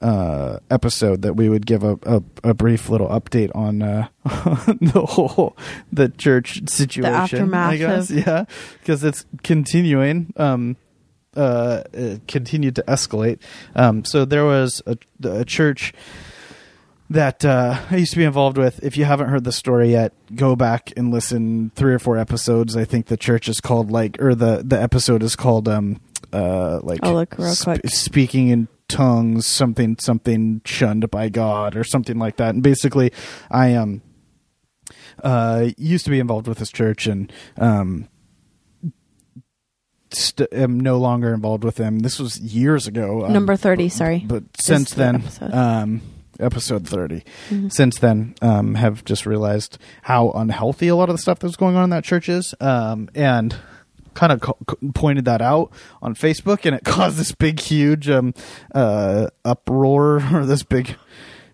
uh, 0.02 0.58
episode 0.70 1.22
that 1.22 1.36
we 1.36 1.48
would 1.48 1.66
give 1.66 1.84
a, 1.84 1.98
a, 2.04 2.24
a 2.44 2.54
brief 2.54 2.90
little 2.90 3.08
update 3.08 3.52
on 3.56 3.82
uh, 3.82 4.08
the 4.26 5.06
whole 5.06 5.56
the 5.92 6.10
church 6.10 6.68
situation. 6.68 7.04
The 7.04 7.10
aftermath 7.18 7.72
I 7.72 7.78
guess, 7.78 8.10
of- 8.10 8.18
yeah, 8.28 8.46
because 8.80 9.04
it's 9.04 9.26
continuing. 9.44 10.34
Um, 10.38 10.78
uh, 11.36 11.84
it 11.94 12.28
continued 12.28 12.76
to 12.76 12.84
escalate. 12.90 13.40
Um, 13.76 14.04
so 14.04 14.26
there 14.26 14.44
was 14.44 14.82
a, 14.86 14.98
a 15.24 15.46
church 15.46 15.94
that 17.12 17.44
uh, 17.46 17.80
I 17.92 17.98
used 17.98 18.12
to 18.14 18.18
be 18.18 18.24
involved 18.24 18.58
with. 18.58 18.84
If 18.84 18.98
you 18.98 19.06
haven't 19.06 19.30
heard 19.30 19.44
the 19.44 19.52
story 19.52 19.92
yet, 19.92 20.14
go 20.36 20.56
back 20.56 20.92
and 20.98 21.12
listen 21.12 21.72
three 21.76 21.94
or 21.94 22.00
four 22.00 22.18
episodes. 22.18 22.76
I 22.76 22.86
think 22.86 23.08
the 23.08 23.18
church 23.18 23.48
is 23.48 23.60
called 23.62 23.92
like, 23.92 24.22
or 24.22 24.34
the 24.36 24.64
the 24.66 24.82
episode 24.82 25.22
is 25.24 25.36
called 25.36 25.68
um 25.68 26.00
uh 26.34 26.80
like 26.84 27.00
I'll 27.04 27.14
look 27.14 27.36
real 27.38 27.54
quick. 27.56 27.82
speaking 27.88 28.48
in 28.50 28.68
tongues, 28.88 29.46
something 29.46 29.98
something 30.00 30.62
shunned 30.66 31.10
by 31.12 31.30
God 31.30 31.76
or 31.76 31.84
something 31.84 32.18
like 32.18 32.38
that. 32.38 32.54
And 32.56 32.64
basically, 32.64 33.12
I 33.50 33.76
um 33.76 34.02
uh 35.24 35.70
used 35.78 36.06
to 36.06 36.12
be 36.12 36.20
involved 36.20 36.48
with 36.48 36.58
this 36.60 36.72
church 36.72 37.08
and 37.08 37.32
um 37.58 38.08
st- 40.12 40.52
am 40.54 40.80
no 40.80 40.98
longer 40.98 41.34
involved 41.34 41.64
with 41.64 41.76
them. 41.76 42.00
This 42.00 42.20
was 42.20 42.40
years 42.40 42.88
ago. 42.88 43.26
um, 43.26 43.34
Number 43.34 43.56
30, 43.56 43.90
sorry. 43.90 44.20
but 44.26 44.44
since 44.60 44.92
the 44.92 44.96
then, 44.98 45.54
um, 45.54 46.02
episode 46.42 46.88
30 46.88 47.24
Mm-hmm. 47.50 47.70
since 47.70 48.00
then 48.00 48.36
um, 48.42 48.76
have 48.76 49.04
just 49.06 49.26
realized 49.26 49.78
how 50.04 50.32
unhealthy 50.32 50.88
a 50.88 50.96
lot 50.96 51.10
of 51.10 51.16
the 51.16 51.22
stuff 51.22 51.40
that's 51.40 51.56
going 51.56 51.76
on 51.76 51.84
in 51.86 51.90
that 51.92 52.04
church 52.04 52.28
is 52.30 52.54
um, 52.60 53.10
and 53.16 53.56
kind 54.14 54.32
of 54.34 54.42
co- 54.42 54.58
pointed 54.94 55.26
that 55.26 55.42
out 55.42 55.72
on 56.02 56.14
facebook 56.16 56.66
and 56.66 56.76
it 56.76 56.84
caused 56.86 57.18
this 57.18 57.32
big 57.34 57.60
huge 57.60 58.10
um, 58.10 58.34
uh, 58.76 59.28
uproar 59.46 60.22
or 60.34 60.46
this 60.46 60.64
big 60.64 60.96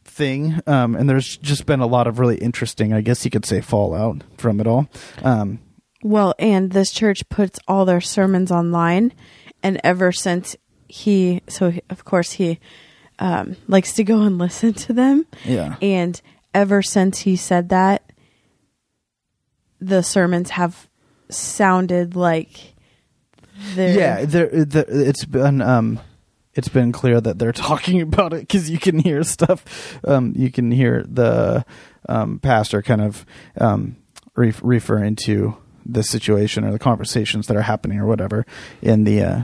thing 0.04 0.60
um, 0.66 0.96
and 0.96 1.08
there's 1.10 1.38
just 1.38 1.66
been 1.68 1.80
a 1.82 1.86
lot 1.88 2.08
of 2.08 2.18
really 2.20 2.38
interesting 2.38 2.94
i 2.94 3.02
guess 3.02 3.24
you 3.26 3.30
could 3.32 3.46
say 3.46 3.62
fallout 3.62 4.24
from 4.38 4.60
it 4.60 4.66
all 4.68 4.90
um, 5.24 5.60
Well, 6.04 6.34
and 6.40 6.72
this 6.72 6.92
church 6.92 7.28
puts 7.30 7.60
all 7.68 7.84
their 7.86 8.02
sermons 8.02 8.52
online, 8.52 9.14
and 9.64 9.82
ever 9.84 10.12
since 10.12 10.56
he, 10.88 11.42
so 11.50 11.74
of 11.90 12.06
course 12.06 12.34
he 12.34 12.60
um, 13.20 13.56
likes 13.68 13.94
to 13.94 14.04
go 14.04 14.22
and 14.22 14.38
listen 14.38 14.74
to 14.74 14.94
them, 14.94 15.26
yeah. 15.44 15.76
And 15.82 16.20
ever 16.54 16.82
since 16.82 17.20
he 17.20 17.36
said 17.36 17.70
that, 17.70 18.12
the 19.80 20.02
sermons 20.02 20.52
have 20.52 20.88
sounded 21.30 22.16
like 22.16 22.76
they're 23.76 23.98
yeah 23.98 24.26
there, 24.26 24.48
the, 24.48 24.86
it's 24.88 25.26
been 25.26 25.62
um 25.62 26.00
it's 26.54 26.70
been 26.70 26.92
clear 26.92 27.20
that 27.22 27.38
they're 27.38 27.52
talking 27.70 28.02
about 28.02 28.34
it 28.34 28.42
because 28.42 28.70
you 28.70 28.80
can 28.80 29.00
hear 29.00 29.24
stuff. 29.24 30.00
Um 30.06 30.34
you 30.36 30.52
can 30.52 30.72
hear 30.72 31.04
the 31.08 31.66
um 32.10 32.40
pastor 32.40 32.82
kind 32.82 33.02
of 33.02 33.26
um 33.60 33.98
ref- 34.36 34.62
referring 34.64 35.16
to 35.26 35.58
the 35.86 36.04
situation 36.04 36.64
or 36.64 36.72
the 36.72 36.80
conversations 36.80 37.48
that 37.48 37.58
are 37.58 37.62
happening 37.62 38.00
or 38.00 38.06
whatever 38.06 38.46
in 38.82 39.04
the 39.04 39.22
uh 39.22 39.42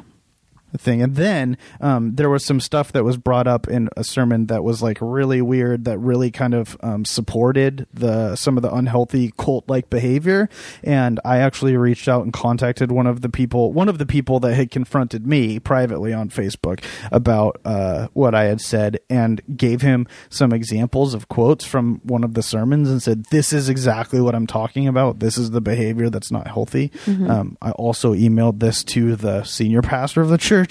thing. 0.78 1.02
And 1.02 1.16
then 1.16 1.58
um, 1.82 2.16
there 2.16 2.30
was 2.30 2.44
some 2.44 2.60
stuff 2.60 2.92
that 2.92 3.04
was 3.04 3.18
brought 3.18 3.48
up 3.48 3.68
in 3.68 3.90
a 3.96 4.04
sermon 4.04 4.48
that 4.48 4.64
was 4.64 4.82
like 4.82 4.98
really 5.02 5.42
weird, 5.42 5.86
that 5.86 5.98
really 5.98 6.32
kind 6.32 6.54
of 6.54 6.78
um, 6.82 7.06
supported 7.06 7.88
the 7.94 8.36
some 8.36 8.58
of 8.58 8.64
the 8.64 8.74
unhealthy 8.74 9.34
cult 9.38 9.68
like 9.68 9.90
behavior. 9.90 10.50
And 10.84 11.20
I 11.24 11.38
actually 11.38 11.78
reached 11.78 12.08
out 12.08 12.24
and 12.24 12.34
contacted 12.34 12.92
one 12.92 13.08
of 13.08 13.22
the 13.22 13.30
people, 13.30 13.72
one 13.74 13.90
of 13.90 13.98
the 13.98 14.06
people 14.06 14.40
that 14.42 14.54
had 14.54 14.72
confronted 14.72 15.28
me 15.28 15.60
privately 15.60 16.14
on 16.14 16.30
Facebook 16.30 16.84
about 17.12 17.60
uh, 17.66 18.08
what 18.14 18.34
I 18.34 18.46
had 18.46 18.62
said, 18.62 19.00
and 19.10 19.42
gave 19.56 19.82
him 19.82 20.08
some 20.30 20.52
examples 20.54 21.14
of 21.14 21.28
quotes 21.28 21.66
from 21.66 22.02
one 22.04 22.24
of 22.24 22.34
the 22.34 22.44
sermons, 22.44 22.90
and 22.90 23.02
said, 23.02 23.26
"This 23.26 23.54
is 23.54 23.70
exactly 23.70 24.20
what 24.20 24.36
I'm 24.36 24.48
talking 24.48 24.88
about. 24.88 25.20
This 25.20 25.38
is 25.38 25.52
the 25.52 25.62
behavior 25.62 26.10
that's 26.10 26.32
not 26.32 26.48
healthy." 26.48 26.92
Um, 27.30 27.58
I 27.62 27.72
also 27.72 28.14
emailed 28.14 28.60
this 28.60 28.84
to 28.86 29.16
the 29.16 29.44
senior 29.44 29.82
pastor 29.82 30.22
of 30.22 30.30
the 30.30 30.38
church 30.38 30.63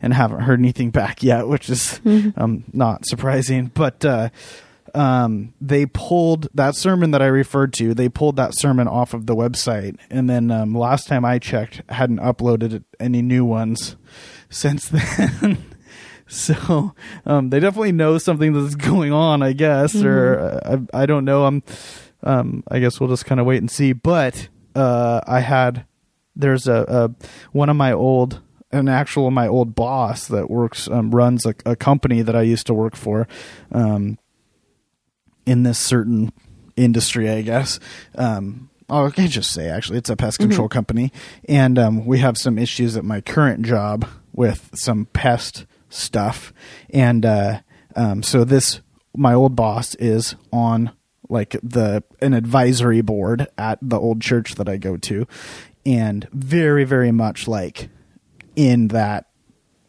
and 0.00 0.14
haven't 0.14 0.40
heard 0.40 0.58
anything 0.58 0.90
back 0.90 1.22
yet, 1.22 1.48
which 1.48 1.70
is 1.70 2.00
um, 2.36 2.64
not 2.72 3.06
surprising. 3.06 3.70
But 3.74 4.04
uh, 4.04 4.30
um, 4.94 5.54
they 5.60 5.86
pulled 5.86 6.48
that 6.54 6.74
sermon 6.74 7.10
that 7.12 7.22
I 7.22 7.26
referred 7.26 7.72
to. 7.74 7.94
They 7.94 8.08
pulled 8.08 8.36
that 8.36 8.54
sermon 8.54 8.88
off 8.88 9.14
of 9.14 9.26
the 9.26 9.34
website, 9.34 9.96
and 10.10 10.28
then 10.28 10.50
um, 10.50 10.74
last 10.74 11.08
time 11.08 11.24
I 11.24 11.38
checked, 11.38 11.82
hadn't 11.88 12.20
uploaded 12.20 12.84
any 12.98 13.22
new 13.22 13.44
ones 13.44 13.96
since 14.50 14.88
then. 14.88 15.64
so 16.26 16.94
um, 17.26 17.50
they 17.50 17.60
definitely 17.60 17.92
know 17.92 18.18
something 18.18 18.52
that's 18.52 18.74
going 18.74 19.12
on, 19.12 19.42
I 19.42 19.52
guess, 19.52 19.94
or 19.96 20.38
uh, 20.38 20.78
I, 20.92 21.02
I 21.02 21.06
don't 21.06 21.24
know. 21.24 21.44
I'm, 21.44 21.62
um, 22.22 22.64
I 22.68 22.78
guess 22.78 23.00
we'll 23.00 23.08
just 23.08 23.26
kind 23.26 23.40
of 23.40 23.46
wait 23.46 23.58
and 23.58 23.70
see. 23.70 23.92
But 23.92 24.48
uh, 24.74 25.20
I 25.26 25.40
had 25.40 25.86
there's 26.34 26.68
a, 26.68 26.84
a 26.88 27.26
one 27.52 27.68
of 27.68 27.76
my 27.76 27.92
old 27.92 28.40
an 28.70 28.88
actual 28.88 29.30
my 29.30 29.48
old 29.48 29.74
boss 29.74 30.26
that 30.28 30.50
works 30.50 30.88
um, 30.88 31.10
runs 31.10 31.46
a, 31.46 31.54
a 31.64 31.76
company 31.76 32.22
that 32.22 32.36
I 32.36 32.42
used 32.42 32.66
to 32.66 32.74
work 32.74 32.96
for 32.96 33.26
um, 33.72 34.18
in 35.46 35.62
this 35.62 35.78
certain 35.78 36.32
industry, 36.76 37.30
I 37.30 37.42
guess. 37.42 37.80
Um, 38.14 38.70
oh, 38.88 39.06
I 39.06 39.10
can 39.10 39.26
just 39.28 39.52
say 39.52 39.68
actually, 39.68 39.98
it's 39.98 40.10
a 40.10 40.16
pest 40.16 40.38
control 40.38 40.68
company, 40.68 41.12
and 41.48 41.78
um, 41.78 42.06
we 42.06 42.18
have 42.18 42.36
some 42.36 42.58
issues 42.58 42.96
at 42.96 43.04
my 43.04 43.20
current 43.20 43.64
job 43.64 44.06
with 44.32 44.70
some 44.74 45.06
pest 45.06 45.66
stuff, 45.88 46.52
and 46.90 47.24
uh, 47.24 47.60
um, 47.96 48.22
so 48.22 48.44
this 48.44 48.80
my 49.16 49.32
old 49.32 49.56
boss 49.56 49.94
is 49.96 50.34
on 50.52 50.92
like 51.30 51.56
the 51.62 52.02
an 52.20 52.34
advisory 52.34 53.00
board 53.00 53.46
at 53.56 53.78
the 53.82 53.98
old 53.98 54.20
church 54.20 54.56
that 54.56 54.68
I 54.68 54.76
go 54.76 54.98
to, 54.98 55.26
and 55.86 56.28
very 56.32 56.84
very 56.84 57.12
much 57.12 57.48
like 57.48 57.88
in 58.58 58.88
that 58.88 59.26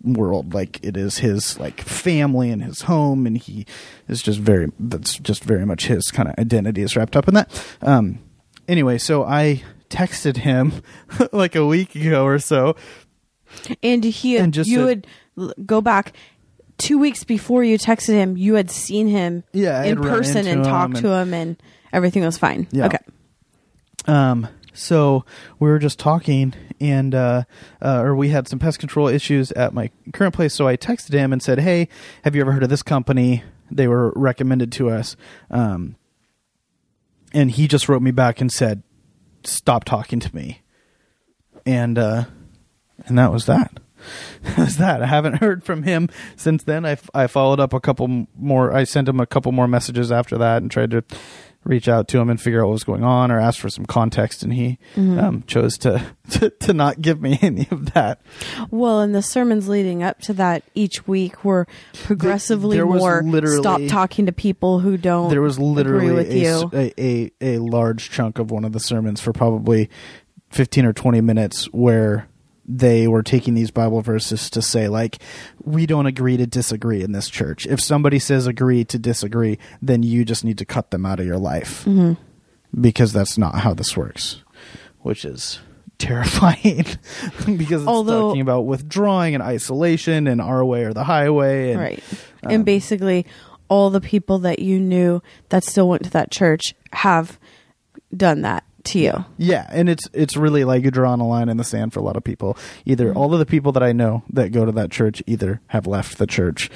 world 0.04 0.54
like 0.54 0.80
it 0.84 0.96
is 0.96 1.18
his 1.18 1.60
like 1.60 1.82
family 1.82 2.50
and 2.52 2.64
his 2.64 2.84
home 2.84 3.26
and 3.28 3.38
he 3.38 3.66
is 4.08 4.22
just 4.22 4.40
very 4.40 4.72
that's 4.80 5.18
just 5.18 5.44
very 5.44 5.66
much 5.66 5.88
his 5.88 6.10
kind 6.12 6.30
of 6.30 6.36
identity 6.38 6.82
is 6.82 6.96
wrapped 6.96 7.18
up 7.18 7.28
in 7.28 7.34
that 7.34 7.50
um 7.82 8.18
anyway 8.68 8.98
so 8.98 9.24
i 9.26 9.62
texted 9.90 10.38
him 10.38 10.72
like 11.34 11.56
a 11.56 11.66
week 11.66 11.96
ago 11.96 12.24
or 12.26 12.38
so 12.40 12.76
And 13.84 14.04
he 14.04 14.38
And 14.38 14.54
just 14.54 14.70
you 14.70 14.86
said- 14.88 15.08
would 15.36 15.66
go 15.66 15.82
back 15.82 16.14
two 16.78 16.98
weeks 17.00 17.24
before 17.24 17.64
you 17.64 17.78
texted 17.80 18.14
him. 18.14 18.38
You 18.38 18.54
had 18.54 18.70
seen 18.70 19.08
him 19.08 19.44
Yeah, 19.52 19.84
in 19.84 20.00
person 20.00 20.46
and 20.48 20.64
talked 20.64 20.94
and- 20.94 21.02
to 21.04 21.10
him, 21.12 21.34
and 21.34 21.58
everything 21.92 22.24
was 22.24 22.38
fine. 22.38 22.68
Yeah. 22.72 22.86
Okay. 22.86 23.00
Um, 24.06 24.48
so 24.80 25.26
we 25.60 25.70
were 25.70 25.80
just 25.80 26.00
talking, 26.00 26.54
and 26.80 27.14
uh, 27.14 27.44
uh, 27.82 28.02
or 28.02 28.16
we 28.16 28.30
had 28.30 28.48
some 28.48 28.60
pest 28.60 28.80
control 28.80 29.08
issues 29.08 29.52
at 29.52 29.74
my 29.74 29.92
current 30.14 30.34
place. 30.34 30.54
So 30.54 30.68
I 30.68 30.78
texted 30.78 31.14
him 31.14 31.34
and 31.34 31.44
said, 31.44 31.60
"Hey, 31.60 31.90
have 32.24 32.36
you 32.36 32.42
ever 32.42 32.54
heard 32.54 32.64
of 32.64 32.70
this 32.70 32.84
company? 32.84 33.44
They 33.70 33.88
were 33.88 34.14
recommended 34.16 34.72
to 34.74 34.90
us." 34.90 35.16
Um, 35.52 35.96
and 37.34 37.52
he 37.52 37.68
just 37.68 37.90
wrote 37.90 38.02
me 38.02 38.12
back 38.12 38.40
and 38.42 38.52
said, 38.52 38.84
"Stop 39.44 39.84
talking 39.84 40.20
to 40.22 40.36
me." 40.36 40.62
And 41.66 42.00
uh, 42.00 42.26
and 43.06 43.18
that 43.18 43.32
was 43.32 43.46
that. 43.46 43.80
That 44.44 44.58
was 44.58 44.78
that. 44.78 45.04
I 45.04 45.08
haven't 45.08 45.34
heard 45.42 45.66
from 45.66 45.84
him 45.84 46.08
since 46.38 46.64
then. 46.64 46.86
I, 46.86 46.98
I 47.14 47.28
followed 47.28 47.60
up 47.60 47.74
a 47.74 47.82
couple 47.82 48.28
more. 48.34 48.74
I 48.74 48.86
sent 48.86 49.10
him 49.10 49.20
a 49.20 49.26
couple 49.26 49.52
more 49.52 49.68
messages 49.68 50.10
after 50.10 50.38
that 50.38 50.62
and 50.62 50.72
tried 50.72 50.92
to 50.92 51.04
reach 51.66 51.88
out 51.90 52.08
to 52.08 52.18
him 52.20 52.30
and 52.30 52.40
figure 52.42 52.62
out 52.64 52.68
what 52.68 52.74
was 52.74 52.84
going 52.84 53.04
on 53.04 53.32
or 53.32 53.40
ask 53.40 53.60
for 53.60 53.70
some 53.70 53.86
context. 53.86 54.44
And 54.44 54.54
he 54.54 54.80
um, 54.96 55.44
chose 55.46 55.78
to, 55.80 56.04
to 56.32 56.50
to 56.50 56.74
not 56.74 57.02
give 57.02 57.22
me 57.22 57.38
any 57.44 57.68
of 57.72 57.94
that. 57.94 58.22
Well, 58.72 59.02
and 59.02 59.14
the 59.14 59.22
sermons 59.22 59.68
leading 59.68 60.02
up 60.02 60.20
to 60.22 60.34
that 60.34 60.64
each 60.74 61.08
week 61.08 61.44
were 61.44 61.68
progressively 61.94 62.78
there 62.78 62.88
was 62.88 63.00
more 63.00 63.22
literally- 63.24 63.62
stop 63.62 63.82
talking 63.88 64.26
to 64.26 64.32
people 64.32 64.80
who 64.80 64.98
don't 64.98 65.30
There 65.30 65.42
was 65.42 65.60
literally 65.60 66.12
with 66.12 66.30
a, 66.32 66.38
you. 66.38 66.70
a, 66.74 66.94
a 66.98 67.32
a 67.42 67.58
large 67.60 68.10
chunk 68.10 68.40
of 68.40 68.52
one 68.52 68.66
of 68.66 68.72
the 68.74 68.80
sermons 68.80 69.22
for 69.22 69.34
probably 69.34 69.90
fifteen 70.50 70.86
or 70.86 70.94
twenty 70.94 71.22
minutes 71.22 71.66
where 71.66 72.28
they 72.72 73.08
were 73.08 73.24
taking 73.24 73.56
these 73.56 73.72
Bible 73.72 74.02
verses 74.02 74.48
to 74.52 74.62
say 74.62 74.88
like 74.88 75.18
we 75.64 75.88
don't 75.88 76.06
agree 76.06 76.38
to 76.38 76.46
disagree 76.46 77.02
in 77.02 77.12
this 77.14 77.28
church. 77.28 77.66
If 77.66 77.82
somebody 77.82 78.20
says 78.20 78.46
agree 78.46 78.86
to 78.86 79.00
disagree, 79.00 79.58
then 79.82 80.04
you 80.04 80.24
just 80.24 80.44
need 80.46 80.60
to 80.60 80.66
cut 80.66 80.92
them 80.92 81.04
out 81.06 81.20
of 81.20 81.26
your 81.26 81.40
life 81.40 81.84
Mm-hmm. 81.86 82.14
because 82.80 83.12
that's 83.12 83.38
not 83.40 83.56
how 83.56 83.74
this 83.74 83.98
works, 83.98 84.44
which 85.00 85.26
is 85.26 85.60
terrifying 85.98 86.86
because 87.58 87.82
it's 87.82 87.88
Although- 87.88 88.30
talking 88.30 88.42
about 88.42 88.68
withdrawing 88.68 89.34
and 89.34 89.44
isolation 89.44 90.28
and 90.28 90.40
our 90.40 90.64
way 90.64 90.84
or 90.86 90.94
the 90.94 91.04
highway 91.04 91.72
and 91.72 91.80
right. 91.82 92.04
um, 92.44 92.52
and 92.52 92.66
basically, 92.66 93.26
all 93.68 93.90
the 93.90 94.00
people 94.02 94.40
that 94.40 94.60
you 94.60 94.80
knew 94.80 95.22
that 95.50 95.64
still 95.64 95.90
went 95.90 96.04
to 96.04 96.10
that 96.12 96.32
church 96.32 96.74
have 96.94 97.40
done 98.16 98.42
that 98.44 98.64
to 98.90 99.00
you. 99.00 99.26
Yeah, 99.38 99.66
and 99.72 99.90
it's 99.90 100.08
it's 100.14 100.36
really 100.38 100.64
like 100.64 100.84
you're 100.84 100.92
drawing 100.92 101.20
a 101.22 101.28
line 101.28 101.50
in 101.50 101.58
the 101.58 101.64
sand 101.64 101.94
for 101.94 102.00
a 102.00 102.04
lot 102.04 102.16
of 102.18 102.24
people. 102.24 102.58
Either 102.86 103.14
all 103.14 103.34
of 103.34 103.40
the 103.40 103.46
people 103.46 103.72
that 103.74 103.84
I 103.84 103.92
know 103.92 104.24
that 104.32 104.52
go 104.52 104.66
to 104.66 104.72
that 104.74 104.92
church 104.92 105.24
either 105.28 105.62
have 105.68 105.88
left 105.88 106.18
the 106.18 106.28
church, 106.28 106.70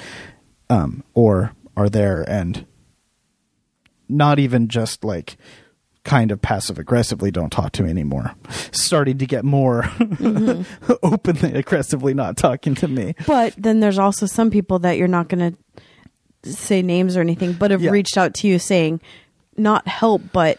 um, 0.70 1.04
or 1.14 1.52
are 1.76 1.88
there 1.88 2.24
and 2.28 2.66
not 4.08 4.38
even 4.38 4.68
just 4.68 5.02
like 5.04 5.36
kind 6.04 6.30
of 6.30 6.40
passive 6.42 6.78
aggressively 6.78 7.30
don't 7.30 7.48
talk 7.50 7.72
to 7.72 7.82
me 7.82 7.88
anymore. 7.88 8.34
Starting 8.72 9.16
to 9.18 9.26
get 9.26 9.42
more 9.44 9.84
openly 11.02 11.54
aggressively 11.54 12.12
not 12.12 12.36
talking 12.36 12.74
to 12.76 12.88
me. 12.88 13.14
But 13.26 13.54
then 13.56 13.80
there's 13.80 13.98
also 13.98 14.26
some 14.26 14.50
people 14.50 14.78
that 14.80 14.98
you're 14.98 15.08
not 15.08 15.28
going 15.28 15.56
to 16.44 16.52
say 16.52 16.82
names 16.82 17.16
or 17.16 17.22
anything, 17.22 17.54
but 17.54 17.70
have 17.70 17.82
Yeah. 17.82 17.90
reached 17.90 18.18
out 18.18 18.34
to 18.34 18.46
you 18.48 18.58
saying, 18.58 19.00
not 19.56 19.88
help, 19.88 20.20
but 20.32 20.58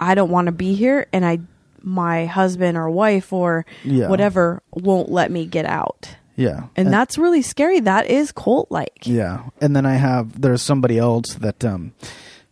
I 0.00 0.14
don't 0.14 0.30
want 0.30 0.46
to 0.46 0.52
be 0.52 0.74
here, 0.74 1.06
and 1.12 1.24
I, 1.24 1.40
my 1.82 2.26
husband 2.26 2.76
or 2.76 2.88
wife 2.90 3.32
or 3.32 3.64
Yeah. 3.84 4.08
whatever 4.08 4.62
won't 4.72 5.10
let 5.10 5.30
me 5.30 5.46
get 5.46 5.66
out, 5.66 6.16
Yeah, 6.36 6.64
and 6.76 6.92
that's 6.92 7.16
really 7.18 7.42
scary. 7.42 7.80
That 7.80 8.06
is 8.06 8.32
cult 8.32 8.70
like. 8.70 9.06
Yeah, 9.06 9.44
and 9.60 9.74
then 9.76 9.86
I 9.86 9.94
have 9.94 10.40
there's 10.40 10.62
somebody 10.62 10.98
else 10.98 11.34
that 11.34 11.64
um 11.64 11.92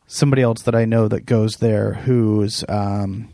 somebody 0.07 0.43
else 0.43 0.62
that 0.62 0.74
I 0.74 0.84
know 0.84 1.09
that 1.09 1.24
goes 1.26 1.57
there 1.57 1.95
whose 1.95 2.64
um 2.68 3.30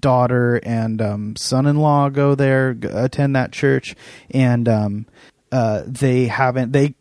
daughter 0.00 0.56
and 0.64 1.00
um 1.02 1.36
son-in-law 1.36 2.08
go 2.08 2.34
there 2.34 2.74
g- 2.74 2.88
attend 2.90 3.36
that 3.36 3.52
church 3.52 3.94
and 4.30 4.66
um 4.68 5.06
uh 5.52 5.82
they 5.86 6.26
haven't 6.26 6.72
they 6.72 6.94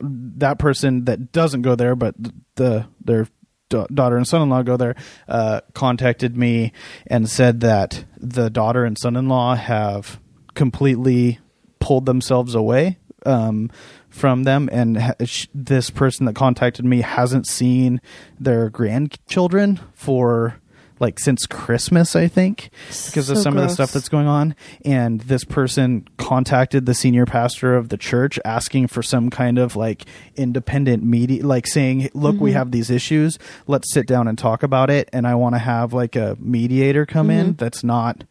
that 0.00 0.58
person 0.58 1.04
that 1.04 1.32
doesn't 1.32 1.62
go 1.62 1.74
there 1.74 1.94
but 1.94 2.14
the 2.56 2.86
their 3.04 3.28
da- 3.70 3.86
daughter 3.92 4.18
and 4.18 4.28
son-in-law 4.28 4.62
go 4.62 4.76
there 4.76 4.94
uh 5.28 5.60
contacted 5.72 6.36
me 6.36 6.72
and 7.06 7.30
said 7.30 7.60
that 7.60 8.04
the 8.18 8.50
daughter 8.50 8.84
and 8.84 8.98
son-in-law 8.98 9.54
have 9.54 10.20
completely 10.54 11.38
pulled 11.78 12.04
themselves 12.04 12.54
away 12.54 12.98
um, 13.26 13.70
from 14.08 14.44
them, 14.44 14.68
and 14.72 14.98
ha- 14.98 15.14
sh- 15.24 15.46
this 15.54 15.90
person 15.90 16.26
that 16.26 16.34
contacted 16.34 16.84
me 16.84 17.00
hasn't 17.00 17.46
seen 17.46 18.00
their 18.38 18.70
grandchildren 18.70 19.80
for 19.94 20.59
like 21.00 21.18
since 21.18 21.46
Christmas, 21.46 22.14
I 22.14 22.28
think, 22.28 22.70
because 22.88 23.30
of 23.30 23.38
So 23.38 23.42
some 23.42 23.56
of 23.56 23.62
the 23.62 23.70
stuff 23.70 23.90
that's 23.90 24.10
going 24.10 24.26
on. 24.26 24.54
And 24.84 25.20
this 25.22 25.44
person 25.44 26.06
contacted 26.18 26.86
the 26.86 26.94
senior 26.94 27.26
pastor 27.26 27.74
of 27.74 27.88
the 27.88 27.96
church 27.96 28.38
asking 28.44 28.88
for 28.88 29.02
some 29.02 29.30
kind 29.30 29.58
of 29.58 29.74
like 29.74 30.04
independent 30.36 31.02
media, 31.02 31.44
like 31.44 31.66
saying, 31.66 32.10
"Look, 32.12 32.38
we 32.38 32.50
mm-hmm. 32.50 32.58
have 32.58 32.70
these 32.70 32.90
issues. 32.90 33.38
Let's 33.66 33.92
sit 33.92 34.06
down 34.06 34.28
and 34.28 34.38
talk 34.38 34.62
about 34.62 34.90
it." 34.90 35.08
And 35.12 35.26
I 35.26 35.34
want 35.34 35.54
to 35.54 35.58
have 35.58 35.94
like 35.94 36.14
a 36.16 36.36
mediator 36.38 37.06
come 37.06 37.30
in 37.30 37.46
mm-hmm. 37.46 37.56
that's 37.56 37.82
not 37.82 38.24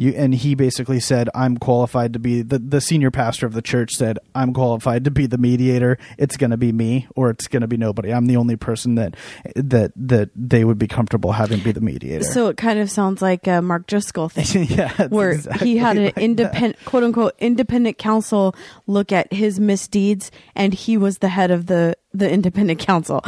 you 0.00 0.12
and 0.16 0.34
he 0.34 0.54
basically 0.54 0.98
said 0.98 1.28
i'm 1.34 1.58
qualified 1.58 2.14
to 2.14 2.18
be 2.18 2.40
the, 2.40 2.58
the 2.58 2.80
senior 2.80 3.10
pastor 3.10 3.44
of 3.44 3.52
the 3.52 3.60
church 3.60 3.92
said 3.92 4.18
i'm 4.34 4.54
qualified 4.54 5.04
to 5.04 5.10
be 5.10 5.26
the 5.26 5.36
mediator. 5.38 5.98
It's 6.16 6.36
going 6.36 6.50
to 6.50 6.56
be 6.56 6.72
me 6.72 7.06
or 7.14 7.30
it's 7.30 7.46
going 7.48 7.60
to 7.60 7.68
be 7.68 7.76
nobody. 7.76 8.12
I'm 8.12 8.26
the 8.26 8.36
only 8.36 8.56
person 8.56 8.94
that 8.94 9.14
that 9.54 9.92
that 9.96 10.30
they 10.34 10.64
would 10.64 10.78
be 10.78 10.86
comfortable 10.88 11.32
having 11.32 11.60
be 11.60 11.72
the 11.72 11.80
mediator. 11.80 12.24
So 12.24 12.48
it 12.48 12.56
kind 12.56 12.78
of 12.78 12.90
sounds 12.90 13.20
like 13.20 13.46
a 13.46 13.60
Mark 13.60 13.86
Driscoll 13.86 14.28
thing. 14.28 14.64
yeah 14.70 15.06
where 15.08 15.32
exactly 15.32 15.68
he 15.68 15.76
had 15.76 15.96
an 15.98 16.04
like 16.04 16.18
independent 16.18 16.84
quote 16.84 17.02
unquote 17.04 17.34
independent 17.38 17.98
counsel 17.98 18.54
look 18.86 19.12
at 19.12 19.32
his 19.32 19.60
misdeeds 19.60 20.30
and 20.54 20.72
he 20.72 20.96
was 20.96 21.18
the 21.18 21.28
head 21.28 21.50
of 21.50 21.66
the 21.66 21.94
the 22.14 22.30
independent 22.30 22.78
council 22.86 23.22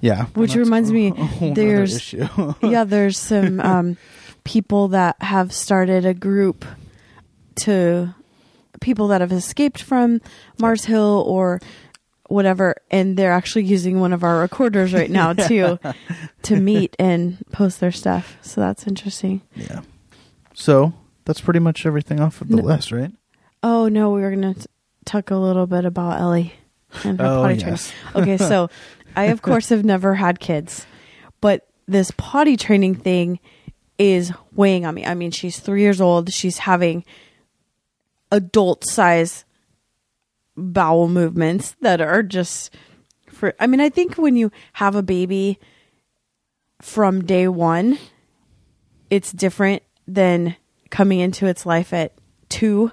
yeah. 0.00 0.26
Which 0.34 0.54
reminds 0.54 0.92
me, 0.92 1.08
a 1.08 1.14
whole 1.14 1.48
nother 1.48 1.86
there's- 1.86 2.12
yeah 2.62 2.84
there's 2.84 3.18
some 3.18 3.60
um 3.60 3.96
people 4.46 4.88
that 4.88 5.20
have 5.20 5.52
started 5.52 6.06
a 6.06 6.14
group 6.14 6.64
to 7.56 8.14
people 8.80 9.08
that 9.08 9.20
have 9.20 9.32
escaped 9.32 9.82
from 9.82 10.20
mars 10.58 10.84
hill 10.84 11.24
or 11.26 11.60
whatever 12.28 12.74
and 12.90 13.16
they're 13.16 13.32
actually 13.32 13.64
using 13.64 13.98
one 14.00 14.12
of 14.12 14.22
our 14.22 14.38
recorders 14.38 14.92
right 14.92 15.10
now 15.10 15.32
too 15.48 15.78
to 16.42 16.56
meet 16.56 16.94
and 16.98 17.38
post 17.52 17.80
their 17.80 17.92
stuff 17.92 18.36
so 18.42 18.60
that's 18.60 18.86
interesting 18.86 19.40
yeah 19.54 19.80
so 20.54 20.92
that's 21.24 21.40
pretty 21.40 21.60
much 21.60 21.84
everything 21.86 22.20
off 22.20 22.40
of 22.40 22.48
the 22.48 22.56
No. 22.56 22.62
list 22.62 22.92
right 22.92 23.12
Oh 23.62 23.88
no, 23.88 24.10
we 24.12 24.20
were 24.20 24.30
gonna 24.30 24.54
t- 24.54 24.66
talk 25.04 25.30
a 25.32 25.36
little 25.36 25.66
bit 25.66 25.84
about 25.84 26.20
Ellie 26.20 26.52
and 27.02 27.18
her 27.18 27.26
Oh, 27.26 27.42
potty 27.42 27.54
yes. 27.56 27.90
training. 28.12 28.34
Okay, 28.36 28.36
so 28.44 28.68
I 29.16 29.24
of 29.24 29.42
course 29.42 29.70
have 29.70 29.84
never 29.84 30.14
had 30.14 30.38
kids, 30.38 30.86
but 31.40 31.66
this 31.88 32.12
potty 32.16 32.56
training 32.56 32.94
thing 32.96 33.40
is 33.98 34.32
weighing 34.52 34.84
on 34.84 34.94
me. 34.94 35.04
I 35.04 35.14
mean, 35.14 35.30
she's 35.30 35.58
three 35.58 35.80
years 35.82 36.00
old. 36.00 36.32
She's 36.32 36.58
having 36.58 37.04
adult 38.30 38.84
size 38.88 39.44
bowel 40.56 41.08
movements 41.08 41.76
that 41.80 42.00
are 42.00 42.22
just 42.22 42.74
for. 43.30 43.54
I 43.60 43.66
mean, 43.66 43.80
I 43.80 43.88
think 43.88 44.16
when 44.16 44.36
you 44.36 44.50
have 44.74 44.94
a 44.94 45.02
baby 45.02 45.58
from 46.80 47.24
day 47.24 47.48
one, 47.48 47.98
it's 49.10 49.32
different 49.32 49.82
than 50.06 50.56
coming 50.90 51.20
into 51.20 51.46
its 51.46 51.66
life 51.66 51.92
at 51.92 52.12
two 52.48 52.92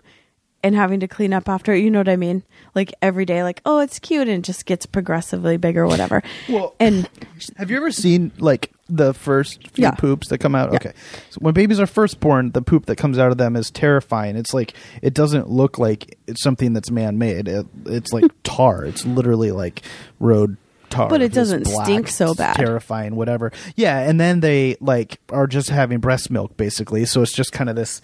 and 0.64 0.76
having 0.76 1.00
to 1.02 1.08
clean 1.08 1.34
up 1.34 1.50
after 1.50 1.74
it. 1.74 1.84
You 1.84 1.92
know 1.92 2.00
what 2.00 2.10
I 2.10 2.16
mean? 2.16 2.44
Like 2.74 2.94
every 3.02 3.26
day, 3.26 3.44
like, 3.44 3.62
oh, 3.66 3.80
it's 3.80 4.00
cute, 4.00 4.28
and 4.28 4.40
it 4.40 4.44
just 4.48 4.66
gets 4.66 4.86
progressively 4.86 5.58
bigger, 5.58 5.86
whatever. 5.86 6.24
Well- 6.50 6.76
and 6.80 7.10
Have 7.58 7.70
you 7.70 7.78
ever 7.78 7.92
seen 7.92 8.32
like 8.38 8.73
the 8.90 9.14
first 9.14 9.68
few 9.70 9.84
Yeah. 9.84 9.92
poops 9.92 10.28
that 10.30 10.40
come 10.40 10.56
out? 10.56 10.72
Yeah. 10.72 10.76
Okay. 10.76 10.94
So 11.30 11.40
when 11.40 11.54
babies 11.54 11.80
are 11.80 11.88
first 11.88 12.20
born, 12.20 12.52
the 12.52 12.62
poop 12.62 12.86
that 12.88 12.98
comes 12.98 13.18
out 13.18 13.32
of 13.32 13.38
them 13.38 13.56
is 13.56 13.72
terrifying. 13.72 14.36
It's 14.36 14.54
like 14.54 14.74
it 15.02 15.14
doesn't 15.14 15.50
look 15.50 15.78
like 15.80 16.18
it's 16.28 16.44
something 16.44 16.74
that's 16.74 16.92
man 16.92 17.18
made. 17.18 17.48
It, 17.48 17.66
it's 17.86 18.12
like 18.12 18.26
tar. 18.44 18.84
It's 18.86 19.06
literally 19.06 19.52
like 19.52 19.82
road 20.20 20.58
tar. 20.90 21.10
But 21.10 21.22
it 21.22 21.32
doesn't 21.34 21.64
black. 21.64 21.86
stink 21.86 22.08
so 22.10 22.36
bad. 22.36 22.56
Terrifying, 22.56 23.16
whatever. 23.16 23.52
Yeah, 23.76 24.00
and 24.00 24.20
then 24.20 24.42
they 24.42 24.76
like 24.82 25.20
are 25.30 25.48
just 25.48 25.70
having 25.70 26.00
breast 26.00 26.30
milk 26.30 26.58
basically. 26.58 27.06
So 27.06 27.22
it's 27.22 27.34
just 27.34 27.52
kind 27.54 27.70
of 27.70 27.76
this 27.76 28.02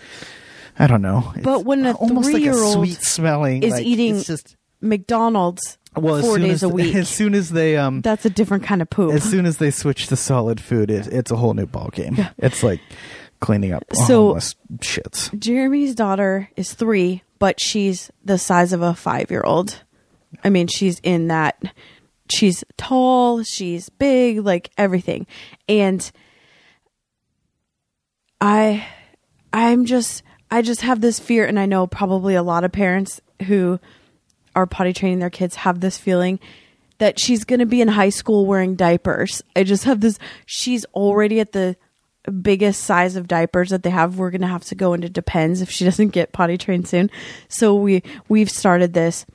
I 0.81 0.87
don't 0.87 1.01
know. 1.01 1.33
But 1.43 1.65
when 1.65 1.85
a 1.85 1.91
almost 1.91 2.27
like 2.27 2.35
three-year-old 2.35 2.73
sweet 2.75 3.01
smelling 3.01 3.63
is 3.63 3.73
like, 3.73 3.85
eating 3.85 4.15
it's 4.15 4.25
just 4.25 4.55
McDonald's 4.81 5.77
well 5.95 6.15
as 6.15 6.25
four 6.25 6.35
soon 6.35 6.43
days 6.43 6.53
as, 6.55 6.63
a 6.63 6.69
week, 6.73 6.95
As 6.95 7.09
soon 7.09 7.33
as 7.35 7.49
they 7.49 7.75
um 7.77 8.01
that's 8.01 8.25
a 8.25 8.29
different 8.29 8.63
kind 8.63 8.81
of 8.81 8.89
poop. 8.89 9.13
as 9.13 9.23
soon 9.23 9.45
as 9.45 9.57
they 9.57 9.71
switch 9.71 10.07
to 10.07 10.15
solid 10.15 10.61
food, 10.61 10.89
it, 10.91 11.07
it's 11.07 11.31
a 11.31 11.35
whole 11.35 11.53
new 11.53 11.65
ball 11.65 11.89
game. 11.93 12.17
It's 12.37 12.63
like 12.63 12.79
cleaning 13.41 13.71
up 13.73 13.83
So- 13.93 14.27
homeless 14.27 14.55
shits. 14.77 15.37
Jeremy's 15.39 15.95
daughter 15.95 16.49
is 16.55 16.73
three, 16.73 17.23
but 17.39 17.59
she's 17.59 18.11
the 18.23 18.37
size 18.37 18.73
of 18.73 18.81
a 18.81 18.93
five 18.93 19.31
year 19.31 19.43
old. 19.43 19.83
I 20.43 20.49
mean, 20.49 20.67
she's 20.67 20.99
in 21.03 21.27
that. 21.29 21.61
She's 22.31 22.63
tall, 22.77 23.41
she's 23.43 23.89
big, 23.89 24.45
like 24.45 24.69
everything. 24.77 25.25
And 25.67 26.11
I, 28.39 28.85
I'm 29.51 29.85
just, 29.85 30.23
I 30.51 30.61
just 30.61 30.81
have 30.81 31.01
this 31.01 31.19
fear, 31.19 31.45
and 31.45 31.59
I 31.59 31.65
know 31.65 31.87
probably 31.87 32.35
a 32.35 32.43
lot 32.43 32.63
of 32.63 32.71
parents 32.71 33.21
who 33.47 33.79
are 34.55 34.65
potty 34.65 34.93
training 34.93 35.19
their 35.19 35.29
kids 35.29 35.55
have 35.55 35.79
this 35.79 35.97
feeling 35.97 36.39
that 36.99 37.19
she's 37.19 37.43
going 37.43 37.59
to 37.59 37.65
be 37.65 37.81
in 37.81 37.87
high 37.87 38.09
school 38.09 38.45
wearing 38.45 38.75
diapers. 38.75 39.41
I 39.55 39.63
just 39.63 39.85
have 39.85 40.01
this, 40.01 40.19
she's 40.45 40.85
already 40.93 41.39
at 41.39 41.53
the 41.53 41.75
biggest 42.41 42.83
size 42.83 43.15
of 43.15 43.27
diapers 43.27 43.69
that 43.69 43.83
they 43.83 43.89
have. 43.89 44.17
We're 44.17 44.31
going 44.31 44.41
to 44.41 44.47
have 44.47 44.65
to 44.65 44.75
go 44.75 44.93
into 44.93 45.09
depends 45.09 45.61
if 45.61 45.71
she 45.71 45.85
doesn't 45.85 46.09
get 46.09 46.33
potty 46.33 46.57
trained 46.57 46.87
soon. 46.87 47.09
So 47.47 47.73
we, 47.73 48.03
we've 48.27 48.51
started 48.51 48.93
this. 48.93 49.25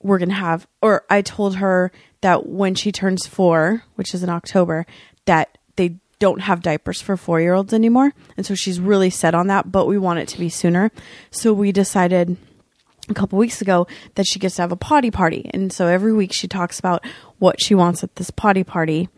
We're 0.00 0.18
going 0.18 0.28
to 0.28 0.34
have, 0.34 0.68
or 0.80 1.04
I 1.10 1.22
told 1.22 1.56
her 1.56 1.90
that 2.20 2.46
when 2.46 2.74
she 2.74 2.92
turns 2.92 3.26
four, 3.26 3.82
which 3.96 4.14
is 4.14 4.22
in 4.22 4.28
October, 4.28 4.86
that 5.24 5.58
they 5.76 5.96
don't 6.18 6.40
have 6.40 6.62
diapers 6.62 7.00
for 7.00 7.16
four 7.16 7.40
year 7.40 7.54
olds 7.54 7.72
anymore. 7.72 8.12
And 8.36 8.44
so 8.44 8.54
she's 8.54 8.80
really 8.80 9.10
set 9.10 9.34
on 9.34 9.46
that, 9.48 9.72
but 9.72 9.86
we 9.86 9.98
want 9.98 10.18
it 10.18 10.28
to 10.28 10.38
be 10.38 10.48
sooner. 10.48 10.90
So 11.30 11.52
we 11.52 11.72
decided 11.72 12.36
a 13.08 13.14
couple 13.14 13.38
weeks 13.38 13.60
ago 13.60 13.86
that 14.14 14.26
she 14.26 14.38
gets 14.38 14.56
to 14.56 14.62
have 14.62 14.72
a 14.72 14.76
potty 14.76 15.10
party. 15.10 15.50
And 15.52 15.72
so 15.72 15.86
every 15.86 16.12
week 16.12 16.32
she 16.32 16.48
talks 16.48 16.78
about 16.78 17.04
what 17.38 17.60
she 17.60 17.74
wants 17.74 18.04
at 18.04 18.16
this 18.16 18.30
potty 18.30 18.64
party. 18.64 19.08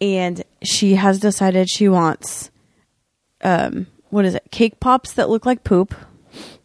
And 0.00 0.42
she 0.62 0.94
has 0.94 1.18
decided 1.18 1.68
she 1.68 1.88
wants 1.88 2.50
um 3.42 3.86
what 4.10 4.24
is 4.24 4.34
it? 4.34 4.42
Cake 4.50 4.80
pops 4.80 5.12
that 5.14 5.28
look 5.28 5.46
like 5.46 5.64
poop. 5.64 5.94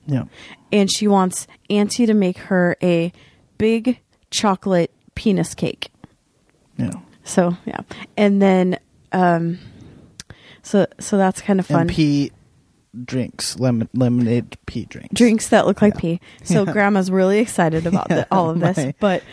Yeah. 0.08 0.26
And 0.72 0.92
she 0.92 1.08
wants 1.08 1.48
Auntie 1.70 2.06
to 2.06 2.14
make 2.14 2.38
her 2.38 2.76
a 2.82 3.12
big 3.58 4.00
chocolate 4.32 4.92
penis 5.16 5.54
cake. 5.54 5.90
Yeah. 6.78 6.92
So 7.24 7.58
yeah. 7.66 7.82
And 8.18 8.42
then 8.42 8.80
um 9.12 9.60
so 10.64 10.88
so 11.00 11.18
that's 11.18 11.42
kind 11.42 11.60
of 11.60 11.68
fun. 11.68 11.82
And 11.82 11.90
pea 11.90 12.32
drinks, 13.04 13.60
lemon 13.60 13.90
lemonade 13.94 14.58
pea 14.66 14.86
drinks. 14.86 15.14
Drinks 15.14 15.50
that 15.50 15.66
look 15.66 15.82
like 15.82 15.94
Yeah. 15.96 16.00
pee. 16.00 16.22
So 16.44 16.64
Yeah. 16.64 16.72
grandma's 16.74 17.12
really 17.12 17.40
excited 17.40 17.86
about 17.92 18.10
the, 18.10 18.28
all 18.32 18.50
of 18.52 18.60
this. 18.60 18.78
my- 18.78 18.94
But 19.00 19.24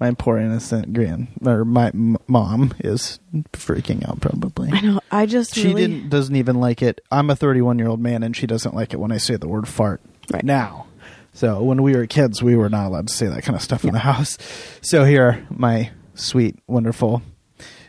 My 0.00 0.12
poor 0.12 0.38
innocent 0.38 0.92
grand 0.92 1.28
or 1.44 1.64
my 1.64 1.88
m- 1.88 2.18
mom 2.26 2.74
is 2.80 3.18
freaking 3.52 4.06
out 4.08 4.20
probably. 4.20 4.70
I 4.72 4.80
know 4.80 5.00
I 5.10 5.26
just 5.26 5.54
She 5.54 5.68
really 5.68 5.86
didn't 5.86 6.10
doesn't 6.10 6.36
even 6.36 6.56
like 6.60 6.82
it. 6.82 7.00
I'm 7.10 7.30
a 7.30 7.36
31 7.36 7.78
year 7.78 7.88
old 7.88 8.00
man 8.00 8.22
and 8.22 8.36
she 8.36 8.46
doesn't 8.46 8.74
like 8.74 8.92
it 8.92 9.00
when 9.00 9.12
I 9.12 9.16
say 9.18 9.36
the 9.36 9.48
word 9.48 9.66
fart. 9.68 10.00
Right. 10.32 10.44
Now. 10.44 10.86
So 11.32 11.62
when 11.62 11.82
we 11.82 11.94
were 11.94 12.06
kids, 12.06 12.42
we 12.42 12.56
were 12.56 12.68
not 12.70 12.86
allowed 12.86 13.08
to 13.08 13.14
say 13.14 13.26
that 13.26 13.42
kind 13.42 13.56
of 13.56 13.62
stuff 13.62 13.84
in 13.84 13.92
the 13.92 13.98
house. 13.98 14.38
So 14.80 15.04
here, 15.04 15.46
my 15.50 15.90
sweet, 16.14 16.58
wonderful 16.66 17.20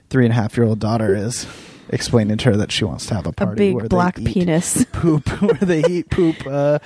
three 0.10 0.26
and 0.26 0.32
a 0.34 0.36
half 0.36 0.56
year 0.58 0.66
old 0.66 0.80
daughter 0.80 1.16
is 1.16 1.46
explaining 1.90 2.38
to 2.38 2.46
her 2.52 2.58
that 2.58 2.72
she 2.72 2.84
wants 2.86 3.06
to 3.08 3.16
have 3.16 3.26
a 3.26 3.30
a 3.30 3.34
party 3.34 3.74
where 3.74 3.84
big 3.84 3.90
they 3.90 3.96
black 3.96 4.20
eat 4.20 4.28
penis. 4.28 4.86
poop, 4.92 5.28
where 5.42 5.54
they 5.56 5.84
eat 5.86 6.10
poop 6.10 6.36
uh, 6.46 6.80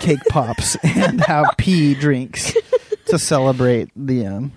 cake 0.00 0.20
pops 0.28 0.76
and 0.82 1.20
have 1.22 1.46
pee 1.58 1.94
drinks 1.94 2.54
to 3.06 3.18
celebrate 3.18 3.88
the 3.96 4.26
um. 4.26 4.52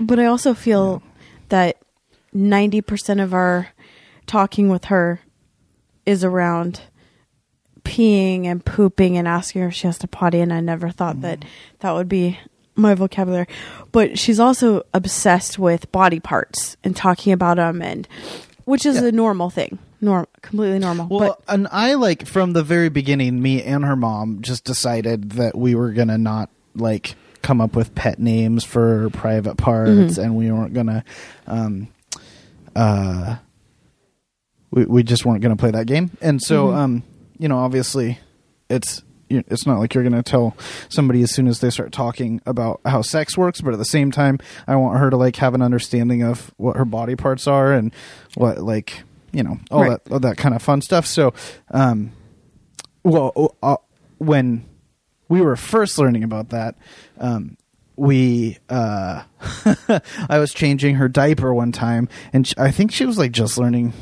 But 0.00 0.18
I 0.18 0.26
also 0.26 0.54
feel 0.54 1.02
that 1.50 1.76
90% 2.34 3.22
of 3.22 3.34
our 3.34 3.68
talking 4.26 4.68
with 4.68 4.86
her 4.86 5.20
is 6.06 6.24
around 6.24 6.80
peeing 7.84 8.46
and 8.46 8.64
pooping 8.64 9.16
and 9.18 9.28
asking 9.28 9.62
her 9.62 9.68
if 9.68 9.74
she 9.74 9.86
has 9.86 9.98
to 9.98 10.08
potty. 10.08 10.40
And 10.40 10.52
I 10.52 10.60
never 10.60 10.88
thought 10.90 11.20
that 11.20 11.40
Mm. 11.40 11.46
that 11.80 11.92
would 11.92 12.08
be 12.08 12.38
my 12.76 12.94
vocabulary. 12.94 13.46
But 13.92 14.18
she's 14.18 14.40
also 14.40 14.82
obsessed 14.94 15.58
with 15.58 15.90
body 15.92 16.20
parts 16.20 16.76
and 16.82 16.96
talking 16.96 17.32
about 17.32 17.56
them, 17.56 17.82
and 17.82 18.06
which 18.64 18.86
is 18.86 18.96
Yeah. 18.96 19.06
a 19.08 19.12
normal 19.12 19.50
thing, 19.50 19.78
norm, 20.00 20.26
completely 20.40 20.78
normal. 20.78 21.06
Well, 21.08 21.38
but 21.46 21.54
and 21.54 21.68
I 21.70 21.94
like 21.94 22.26
from 22.26 22.52
the 22.52 22.62
very 22.62 22.88
beginning, 22.88 23.42
me 23.42 23.62
and 23.62 23.84
her 23.84 23.96
mom 23.96 24.38
just 24.40 24.64
decided 24.64 25.30
that 25.32 25.56
we 25.56 25.74
were 25.74 25.92
gonna 25.92 26.18
not 26.18 26.48
like 26.74 27.14
come 27.42 27.60
up 27.60 27.74
with 27.74 27.94
pet 27.94 28.18
names 28.20 28.64
for 28.64 29.10
private 29.10 29.56
parts, 29.56 29.90
Mhm. 30.16 30.18
and 30.18 30.36
we 30.36 30.50
weren't 30.50 30.72
gonna, 30.74 31.04
um, 31.48 31.88
uh, 32.76 33.36
we 34.70 34.84
we 34.86 35.02
just 35.02 35.26
weren't 35.26 35.42
gonna 35.42 35.56
play 35.56 35.70
that 35.72 35.86
game. 35.86 36.10
And 36.20 36.40
so, 36.40 36.68
Mhm. 36.68 36.74
um, 36.76 37.02
you 37.38 37.48
know, 37.48 37.58
obviously, 37.58 38.18
it's 38.70 39.02
it's 39.32 39.66
not 39.66 39.78
like 39.78 39.94
you're 39.94 40.04
gonna 40.04 40.22
tell 40.22 40.56
somebody 40.88 41.22
as 41.22 41.32
soon 41.32 41.48
as 41.48 41.60
they 41.60 41.70
start 41.70 41.92
talking 41.92 42.40
about 42.46 42.80
how 42.84 43.02
sex 43.02 43.36
works, 43.36 43.60
but 43.60 43.72
at 43.72 43.78
the 43.78 43.84
same 43.84 44.10
time, 44.10 44.38
I 44.66 44.76
want 44.76 44.98
her 44.98 45.10
to 45.10 45.16
like 45.16 45.36
have 45.36 45.54
an 45.54 45.62
understanding 45.62 46.22
of 46.22 46.52
what 46.56 46.76
her 46.76 46.84
body 46.84 47.16
parts 47.16 47.46
are 47.46 47.72
and 47.72 47.92
what 48.34 48.58
like 48.58 49.02
you 49.32 49.42
know 49.42 49.58
all 49.70 49.82
Right. 49.82 50.04
that 50.04 50.12
all 50.12 50.20
that 50.20 50.36
kind 50.36 50.54
of 50.54 50.62
fun 50.62 50.80
stuff. 50.82 51.06
So, 51.06 51.32
um, 51.70 52.12
well, 53.02 53.56
uh, 53.62 53.76
when 54.18 54.64
we 55.28 55.40
were 55.40 55.56
first 55.56 55.98
learning 55.98 56.22
about 56.24 56.50
that, 56.50 56.76
um, 57.18 57.56
we 57.96 58.58
uh, 58.68 59.22
I 60.28 60.38
was 60.38 60.52
changing 60.52 60.96
her 60.96 61.08
diaper 61.08 61.52
one 61.52 61.72
time, 61.72 62.08
and 62.32 62.50
I 62.56 62.70
think 62.70 62.92
she 62.92 63.04
was 63.06 63.18
like 63.18 63.32
just 63.32 63.58
learning. 63.58 63.92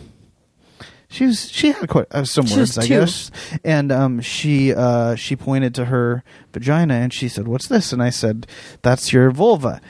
She 1.10 1.26
was 1.26 1.50
she 1.50 1.72
had 1.72 1.88
quite 1.88 2.06
uh, 2.12 2.24
some 2.24 2.46
She 2.46 2.56
words, 2.56 2.76
was 2.76 2.78
I 2.78 2.82
two. 2.82 2.88
guess. 2.88 3.30
And 3.64 3.90
um, 3.90 4.20
she 4.20 4.72
uh, 4.72 5.16
she 5.16 5.34
pointed 5.36 5.74
to 5.74 5.86
her 5.86 6.22
vagina 6.52 6.94
and 6.94 7.12
she 7.12 7.28
said, 7.28 7.48
"What's 7.48 7.66
this?" 7.68 7.92
And 7.92 8.00
I 8.02 8.10
said, 8.10 8.46
"That's 8.82 9.12
your 9.12 9.30
vulva." 9.32 9.80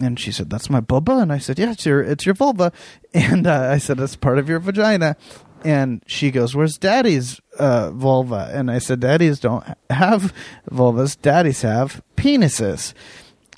And 0.00 0.18
she 0.18 0.32
said, 0.32 0.48
"That's 0.50 0.70
my 0.70 0.80
bubba." 0.80 1.22
And 1.22 1.30
I 1.32 1.38
said, 1.38 1.58
"Yeah, 1.58 1.72
it's 1.72 1.84
your 1.86 2.00
it's 2.02 2.24
your 2.26 2.34
vulva." 2.34 2.72
And 3.14 3.46
uh, 3.46 3.68
I 3.70 3.76
said, 3.78 4.00
"It's 4.00 4.16
part 4.16 4.38
of 4.38 4.48
your 4.48 4.58
vagina." 4.60 5.16
And 5.64 6.02
she 6.06 6.30
goes, 6.30 6.56
"Where's 6.56 6.78
Daddy's 6.78 7.38
uh, 7.58 7.90
vulva?" 7.92 8.50
And 8.54 8.70
I 8.70 8.78
said, 8.78 9.00
"Daddies 9.00 9.38
don't 9.40 9.64
have 9.90 10.32
vulvas. 10.70 11.20
Daddies 11.20 11.60
have 11.62 12.02
penises." 12.16 12.94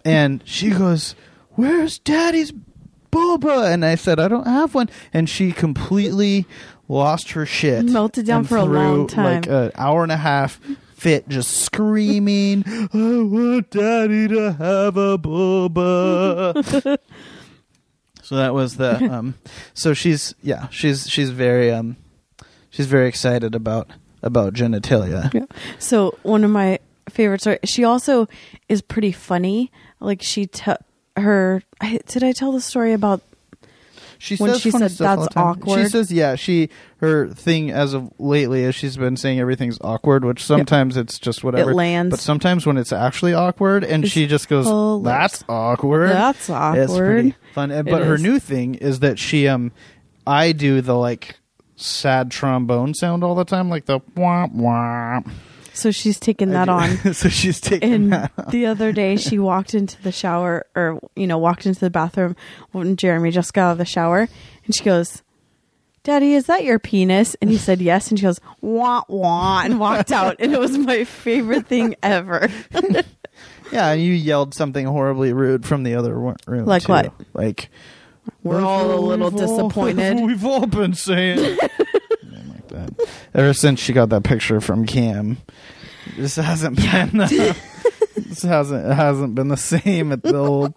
And 0.04 0.42
she 0.44 0.70
goes, 0.70 1.14
"Where's 1.52 1.98
Daddy's 2.00 2.52
boba?" 3.10 3.72
And 3.72 3.84
I 3.84 3.94
said, 3.94 4.18
"I 4.20 4.28
don't 4.28 4.46
have 4.46 4.74
one." 4.74 4.90
And 5.14 5.30
she 5.30 5.52
completely 5.52 6.46
lost 6.88 7.32
her 7.32 7.46
shit, 7.46 7.84
Melted 7.84 8.26
down 8.26 8.44
for 8.44 8.56
a 8.56 8.64
long 8.64 9.06
time. 9.06 9.24
like 9.24 9.46
an 9.46 9.72
hour 9.76 10.02
and 10.02 10.12
a 10.12 10.16
half 10.16 10.60
fit, 10.94 11.28
just 11.28 11.50
screaming, 11.64 12.64
"I 12.66 12.88
want 12.92 13.70
Daddy 13.70 14.28
to 14.28 14.52
have 14.52 14.96
a 14.96 15.18
boba." 15.18 16.98
so 18.22 18.36
that 18.36 18.54
was 18.54 18.76
the. 18.76 18.96
Um, 19.12 19.34
so 19.74 19.94
she's 19.94 20.34
yeah, 20.42 20.68
she's 20.68 21.08
she's 21.08 21.30
very 21.30 21.70
um, 21.70 21.96
she's 22.70 22.86
very 22.86 23.08
excited 23.08 23.54
about 23.54 23.90
about 24.22 24.54
genitalia. 24.54 25.32
Yeah. 25.34 25.44
So 25.78 26.18
one 26.22 26.44
of 26.44 26.50
my 26.50 26.78
favorite 27.08 27.40
stories. 27.40 27.60
She 27.64 27.84
also 27.84 28.26
is 28.68 28.82
pretty 28.82 29.12
funny. 29.12 29.70
Like 30.00 30.22
she 30.22 30.46
te- 30.46 30.72
her. 31.16 31.62
I, 31.80 32.00
did 32.06 32.22
I 32.22 32.32
tell 32.32 32.52
the 32.52 32.60
story 32.60 32.92
about? 32.92 33.22
She 34.18 34.36
When 34.36 34.50
says 34.52 34.60
she 34.60 34.70
funny 34.70 34.88
said 34.88 34.92
stuff 34.92 35.18
that's 35.20 35.34
time. 35.34 35.62
She 35.66 35.88
says, 35.88 36.10
yeah, 36.12 36.34
she 36.34 36.68
her 36.98 37.28
thing 37.28 37.70
as 37.70 37.94
of 37.94 38.10
lately 38.18 38.62
is 38.64 38.74
she's 38.74 38.96
been 38.96 39.16
saying 39.16 39.38
everything's 39.40 39.78
awkward, 39.82 40.24
which 40.24 40.42
sometimes 40.42 40.96
it's 40.96 41.18
just 41.18 41.44
whatever. 41.44 41.72
It 41.72 41.74
lands. 41.74 42.10
But 42.10 42.20
sometimes 42.20 42.66
when 42.66 42.76
it's 42.76 42.92
actually 42.92 43.34
awkward, 43.34 43.84
and 43.84 44.04
It's 44.04 44.12
she 44.12 44.26
just 44.26 44.48
goes, 44.48 44.66
hilarious. 44.66 45.04
"That's 45.04 45.44
awkward." 45.48 46.10
That's 46.10 46.38
It's 46.40 46.50
awkward. 46.50 46.88
pretty 47.06 47.34
fun. 47.54 47.70
It 47.70 47.84
But 47.84 48.02
her 48.02 48.18
new 48.18 48.38
thing 48.38 48.74
is 48.76 49.00
that 49.00 49.18
she 49.18 49.48
um, 49.48 49.72
I 50.26 50.52
do 50.52 50.80
the 50.80 50.94
like 50.94 51.38
sad 51.76 52.30
trombone 52.30 52.94
sound 52.94 53.24
all 53.24 53.34
the 53.34 53.44
time, 53.44 53.68
like 53.68 53.86
the 53.86 54.00
wah 54.16 54.46
wah. 54.52 55.20
So 55.74 55.90
she's 55.90 56.18
taken 56.20 56.50
that 56.50 56.68
on. 56.68 56.96
so 57.14 57.28
she's 57.28 57.60
taking 57.60 57.92
And 57.92 58.12
that. 58.12 58.32
on. 58.38 58.50
the 58.50 58.66
other 58.66 58.92
day, 58.92 59.16
she 59.18 59.38
walked 59.38 59.74
into 59.74 60.00
the 60.02 60.12
shower, 60.12 60.64
or 60.74 61.00
you 61.16 61.26
know, 61.26 61.36
walked 61.38 61.66
into 61.66 61.80
the 61.80 61.90
bathroom 61.90 62.36
when 62.72 62.96
Jeremy 62.96 63.30
just 63.30 63.52
got 63.52 63.68
out 63.68 63.72
of 63.72 63.78
the 63.78 63.84
shower, 63.84 64.28
and 64.64 64.74
she 64.74 64.84
goes, 64.84 65.22
"Daddy, 66.04 66.34
is 66.34 66.46
that 66.46 66.64
your 66.64 66.78
penis?" 66.78 67.34
And 67.42 67.50
he 67.50 67.58
said 67.58 67.80
yes, 67.82 68.08
and 68.10 68.18
she 68.18 68.22
goes, 68.24 68.40
"Wah 68.60 69.02
wah," 69.08 69.62
and 69.64 69.78
walked 69.80 70.12
out, 70.12 70.36
and 70.38 70.52
it 70.54 70.60
was 70.60 70.78
my 70.78 71.04
favorite 71.04 71.66
thing 71.66 71.96
ever. 72.02 72.48
Yeah, 73.72 73.90
and 73.92 74.00
you 74.02 74.12
yelled 74.12 74.54
something 74.54 74.86
horribly 74.86 75.32
rude 75.32 75.66
from 75.66 75.82
the 75.82 75.96
other 75.96 76.14
room. 76.14 76.36
Like 76.46 76.82
too. 76.84 76.92
what? 76.92 77.12
Like 77.32 77.70
We're 78.44 78.56
That's 78.56 78.64
all 78.64 78.92
a 78.92 79.00
little 79.00 79.30
we've 79.30 79.40
all- 79.42 79.68
disappointed. 79.68 80.20
we've 80.20 80.44
all 80.44 80.66
been 80.66 80.94
saying 80.94 81.38
Something 81.38 81.58
like 81.62 82.02
that. 82.74 83.08
Ever 83.34 83.52
since 83.54 83.80
she 83.80 83.92
got 83.92 84.10
that 84.10 84.24
picture 84.24 84.60
from 84.60 84.84
Cam, 84.86 85.38
this 86.16 86.36
hasn't 86.36 86.76
been. 86.76 87.20
Uh, 87.20 87.54
this 88.16 88.42
hasn't 88.42 88.86
it 88.86 88.94
hasn't 88.94 89.34
been 89.34 89.48
the 89.48 89.56
same 89.56 90.12
at 90.12 90.22
the 90.22 90.36
old 90.36 90.74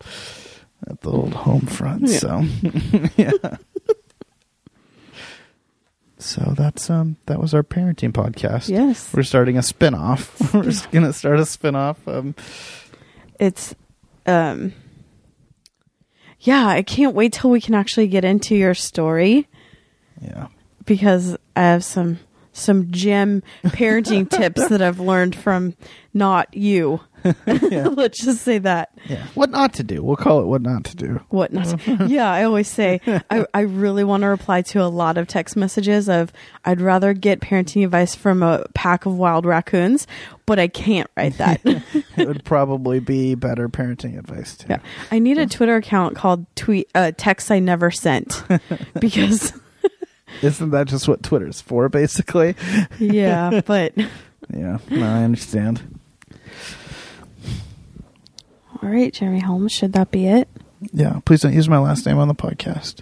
at 0.87 1.01
the 1.01 1.11
old 1.11 1.33
home 1.33 1.65
front. 1.67 2.03
Yeah. 2.07 2.17
So 2.17 2.43
yeah. 3.17 3.57
So 6.19 6.53
that's 6.57 6.89
um 6.89 7.17
that 7.27 7.39
was 7.39 7.53
our 7.53 7.63
parenting 7.63 8.11
podcast. 8.11 8.69
Yes, 8.69 9.11
We're 9.13 9.23
starting 9.23 9.57
a 9.57 9.61
spin-off. 9.63 10.53
We're 10.53 10.63
just 10.63 10.89
gonna 10.91 11.13
start 11.13 11.39
a 11.39 11.45
spin-off. 11.45 12.05
Um, 12.07 12.33
it's 13.39 13.75
um, 14.25 14.73
yeah. 16.39 16.65
I 16.67 16.81
can't 16.81 17.13
wait 17.13 17.33
till 17.33 17.51
we 17.51 17.61
can 17.61 17.75
actually 17.75 18.07
get 18.07 18.25
into 18.25 18.55
your 18.55 18.73
story. 18.73 19.47
yeah. 20.21 20.47
Because 20.87 21.37
I 21.55 21.61
have 21.61 21.83
some 21.83 22.17
some 22.57 22.91
gem 22.91 23.43
parenting 23.65 24.29
tips 24.29 24.67
that 24.69 24.81
I've 24.81 24.99
learned 24.99 25.35
from 25.35 25.75
not 26.13 26.53
you. 26.55 26.99
Let's 27.45 28.23
just 28.23 28.41
say 28.41 28.57
that. 28.59 28.89
Yeah. 29.07 29.25
What 29.33 29.49
not 29.49 29.73
to 29.73 29.83
do. 29.83 30.01
We'll 30.01 30.15
call 30.15 30.41
it 30.41 30.45
what 30.45 30.61
not 30.61 30.85
to 30.85 30.95
do. 30.95 31.21
What 31.29 31.51
not? 31.51 31.85
yeah, 32.07 32.31
I 32.31 32.43
always 32.43 32.67
say 32.67 33.01
I, 33.29 33.45
I 33.53 33.61
really 33.61 34.03
want 34.03 34.21
to 34.21 34.27
reply 34.27 34.61
to 34.63 34.81
a 34.81 34.87
lot 34.87 35.17
of 35.17 35.27
text 35.27 35.55
messages 35.55 36.09
of 36.09 36.31
I'd 36.63 36.81
rather 36.81 37.13
get 37.13 37.41
parenting 37.41 37.83
advice 37.83 38.15
from 38.15 38.41
a 38.43 38.65
pack 38.73 39.05
of 39.05 39.17
wild 39.17 39.45
raccoons, 39.45 40.07
but 40.45 40.57
I 40.57 40.67
can't 40.67 41.09
write 41.17 41.37
that. 41.37 41.61
it 41.65 42.27
would 42.27 42.45
probably 42.45 42.99
be 42.99 43.35
better 43.35 43.67
parenting 43.67 44.17
advice 44.17 44.57
too. 44.57 44.67
yeah, 44.69 44.79
I 45.11 45.19
need 45.19 45.37
a 45.37 45.47
Twitter 45.47 45.75
account 45.75 46.15
called 46.15 46.45
tweet 46.55 46.89
uh, 46.95 47.11
text 47.17 47.51
I 47.51 47.59
never 47.59 47.91
sent 47.91 48.43
because 48.99 49.53
Isn't 50.41 50.71
that 50.71 50.87
just 50.87 51.07
what 51.07 51.23
Twitter's 51.23 51.61
for, 51.61 51.89
basically? 51.89 52.55
yeah, 52.99 53.61
but 53.65 53.93
Yeah, 53.97 54.77
no, 54.89 55.05
I 55.05 55.23
understand. 55.23 55.99
all 58.81 58.89
right, 58.89 59.13
Jeremy 59.13 59.39
Holmes, 59.39 59.71
should 59.71 59.93
that 59.93 60.11
be 60.11 60.27
it? 60.27 60.47
Yeah, 60.93 61.19
please 61.25 61.41
don't 61.41 61.53
use 61.53 61.67
my 61.69 61.79
last 61.79 62.05
name 62.05 62.17
on 62.17 62.27
the 62.27 62.35
podcast. 62.35 63.01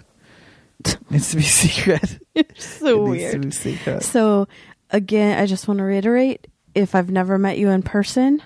It 0.84 0.96
needs 1.10 1.30
to 1.30 1.36
be 1.36 1.42
secret. 1.42 2.02
So 2.04 2.36
it 2.36 2.48
needs 2.48 2.78
to 2.78 3.00
weird. 3.02 3.40
be 3.42 3.50
secret. 3.50 4.02
So, 4.02 4.48
again, 4.90 5.38
I 5.38 5.46
just 5.46 5.68
want 5.68 5.78
to 5.78 5.84
reiterate 5.84 6.46
if 6.74 6.94
I've 6.94 7.10
never 7.10 7.38
met 7.38 7.58
you 7.58 7.68
in 7.70 7.82
person 7.82 8.42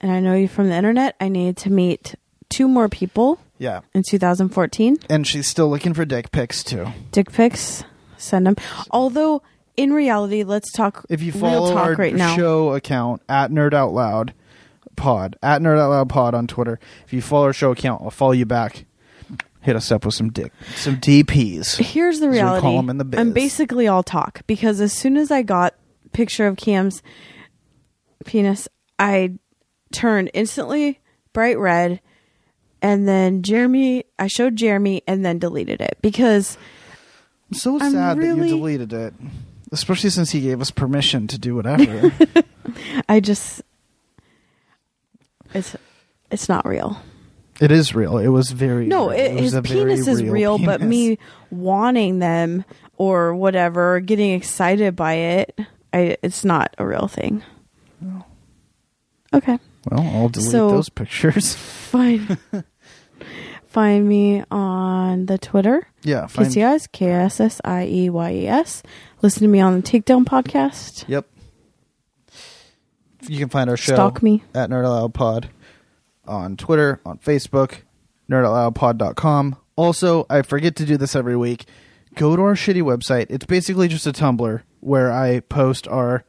and 0.00 0.10
I 0.10 0.20
know 0.20 0.34
you 0.34 0.48
from 0.48 0.68
the 0.68 0.74
internet, 0.74 1.16
I 1.20 1.28
need 1.28 1.56
to 1.58 1.70
meet 1.70 2.14
two 2.48 2.68
more 2.68 2.88
people 2.88 3.38
Yeah, 3.60 3.80
in 3.94 4.02
2014. 4.02 4.96
and 5.10 5.26
she's 5.26 5.46
still 5.46 5.68
looking 5.68 5.92
for 5.92 6.06
dick 6.06 6.32
pics 6.32 6.64
too. 6.64 6.86
Dick 7.12 7.30
pics, 7.30 7.84
send 8.16 8.46
them. 8.46 8.56
Although, 8.90 9.42
in 9.76 9.92
reality, 9.92 10.44
let's 10.44 10.72
talk 10.72 11.04
If 11.10 11.22
you 11.22 11.30
follow 11.30 11.74
talk 11.74 11.84
our 11.88 11.94
right 11.94 12.14
now. 12.14 12.34
show 12.36 12.72
account 12.72 13.20
at 13.28 13.50
Nerd 13.50 13.74
Out 13.74 13.92
Loud 13.92 14.32
Pod 14.96 15.36
at 15.42 15.60
Nerd 15.60 15.78
Out 15.78 15.90
Loud 15.90 16.08
Pod 16.08 16.34
on 16.34 16.46
Twitter, 16.46 16.80
if 17.04 17.12
you 17.12 17.20
follow 17.20 17.44
our 17.44 17.52
show 17.52 17.70
account, 17.72 18.00
I'll 18.02 18.10
follow 18.10 18.32
you 18.32 18.46
back. 18.46 18.86
Hit 19.60 19.76
us 19.76 19.92
up 19.92 20.06
with 20.06 20.14
some 20.14 20.30
dick, 20.30 20.52
some 20.76 20.96
DPs. 20.96 21.76
Here's 21.76 22.18
the 22.18 22.28
we 22.28 22.38
call 22.38 22.76
them 22.76 22.88
in 22.88 22.96
the 22.96 23.04
biz. 23.04 23.20
I'm 23.20 23.32
basically 23.34 23.86
all 23.88 24.02
talk 24.02 24.40
because 24.46 24.80
as 24.80 24.94
soon 24.94 25.18
as 25.18 25.30
I 25.30 25.42
got 25.42 25.74
picture 26.14 26.46
of 26.46 26.56
Cam's 26.56 27.02
penis, 28.24 28.68
I 28.98 29.34
turned 29.92 30.30
instantly 30.32 30.98
bright 31.34 31.58
red, 31.58 32.00
and 32.82 33.06
then 33.08 33.42
Jeremy, 33.42 34.04
I 34.18 34.26
showed 34.26 34.56
Jeremy, 34.56 35.02
and 35.06 35.24
then 35.24 35.38
deleted 35.38 35.80
it 35.80 35.98
because 36.02 36.56
I'm 37.50 37.58
so 37.58 37.78
I'm 37.80 37.92
sad 37.92 38.18
that 38.18 38.24
you 38.36 38.44
deleted 38.48 38.92
it, 38.92 39.14
especially 39.72 40.10
since 40.10 40.30
he 40.30 40.40
gave 40.40 40.60
us 40.60 40.70
permission 40.70 41.26
to 41.28 41.38
do 41.38 41.54
whatever. 41.54 42.12
I 43.08 43.20
just 43.20 43.62
it's 45.52 45.74
it's 46.30 46.48
not 46.48 46.64
real. 46.66 47.00
it 47.60 47.70
is 47.72 47.94
real. 47.94 48.18
It 48.18 48.28
was 48.28 48.50
very 48.52 48.86
No, 48.86 49.10
it, 49.10 49.34
was 49.34 49.52
his 49.52 49.60
penis 49.62 50.06
is 50.06 50.22
real, 50.22 50.58
but 50.58 50.80
penis. 50.80 50.90
me 50.90 51.18
wanting 51.50 52.20
them 52.20 52.64
or 52.96 53.34
whatever, 53.34 53.98
getting 54.00 54.32
excited 54.32 54.94
by 54.94 55.14
it, 55.14 55.58
I 55.92 56.16
it's 56.22 56.44
not 56.44 56.74
a 56.78 56.86
real 56.86 57.08
thing. 57.08 57.42
Okay. 59.32 59.58
Well, 59.90 60.00
I'll 60.00 60.28
delete 60.28 60.50
So- 60.50 60.70
those 60.70 60.88
pictures. 60.88 61.54
Find 61.54 62.38
find 63.70 64.06
me 64.06 64.44
on 64.50 65.26
the 65.26 65.38
Twitter. 65.38 65.86
yeah, 66.02 66.26
fine. 66.26 66.46
KCIs, 66.46 66.92
K 66.92 67.10
S 67.10 67.40
S 67.40 67.60
I 67.64 67.86
E 67.86 68.10
Y 68.10 68.32
E 68.32 68.46
S. 68.48 68.82
Listen 69.22 69.42
to 69.42 69.48
me 69.48 69.60
on 69.60 69.76
the 69.80 69.82
Takedown 69.82 70.24
podcast. 70.24 71.04
Yep. 71.08 71.26
You 73.28 73.38
can 73.38 73.48
find 73.48 73.70
our 73.70 73.76
show 73.76 73.94
Stalk 73.94 74.22
me. 74.22 74.42
at 74.54 74.70
Nerd 74.70 74.84
Out 74.84 74.92
Loud 74.92 75.14
Pod 75.14 75.50
on 76.26 76.56
Twitter, 76.56 77.00
on 77.04 77.18
Facebook, 77.18 77.78
nerdoutloudpod.com. 78.30 79.56
Also, 79.76 80.26
I 80.28 80.42
forget 80.42 80.76
to 80.76 80.84
do 80.84 80.96
this 80.96 81.14
every 81.14 81.36
week. 81.36 81.64
Go 82.14 82.34
to 82.36 82.42
our 82.42 82.54
shitty 82.54 82.82
website. 82.82 83.26
It's 83.30 83.46
basically 83.46 83.88
just 83.88 84.06
a 84.06 84.12
Tumblr 84.12 84.62
where 84.80 85.12
I 85.12 85.40
post 85.40 85.86
our 85.88 86.24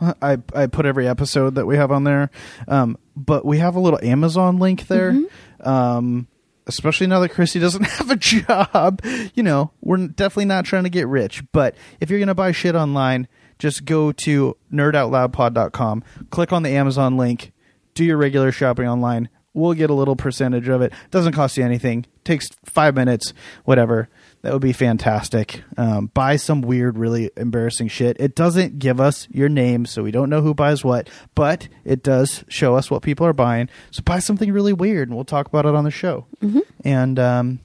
I 0.00 0.38
I 0.54 0.66
put 0.66 0.86
every 0.86 1.08
episode 1.08 1.54
that 1.54 1.66
we 1.66 1.76
have 1.76 1.90
on 1.90 2.04
there. 2.04 2.30
Um, 2.68 2.98
but 3.16 3.44
we 3.44 3.58
have 3.58 3.76
a 3.76 3.80
little 3.80 3.98
Amazon 4.02 4.58
link 4.58 4.86
there. 4.88 5.12
Mm-hmm. 5.12 5.68
Um, 5.68 6.28
especially 6.66 7.06
now 7.06 7.20
that 7.20 7.30
Chrissy 7.30 7.58
doesn't 7.58 7.84
have 7.86 8.10
a 8.10 8.16
job. 8.16 9.00
You 9.34 9.42
know, 9.42 9.72
we're 9.80 10.06
definitely 10.08 10.46
not 10.46 10.64
trying 10.64 10.84
to 10.84 10.90
get 10.90 11.08
rich. 11.08 11.42
But 11.52 11.74
if 12.00 12.10
you're 12.10 12.18
gonna 12.20 12.34
buy 12.34 12.52
shit 12.52 12.74
online, 12.74 13.28
just 13.58 13.84
go 13.84 14.12
to 14.12 14.56
nerdoutloudpod.com, 14.72 16.04
click 16.30 16.52
on 16.52 16.62
the 16.62 16.70
Amazon 16.70 17.16
link, 17.16 17.52
do 17.94 18.04
your 18.04 18.16
regular 18.16 18.52
shopping 18.52 18.86
online. 18.86 19.28
We'll 19.54 19.72
get 19.72 19.88
a 19.88 19.94
little 19.94 20.16
percentage 20.16 20.68
of 20.68 20.82
it. 20.82 20.92
Doesn't 21.10 21.32
cost 21.32 21.56
you 21.56 21.64
anything. 21.64 22.04
Takes 22.24 22.48
five 22.66 22.94
minutes, 22.94 23.32
whatever. 23.64 24.10
That 24.46 24.52
would 24.52 24.62
be 24.62 24.72
fantastic. 24.72 25.64
Um, 25.76 26.06
buy 26.14 26.36
some 26.36 26.60
weird, 26.60 26.98
really 26.98 27.32
embarrassing 27.36 27.88
shit. 27.88 28.16
It 28.20 28.36
doesn't 28.36 28.78
give 28.78 29.00
us 29.00 29.26
your 29.32 29.48
name, 29.48 29.86
so 29.86 30.04
we 30.04 30.12
don't 30.12 30.30
know 30.30 30.40
who 30.40 30.54
buys 30.54 30.84
what, 30.84 31.10
but 31.34 31.66
it 31.84 32.04
does 32.04 32.44
show 32.46 32.76
us 32.76 32.88
what 32.88 33.02
people 33.02 33.26
are 33.26 33.32
buying. 33.32 33.68
So 33.90 34.04
buy 34.04 34.20
something 34.20 34.52
really 34.52 34.72
weird, 34.72 35.08
and 35.08 35.16
we'll 35.16 35.24
talk 35.24 35.48
about 35.48 35.66
it 35.66 35.74
on 35.74 35.82
the 35.82 35.90
show. 35.90 36.26
Mm-hmm. 36.40 36.60
And 36.84 37.18
um, 37.18 37.58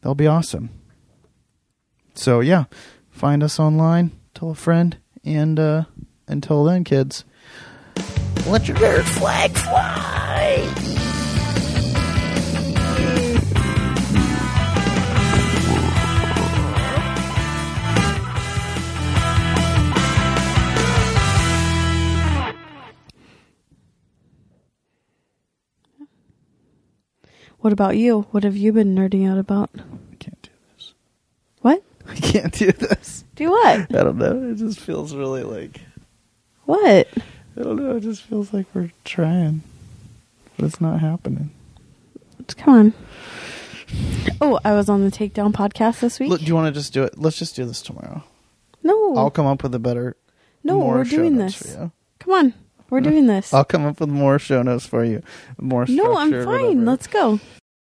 that'll 0.00 0.16
be 0.16 0.26
awesome. 0.26 0.70
So 2.14 2.40
yeah, 2.40 2.64
find 3.08 3.44
us 3.44 3.60
online, 3.60 4.10
tell 4.34 4.50
a 4.50 4.56
friend, 4.56 4.96
and 5.22 5.60
uh, 5.60 5.84
until 6.26 6.64
then, 6.64 6.82
kids, 6.82 7.24
let 8.48 8.66
your 8.66 8.76
nerd 8.78 9.04
flag 9.04 9.52
fly. 9.52 10.91
What 27.62 27.72
about 27.72 27.96
you? 27.96 28.22
What 28.32 28.42
have 28.42 28.56
you 28.56 28.72
been 28.72 28.94
nerding 28.96 29.30
out 29.30 29.38
about? 29.38 29.70
I 29.76 30.16
can't 30.18 30.42
do 30.42 30.50
this. 30.76 30.94
What? 31.60 31.82
I 32.08 32.16
can't 32.16 32.52
do 32.52 32.72
this. 32.72 33.24
Do 33.36 33.50
what? 33.50 33.80
I 33.80 34.02
don't 34.02 34.18
know. 34.18 34.50
It 34.50 34.56
just 34.56 34.80
feels 34.80 35.14
really 35.14 35.44
like 35.44 35.80
What? 36.64 37.06
I 37.56 37.62
don't 37.62 37.76
know. 37.76 37.96
It 37.96 38.00
just 38.00 38.22
feels 38.22 38.52
like 38.52 38.66
we're 38.74 38.90
trying, 39.04 39.62
but 40.56 40.66
it's 40.66 40.80
not 40.80 41.00
happening. 41.00 41.50
Come 42.56 42.74
on. 42.74 42.94
Oh, 44.40 44.58
I 44.64 44.72
was 44.72 44.88
on 44.88 45.04
the 45.04 45.10
Takedown 45.12 45.52
podcast 45.52 46.00
this 46.00 46.18
week. 46.18 46.30
Look, 46.30 46.40
do 46.40 46.46
you 46.46 46.56
want 46.56 46.66
to 46.74 46.78
just 46.78 46.92
do 46.92 47.04
it? 47.04 47.16
Let's 47.16 47.38
just 47.38 47.54
do 47.54 47.64
this 47.64 47.80
tomorrow. 47.80 48.24
no, 48.82 49.14
I'll 49.16 49.30
come 49.30 49.46
up 49.46 49.62
with 49.62 49.74
a 49.74 49.78
better. 49.78 50.16
no, 50.64 50.78
we're 50.78 51.04
doing 51.04 51.36
this. 51.36 51.76
Come 52.18 52.32
on, 52.32 52.54
we're 52.92 53.00
doing 53.00 53.26
this. 53.26 53.54
I'll 53.54 53.64
come 53.64 53.86
up 53.86 54.00
with 54.00 54.10
more 54.10 54.38
show 54.38 54.62
notes 54.62 54.84
for 54.84 55.02
you. 55.02 55.22
More. 55.58 55.86
no, 55.88 56.14
I'm 56.16 56.44
fine. 56.44 56.84
Let's 56.84 57.06
go. 57.06 57.40